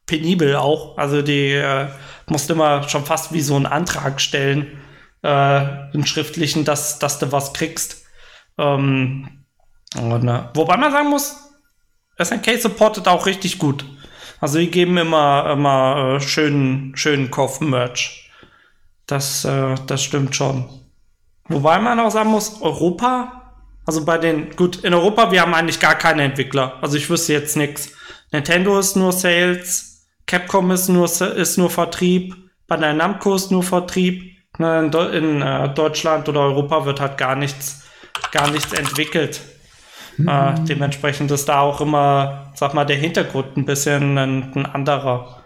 [0.08, 0.98] penibel auch.
[0.98, 1.86] Also die äh,
[2.26, 4.80] musst immer schon fast wie so einen Antrag stellen,
[5.22, 8.04] äh, einen schriftlichen, dass, dass du was kriegst.
[8.58, 9.44] Ähm,
[9.96, 11.36] und, äh, wobei man sagen muss,
[12.20, 13.84] SNK supportet auch richtig gut.
[14.40, 18.30] Also die geben immer, immer äh, schönen, schönen Kopf-Merch.
[19.06, 20.68] Das, äh, das stimmt schon.
[21.48, 23.54] Wobei man auch sagen muss, Europa,
[23.86, 26.76] also bei den, gut, in Europa, wir haben eigentlich gar keine Entwickler.
[26.82, 27.92] Also ich wüsste jetzt nichts.
[28.32, 29.97] Nintendo ist nur Sales,
[30.28, 32.36] Capcom ist nur, ist nur Vertrieb,
[32.68, 34.36] Bandai Namco ist nur Vertrieb.
[34.58, 37.86] Ne, in, in äh, Deutschland oder Europa wird halt gar nichts,
[38.32, 39.40] gar nichts entwickelt.
[40.16, 40.28] Mhm.
[40.28, 45.42] Äh, dementsprechend ist da auch immer, sag mal, der Hintergrund ein bisschen ein, ein anderer.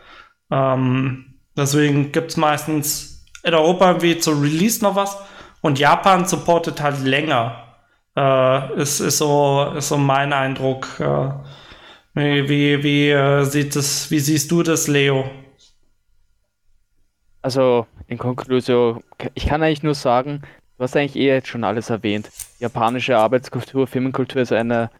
[0.50, 5.16] Ähm, deswegen gibt es meistens in Europa irgendwie zu Release noch was
[5.60, 7.76] und Japan supportet halt länger.
[8.16, 10.88] Äh, ist, ist, so, ist so mein Eindruck.
[11.00, 11.30] Äh,
[12.14, 15.30] wie wie, wie äh, sieht es, wie siehst du das, Leo?
[17.40, 19.02] Also in Konklusion,
[19.34, 20.42] ich kann eigentlich nur sagen,
[20.76, 22.30] du hast eigentlich eh jetzt schon alles erwähnt.
[22.58, 24.90] Japanische Arbeitskultur, Firmenkultur ist eine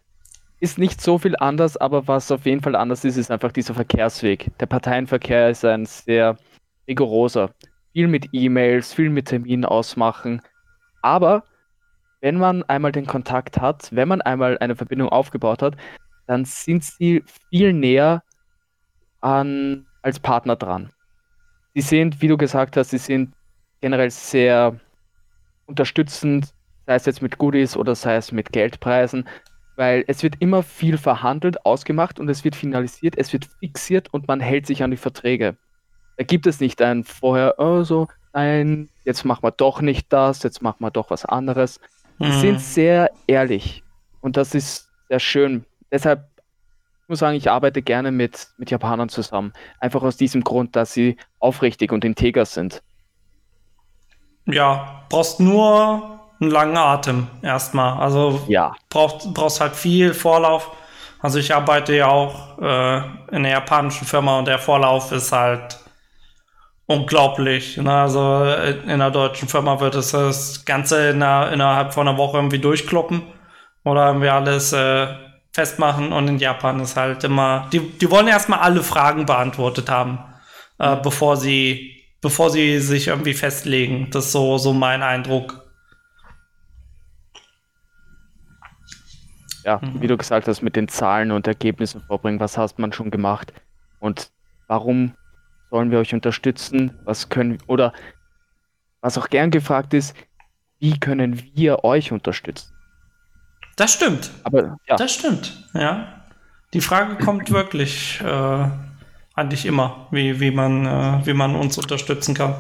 [0.63, 3.75] ist nicht so viel anders, aber was auf jeden Fall anders ist, ist einfach dieser
[3.75, 4.49] Verkehrsweg.
[4.61, 6.39] Der Parteienverkehr ist ein sehr
[6.87, 7.51] rigoroser.
[7.93, 10.41] Viel mit E-Mails, viel mit Terminen ausmachen.
[11.03, 11.43] Aber
[12.21, 15.77] wenn man einmal den Kontakt hat, wenn man einmal eine Verbindung aufgebaut hat,
[16.33, 18.23] dann sind sie viel näher
[19.21, 20.91] an, als Partner dran.
[21.75, 23.35] Sie sind, wie du gesagt hast, sie sind
[23.81, 24.79] generell sehr
[25.67, 26.53] unterstützend,
[26.87, 29.27] sei es jetzt mit Goodies oder sei es mit Geldpreisen
[29.77, 34.29] weil es wird immer viel verhandelt, ausgemacht und es wird finalisiert, es wird fixiert und
[34.29, 35.57] man hält sich an die Verträge.
[36.17, 40.43] Da gibt es nicht ein vorher, oh so, nein, jetzt machen wir doch nicht das,
[40.43, 41.81] jetzt machen wir doch was anderes.
[42.19, 42.33] Mhm.
[42.33, 43.83] Sie sind sehr ehrlich
[44.21, 45.65] und das ist sehr schön.
[45.93, 46.33] Deshalb
[47.03, 49.53] ich muss sagen, ich arbeite gerne mit, mit Japanern zusammen.
[49.81, 52.83] Einfach aus diesem Grund, dass sie aufrichtig und integer sind.
[54.47, 58.01] Ja, brauchst nur einen langen Atem erstmal.
[58.01, 58.75] Also ja.
[58.89, 60.71] brauchst, brauchst halt viel Vorlauf.
[61.21, 65.79] Also ich arbeite ja auch äh, in einer japanischen Firma und der Vorlauf ist halt
[66.87, 67.77] unglaublich.
[67.77, 67.93] Ne?
[67.93, 72.39] Also in einer deutschen Firma wird es das Ganze in einer, innerhalb von einer Woche
[72.39, 73.23] irgendwie durchkloppen
[73.85, 75.07] oder irgendwie alles äh,
[75.53, 80.19] festmachen und in Japan ist halt immer, die, die wollen erstmal alle Fragen beantwortet haben,
[80.79, 84.09] äh, bevor sie, bevor sie sich irgendwie festlegen.
[84.11, 85.63] Das ist so, so mein Eindruck.
[89.65, 90.01] ja, mhm.
[90.01, 92.41] wie du gesagt hast, mit den Zahlen und Ergebnissen vorbringen.
[92.41, 93.53] Was hast man schon gemacht?
[94.01, 94.31] Und
[94.67, 95.15] warum
[95.71, 96.99] sollen wir euch unterstützen?
[97.05, 97.93] Was können oder
[99.01, 100.17] was auch gern gefragt ist,
[100.79, 102.72] wie können wir euch unterstützen?
[103.77, 104.31] Das stimmt.
[104.45, 104.97] Aber ja.
[104.97, 106.23] Das stimmt, ja.
[106.75, 108.69] Die Frage kommt wirklich äh,
[109.35, 112.55] eigentlich immer, wie, wie, man, äh, wie man uns unterstützen kann.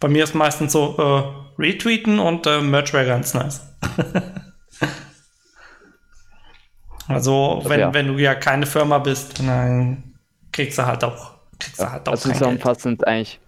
[0.00, 3.60] Bei mir ist meistens so äh, retweeten und äh, Merch wäre ganz nice.
[7.08, 7.94] Also, wenn, ja.
[7.94, 10.14] wenn du ja keine Firma bist, dann
[10.52, 13.40] kriegst du halt auch, kriegst du halt auch also zusammenfassend eigentlich,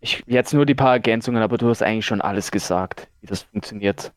[0.00, 3.42] ich, jetzt nur die paar Ergänzungen, aber du hast eigentlich schon alles gesagt, wie das
[3.42, 4.12] funktioniert.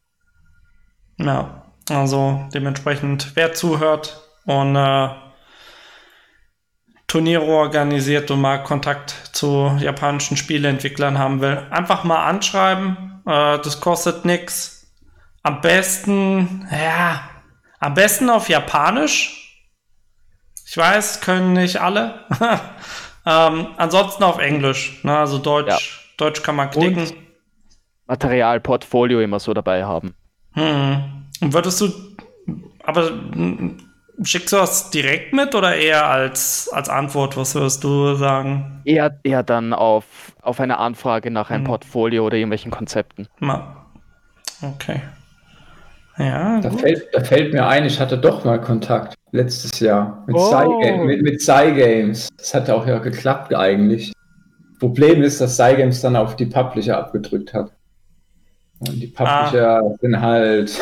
[1.17, 5.09] Ja, also dementsprechend, wer zuhört und äh,
[7.07, 13.21] Turniere organisiert und mal Kontakt zu japanischen Spieleentwicklern haben will, einfach mal anschreiben.
[13.27, 14.91] Äh, das kostet nichts.
[15.43, 17.29] Am besten, ja,
[17.79, 19.61] am besten auf Japanisch.
[20.65, 22.25] Ich weiß, können nicht alle.
[23.27, 25.03] ähm, ansonsten auf Englisch.
[25.03, 25.15] Ne?
[25.15, 25.77] Also Deutsch, ja.
[26.17, 27.03] Deutsch kann man klicken.
[27.03, 27.13] Und
[28.07, 30.15] Material, Portfolio immer so dabei haben.
[30.53, 31.27] Hm.
[31.41, 31.89] Und würdest du,
[32.83, 33.11] aber
[34.23, 37.35] schickst du das direkt mit oder eher als, als Antwort?
[37.37, 38.81] Was würdest du sagen?
[38.85, 40.05] Eher, eher dann auf,
[40.41, 41.67] auf eine Anfrage nach einem hm.
[41.67, 43.27] Portfolio oder irgendwelchen Konzepten.
[44.61, 45.01] Okay.
[46.17, 50.35] Ja, da fällt, da fällt, mir ein, ich hatte doch mal Kontakt letztes Jahr mit,
[50.35, 51.05] oh.
[51.05, 52.29] mit, mit Cygames.
[52.37, 54.13] Das hat auch ja geklappt eigentlich.
[54.79, 57.71] Problem ist, dass Cygames dann auf die Publisher abgedrückt hat.
[58.79, 59.95] Und die Publisher ah.
[60.01, 60.79] sind halt.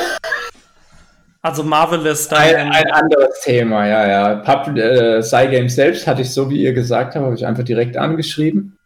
[1.44, 4.36] Also Marvel ist ein, ein anderes Thema, ja, ja.
[4.36, 7.98] Pub, äh, Cygames selbst hatte ich so, wie ihr gesagt habt, habe ich einfach direkt
[7.98, 8.78] angeschrieben.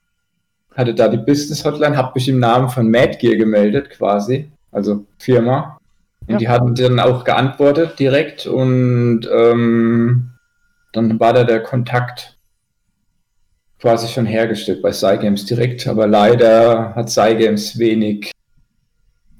[0.73, 4.49] Hatte da die Business Hotline, habe mich im Namen von Mad Gear gemeldet, quasi.
[4.71, 5.77] Also Firma.
[6.27, 6.37] Und ja.
[6.37, 10.31] die hatten dann auch geantwortet direkt und ähm,
[10.93, 12.37] dann war da der Kontakt
[13.79, 18.31] quasi schon hergestellt bei Cygames direkt, aber leider hat Cygames wenig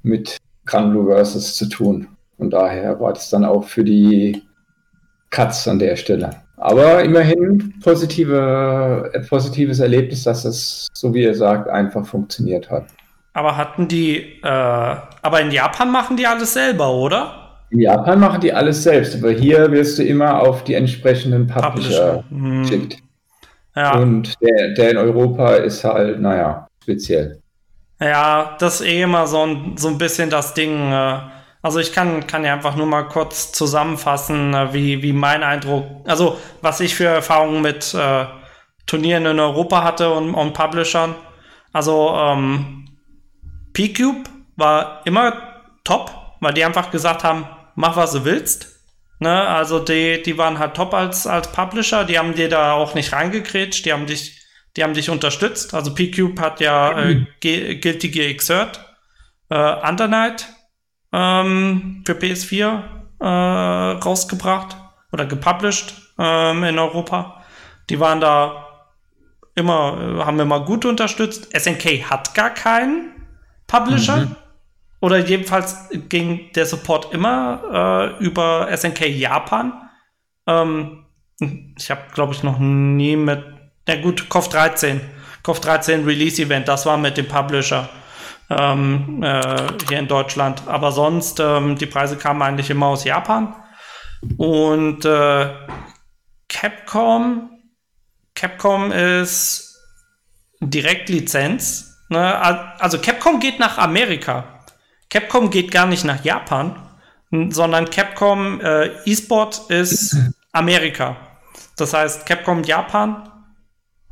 [0.02, 0.36] mit
[0.66, 2.15] Granblue Versus zu tun.
[2.38, 4.42] Und daher war das dann auch für die
[5.30, 6.30] Cuts an der Stelle.
[6.58, 12.86] Aber immerhin positive, positives Erlebnis, dass es, so wie ihr sagt, einfach funktioniert hat.
[13.34, 17.58] Aber hatten die, äh, aber in Japan machen die alles selber, oder?
[17.70, 22.24] In Japan machen die alles selbst, aber hier wirst du immer auf die entsprechenden Publisher,
[22.28, 22.60] Publisher.
[22.62, 22.94] geschickt.
[22.94, 23.02] Hm.
[23.76, 23.98] Ja.
[23.98, 27.42] Und der, der in Europa ist halt, naja, speziell.
[28.00, 30.92] Ja, das ist eh immer so ein, so ein bisschen das Ding.
[30.92, 31.18] Äh,
[31.66, 35.84] Also ich kann, kann ja einfach nur mal kurz zusammenfassen, äh, wie, wie mein Eindruck,
[36.04, 38.26] also was ich für Erfahrungen mit äh,
[38.86, 41.16] Turnieren in Europa hatte und, und Publishern.
[41.72, 42.96] Also ähm,
[43.72, 48.68] P-Cube war immer top, weil die einfach gesagt haben, mach was du willst.
[49.18, 49.48] Ne?
[49.48, 53.12] Also die, die waren halt top als, als Publisher, die haben dir da auch nicht
[53.12, 54.40] reingekrätscht, die haben dich,
[54.76, 55.74] die haben dich unterstützt.
[55.74, 57.26] Also P-Cube hat ja äh, mhm.
[57.40, 58.78] Guilty Gear Exert,
[59.50, 60.46] äh, Undernight
[61.16, 62.82] ähm, für PS4
[63.20, 64.76] äh, rausgebracht
[65.12, 67.42] oder gepublished ähm, in Europa.
[67.88, 68.66] Die waren da
[69.54, 71.48] immer, äh, haben wir mal gut unterstützt.
[71.58, 73.12] SNK hat gar keinen
[73.66, 74.16] Publisher.
[74.18, 74.36] Mhm.
[75.00, 79.72] Oder jedenfalls ging der Support immer äh, über SNK Japan.
[80.46, 81.04] Ähm,
[81.38, 83.42] ich habe, glaube ich, noch nie mit.
[83.86, 85.00] Na gut, KOF 13.
[85.42, 87.88] KOF 13 Release Event, das war mit dem Publisher
[88.50, 90.62] ähm, äh, hier in Deutschland.
[90.66, 93.54] Aber sonst, ähm, die Preise kamen eigentlich immer aus Japan.
[94.36, 95.52] Und äh,
[96.48, 97.50] Capcom,
[98.34, 99.78] Capcom ist
[100.60, 101.98] Direktlizenz.
[102.08, 102.40] Ne?
[102.80, 104.44] Also Capcom geht nach Amerika.
[105.10, 106.76] Capcom geht gar nicht nach Japan,
[107.30, 110.16] sondern Capcom äh, E-Sport ist
[110.52, 111.16] Amerika.
[111.76, 113.30] Das heißt, Capcom Japan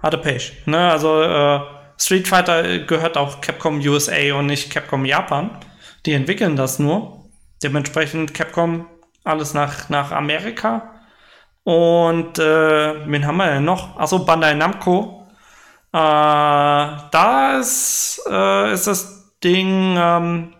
[0.03, 0.53] hatte Page.
[0.67, 0.91] Ne?
[0.91, 1.61] Also äh,
[1.99, 5.51] Street Fighter gehört auch Capcom USA und nicht Capcom Japan.
[6.07, 7.25] Die entwickeln das nur.
[7.63, 8.87] Dementsprechend Capcom
[9.23, 10.91] alles nach, nach Amerika.
[11.63, 13.99] Und äh, wen haben wir denn noch?
[13.99, 15.27] Achso, Bandai Namco.
[15.93, 20.55] Äh, da ist, äh, ist das Ding, ähm,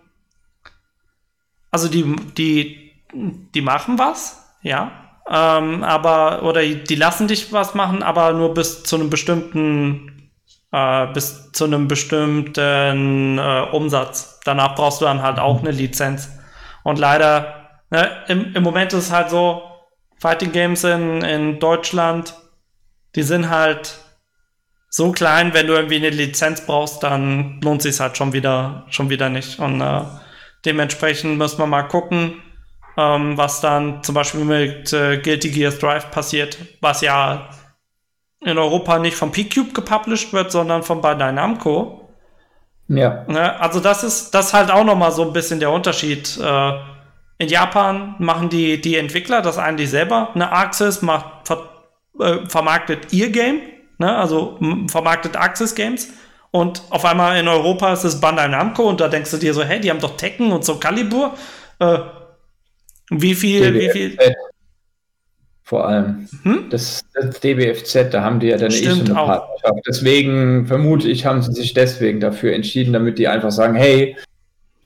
[1.69, 4.91] also die, die, die machen was, ja.
[5.27, 10.14] Ähm, aber, oder die lassen dich was machen, aber nur bis zu einem bestimmten
[10.75, 14.41] äh, bis zu einem bestimmten äh, Umsatz.
[14.43, 16.29] Danach brauchst du dann halt auch eine Lizenz.
[16.83, 19.63] Und leider, ne, im, im Moment ist es halt so,
[20.19, 22.35] Fighting Games in, in Deutschland,
[23.15, 23.99] die sind halt
[24.89, 29.09] so klein, wenn du irgendwie eine Lizenz brauchst, dann lohnt sich halt schon wieder, schon
[29.09, 29.59] wieder nicht.
[29.59, 30.01] Und äh,
[30.65, 32.41] dementsprechend müssen wir mal gucken,
[32.97, 37.49] ähm, was dann zum Beispiel mit äh, Guilty Gear Drive passiert, was ja
[38.45, 42.07] in Europa nicht vom P-Cube gepublished wird, sondern von Bandai Namco.
[42.87, 43.25] Ja.
[43.27, 46.37] Ne, also das ist das halt auch noch mal so ein bisschen der Unterschied.
[46.37, 46.71] Äh,
[47.39, 50.29] in Japan machen die, die Entwickler das eigentlich selber.
[50.35, 51.69] Eine Axis macht, ver,
[52.19, 53.61] äh, vermarktet ihr Game,
[53.97, 54.15] ne?
[54.15, 54.59] also
[54.89, 56.13] vermarktet Axis Games.
[56.51, 59.63] Und auf einmal in Europa ist es Bandai Namco und da denkst du dir so,
[59.63, 61.33] hey, die haben doch Tekken und so Calibur.
[61.79, 61.97] Äh,
[63.09, 64.17] wie viel, wie viel,
[65.65, 66.27] vor allem.
[66.43, 66.69] Hm?
[66.69, 69.79] Das, das, DBFZ, da haben die ja dann Stimmt eh schon eine Partnerschaft.
[69.87, 74.15] Deswegen vermute ich, haben sie sich deswegen dafür entschieden, damit die einfach sagen, hey,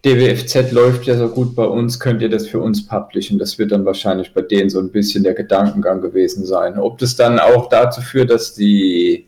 [0.05, 3.37] DBFZ läuft ja so gut bei uns, könnt ihr das für uns publishen?
[3.37, 6.79] Das wird dann wahrscheinlich bei denen so ein bisschen der Gedankengang gewesen sein.
[6.79, 9.27] Ob das dann auch dazu führt, dass die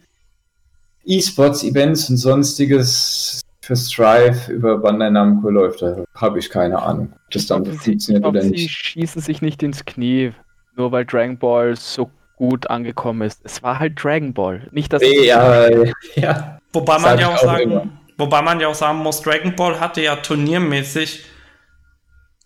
[1.03, 7.31] E-Sports-Events und sonstiges für Strive über Bandai Namco läuft, da habe ich keine Ahnung, ob
[7.31, 8.61] das dann funktioniert oder nicht.
[8.61, 10.31] Sie schießen sich nicht ins Knie,
[10.75, 13.41] nur weil Dragon Ball so gut angekommen ist.
[13.43, 15.03] Es war halt Dragon Ball, nicht das.
[15.03, 15.69] Ja,
[16.15, 16.59] ja.
[16.73, 17.87] Wobei man ja auch, auch sagen, immer.
[18.17, 21.25] wobei man ja auch sagen muss, Dragon Ball hatte ja turniermäßig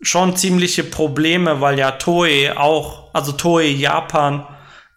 [0.02, 4.46] schon ziemliche Probleme, weil ja Toei auch, also Toei Japan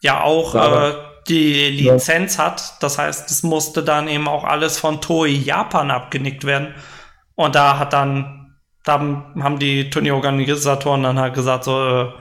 [0.01, 0.93] ja auch äh,
[1.27, 2.45] die Lizenz ja.
[2.45, 2.73] hat.
[2.81, 6.73] Das heißt, es musste dann eben auch alles von Toei Japan abgenickt werden.
[7.35, 8.99] Und da hat dann, da
[9.39, 12.11] haben die Turnierorganisatoren dann halt gesagt, so, äh,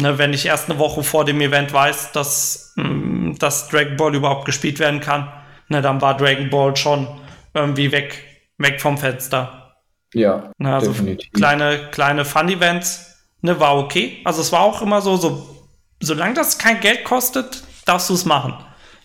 [0.00, 3.96] Ne, wenn ich erst eine Woche vor dem Event weiß, dass, mh, mm, dass Dragon
[3.96, 5.32] Ball überhaupt gespielt werden kann,
[5.68, 7.08] ne, dann war Dragon Ball schon
[7.52, 8.22] irgendwie weg,
[8.58, 9.74] weg vom Fenster.
[10.14, 11.32] Ja, ne, also definitiv.
[11.32, 14.20] kleine, kleine Fun-Events, ne, war okay.
[14.24, 15.56] Also es war auch immer so, so
[16.00, 18.54] solange das kein Geld kostet, darfst du es machen.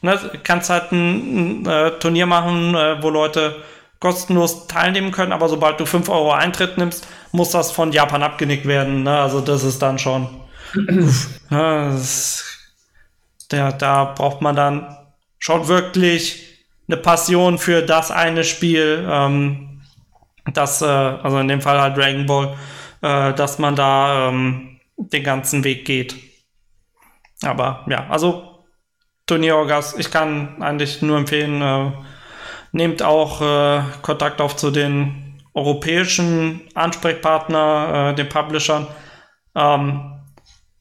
[0.02, 3.64] Ne, kannst halt ein, ein äh, Turnier machen, äh, wo Leute
[4.00, 8.68] kostenlos teilnehmen können, aber sobald du 5 Euro Eintritt nimmst, muss das von Japan abgenickt
[8.68, 9.04] werden.
[9.04, 9.18] Ne?
[9.18, 10.28] Also das ist dann schon
[13.52, 14.98] der, da braucht man dann
[15.40, 16.44] schon wirklich
[16.88, 19.82] eine Passion für das eine Spiel, ähm,
[20.54, 22.56] das, äh, also in dem Fall halt Dragon Ball,
[23.02, 26.16] äh, dass man da ähm, den ganzen Weg geht.
[27.44, 28.60] Aber ja, also
[29.26, 31.92] Turnierorgas, ich kann eigentlich nur empfehlen, äh,
[32.72, 38.88] nehmt auch äh, Kontakt auf zu den europäischen Ansprechpartner, äh, den Publishern.
[39.56, 40.13] Ähm,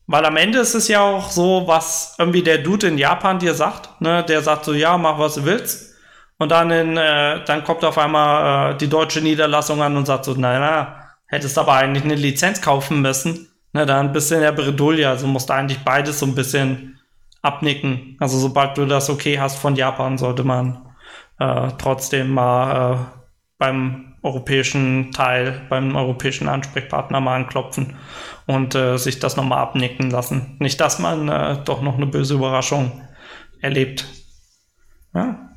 [0.07, 3.55] weil am Ende ist es ja auch so, was irgendwie der Dude in Japan dir
[3.55, 4.25] sagt, ne?
[4.25, 5.95] Der sagt so, ja, mach was du willst.
[6.39, 10.25] Und dann, in, äh, dann kommt auf einmal äh, die deutsche Niederlassung an und sagt
[10.25, 13.49] so, naja, hättest aber eigentlich eine Lizenz kaufen müssen.
[13.73, 17.01] Ne, dann bist du in der Bredouille, also musst du eigentlich beides so ein bisschen
[17.41, 18.17] abnicken.
[18.21, 20.95] Also sobald du das okay hast von Japan, sollte man
[21.39, 22.99] äh, trotzdem mal äh,
[23.59, 27.97] beim europäischen Teil, beim europäischen Ansprechpartner mal anklopfen
[28.47, 30.57] und äh, sich das nochmal abnicken lassen.
[30.59, 33.03] Nicht, dass man äh, doch noch eine böse Überraschung
[33.61, 34.07] erlebt.
[35.15, 35.51] Ja.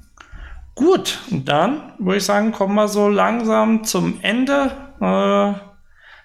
[0.73, 4.71] Gut, dann würde ich sagen, kommen wir so langsam zum Ende.
[4.99, 5.53] Äh,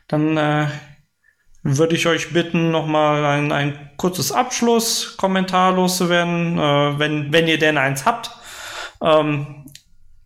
[0.08, 0.66] dann äh,
[1.62, 7.78] würde ich euch bitten, nochmal ein, ein kurzes Abschlusskommentar loszuwerden, äh, wenn, wenn ihr denn
[7.78, 8.30] eins habt.
[9.02, 9.59] Ähm,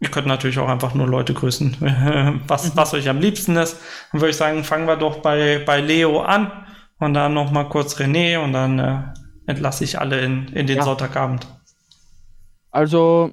[0.00, 1.76] ihr könnt natürlich auch einfach nur Leute grüßen,
[2.46, 2.76] was, mhm.
[2.76, 3.80] was euch am liebsten ist.
[4.12, 6.50] Dann würde ich sagen, fangen wir doch bei, bei Leo an
[6.98, 9.02] und dann nochmal kurz René und dann äh,
[9.46, 10.82] entlasse ich alle in, in den ja.
[10.82, 11.46] Sonntagabend.
[12.70, 13.32] Also,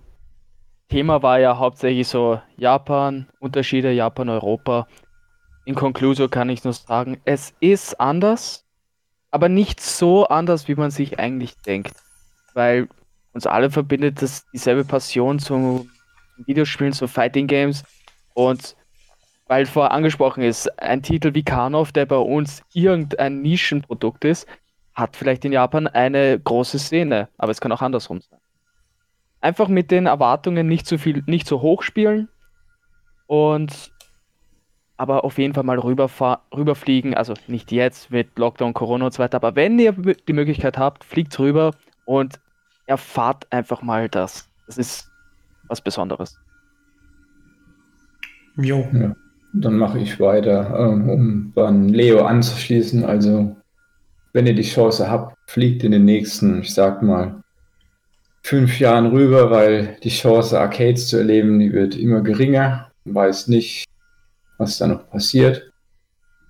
[0.90, 4.88] Thema war ja hauptsächlich so Japan, Unterschiede Japan, Europa.
[5.66, 8.66] In Concluso kann ich nur sagen, es ist anders,
[9.30, 11.94] aber nicht so anders, wie man sich eigentlich denkt.
[12.54, 12.90] Weil
[13.34, 15.88] uns alle verbindet das dieselbe Passion zu
[16.48, 17.84] Videospielen, zu Fighting Games.
[18.34, 18.76] Und
[19.48, 24.48] weil vorher angesprochen ist, ein Titel wie Karnov, der bei uns irgendein Nischenprodukt ist,
[24.94, 28.40] hat vielleicht in Japan eine große Szene, aber es kann auch andersrum sein.
[29.42, 32.30] Einfach mit den Erwartungen nicht so viel, nicht so hoch spielen
[33.28, 33.92] und
[34.98, 39.38] aber auf jeden Fall mal rüberfliegen, also nicht jetzt mit Lockdown, Corona und so weiter,
[39.38, 41.72] aber wenn ihr die Möglichkeit habt, fliegt rüber
[42.06, 42.40] und
[42.86, 44.50] erfahrt einfach mal das.
[44.68, 45.11] Das ist
[45.72, 46.38] was Besonderes.
[48.58, 48.86] Jo.
[48.94, 49.16] Ja,
[49.54, 53.06] dann mache ich weiter, ähm, um dann Leo anzuschließen.
[53.06, 53.56] Also,
[54.34, 57.42] wenn ihr die Chance habt, fliegt in den nächsten, ich sag mal,
[58.44, 62.92] fünf Jahren rüber, weil die Chance, Arcades zu erleben, die wird immer geringer.
[63.06, 63.86] Man weiß nicht,
[64.58, 65.72] was da noch passiert.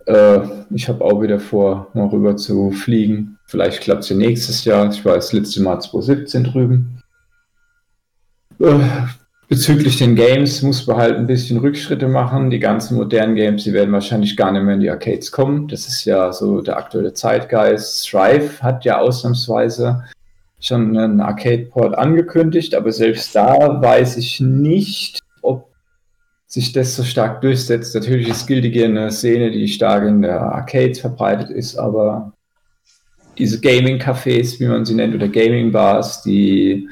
[0.05, 0.39] Äh,
[0.71, 3.37] ich habe auch wieder vor, mal rüber zu fliegen.
[3.45, 4.89] Vielleicht klappt es ja nächstes Jahr.
[4.89, 7.01] Ich war das letzte Mal 2017 drüben.
[8.61, 9.07] Äh,
[9.49, 12.51] bezüglich den Games muss man halt ein bisschen Rückschritte machen.
[12.51, 15.67] Die ganzen modernen Games, die werden wahrscheinlich gar nicht mehr in die Arcades kommen.
[15.67, 18.07] Das ist ja so der aktuelle Zeitgeist.
[18.07, 20.03] Strive hat ja ausnahmsweise
[20.59, 25.67] schon einen Arcade-Port angekündigt, aber selbst da weiß ich nicht, ob
[26.45, 27.95] sich das so stark durchsetzt.
[27.95, 32.33] Natürlich ist Guilty eine Szene, die stark in der Arcades verbreitet ist, aber
[33.39, 36.87] diese Gaming-Cafés, wie man sie nennt, oder Gaming-Bars, die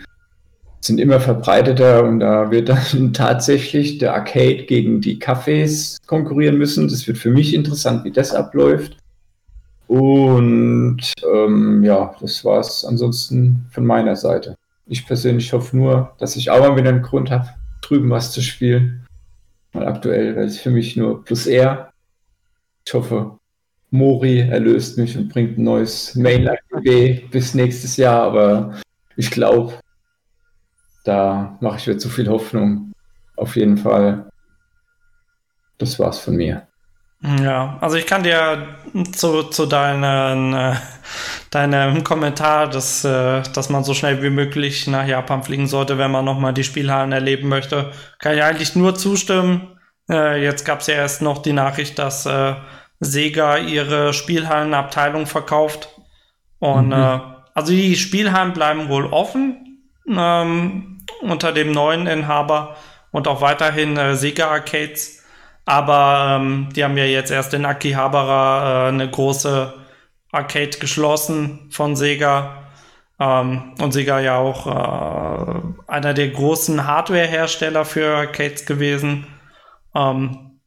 [0.81, 6.87] sind immer verbreiteter und da wird dann tatsächlich der Arcade gegen die Cafés konkurrieren müssen.
[6.87, 8.97] Das wird für mich interessant, wie das abläuft.
[9.87, 11.01] Und
[11.33, 14.55] ähm, ja, das war es ansonsten von meiner Seite.
[14.85, 17.49] Ich persönlich hoffe nur, dass ich auch mal wieder einen Grund habe,
[17.81, 19.05] drüben was zu spielen.
[19.73, 21.91] Weil aktuell wäre es für mich nur plus R.
[22.85, 23.37] Ich hoffe,
[23.91, 28.75] Mori erlöst mich und bringt ein neues Mainline-BB bis nächstes Jahr, aber
[29.15, 29.73] ich glaube,
[31.09, 32.93] da mache ich mir zu viel Hoffnung.
[33.35, 34.29] Auf jeden Fall.
[35.79, 36.67] Das war's von mir.
[37.21, 38.77] Ja, also ich kann dir
[39.11, 40.75] zu, zu deinen, äh,
[41.49, 46.11] deinem Kommentar, dass, äh, dass man so schnell wie möglich nach Japan fliegen sollte, wenn
[46.11, 49.79] man nochmal die Spielhallen erleben möchte, kann ich eigentlich nur zustimmen.
[50.09, 52.53] Äh, jetzt gab es ja erst noch die Nachricht, dass äh,
[52.99, 55.89] Sega ihre Spielhallenabteilung verkauft.
[56.59, 56.93] Und mhm.
[56.93, 57.19] äh,
[57.55, 59.65] also die Spielhallen bleiben wohl offen
[60.17, 62.75] ähm, unter dem neuen Inhaber
[63.11, 65.23] und auch weiterhin äh, Sega Arcades.
[65.65, 69.73] Aber ähm, die haben ja jetzt erst in Akihabara äh, eine große
[70.31, 72.63] Arcade geschlossen von Sega.
[73.19, 79.27] Ähm, und Sega ja auch äh, einer der großen Hardware-Hersteller für Arcades gewesen.
[79.93, 80.59] Ähm,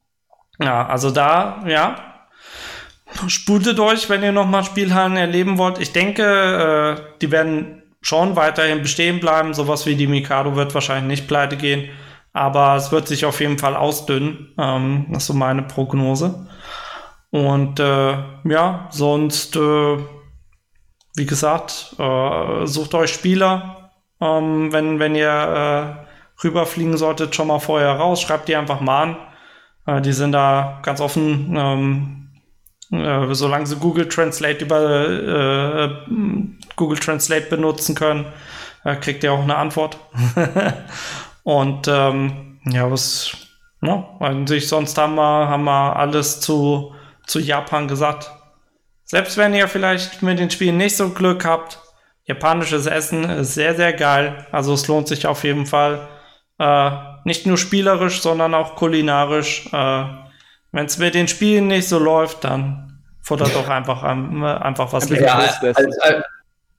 [0.60, 1.96] ja, also da, ja,
[3.28, 5.78] sputet euch, wenn ihr nochmal Spielhallen erleben wollt.
[5.78, 9.54] Ich denke, äh, die werden schon weiterhin bestehen bleiben.
[9.54, 11.88] Sowas wie die Mikado wird wahrscheinlich nicht pleite gehen.
[12.34, 14.54] Aber es wird sich auf jeden Fall ausdünnen.
[14.58, 16.46] Ähm, das ist so meine Prognose.
[17.30, 18.12] Und äh,
[18.44, 19.98] ja, sonst, äh,
[21.14, 23.90] wie gesagt, äh, sucht euch Spieler.
[24.20, 25.28] Ähm, wenn, wenn ihr
[25.98, 28.20] äh, rüberfliegen solltet, schon mal vorher raus.
[28.20, 29.16] Schreibt die einfach mal an.
[29.86, 31.54] Äh, die sind da ganz offen.
[31.56, 32.21] Ähm,
[32.92, 36.06] äh, solange sie Google Translate über
[36.76, 38.26] Google Translate benutzen können,
[39.00, 39.98] kriegt ihr auch eine Antwort.
[41.44, 43.32] Und ähm, ja, was,
[43.80, 44.04] ne,
[44.46, 46.94] sich sonst haben wir, haben wir alles zu,
[47.26, 48.30] zu Japan gesagt.
[49.04, 51.78] Selbst wenn ihr vielleicht mit den Spielen nicht so Glück habt,
[52.24, 54.46] japanisches Essen ist sehr, sehr geil.
[54.52, 56.08] Also es lohnt sich auf jeden Fall.
[56.58, 56.90] Äh,
[57.24, 59.66] nicht nur spielerisch, sondern auch kulinarisch.
[59.72, 60.04] Äh,
[60.72, 65.34] Wenn es mit den Spielen nicht so läuft, dann futtert doch einfach, einfach was ja,
[65.34, 66.24] als, als,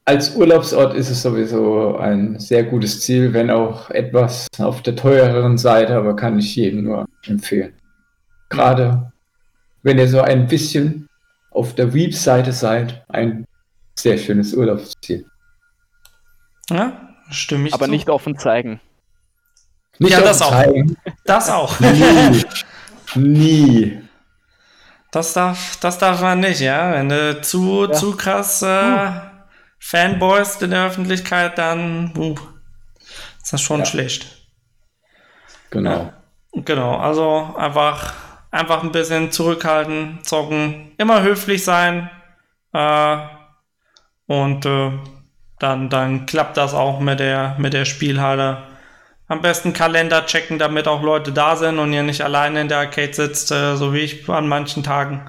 [0.05, 5.57] als, Urlaubsort ist es sowieso ein sehr gutes Ziel, wenn auch etwas auf der teureren
[5.57, 7.73] Seite, aber kann ich jedem nur empfehlen.
[8.49, 9.11] Gerade
[9.83, 11.07] wenn ihr so ein bisschen
[11.51, 13.45] auf der Weep-Seite seid, ein
[13.95, 15.25] sehr schönes Urlaubsziel.
[16.69, 17.91] Ja, stimme ich Aber zu.
[17.91, 18.79] nicht offen zeigen.
[19.99, 20.97] Nicht ja, das zeigen.
[21.05, 21.11] auch.
[21.25, 21.77] Das auch.
[23.15, 24.01] Nie.
[25.11, 26.93] Das darf, das darf man nicht, ja.
[26.93, 27.91] Wenn du zu, ja.
[27.91, 29.11] zu krass äh,
[29.79, 32.35] Fanboys in der Öffentlichkeit, dann uh,
[33.41, 33.85] ist das schon ja.
[33.85, 34.25] schlecht.
[35.69, 35.91] Genau.
[35.91, 36.13] Ja.
[36.55, 38.13] Genau, also einfach,
[38.51, 42.09] einfach ein bisschen zurückhalten, zocken, immer höflich sein.
[42.73, 43.17] Äh,
[44.27, 44.91] und äh,
[45.59, 48.63] dann, dann klappt das auch mit der, mit der Spielhalle.
[49.33, 52.77] Am besten Kalender checken, damit auch Leute da sind und ihr nicht alleine in der
[52.77, 55.27] Arcade sitzt, äh, so wie ich an manchen Tagen.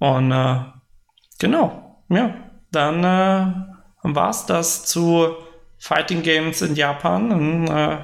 [0.00, 0.56] Und äh,
[1.38, 2.34] genau, ja,
[2.72, 3.52] dann äh,
[4.02, 5.36] war's das zu
[5.78, 7.30] Fighting Games in Japan.
[7.30, 7.98] Und, äh,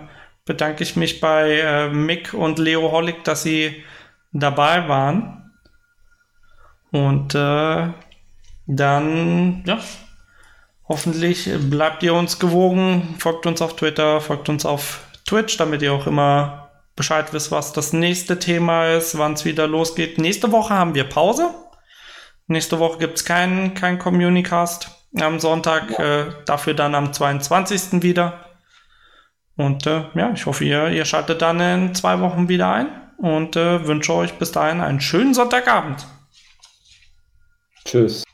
[0.45, 3.83] bedanke ich mich bei äh, Mick und Leo Hollig, dass sie
[4.31, 5.51] dabei waren.
[6.93, 7.89] Und äh,
[8.69, 9.81] dann, ja,
[10.89, 15.93] hoffentlich bleibt ihr uns gewogen, folgt uns auf Twitter, folgt uns auf Twitch, damit ihr
[15.93, 20.19] auch immer Bescheid wisst, was das nächste Thema ist, wann es wieder losgeht.
[20.19, 21.51] Nächste Woche haben wir Pause.
[22.47, 24.91] Nächste Woche gibt es keinen kein Communicast
[25.21, 26.23] am Sonntag, ja.
[26.23, 28.03] äh, dafür dann am 22.
[28.03, 28.45] wieder.
[29.57, 32.89] Und äh, ja, ich hoffe, ihr, ihr schaltet dann in zwei Wochen wieder ein
[33.19, 36.07] und äh, wünsche euch bis dahin einen schönen Sonntagabend.
[37.85, 38.28] Tschüss.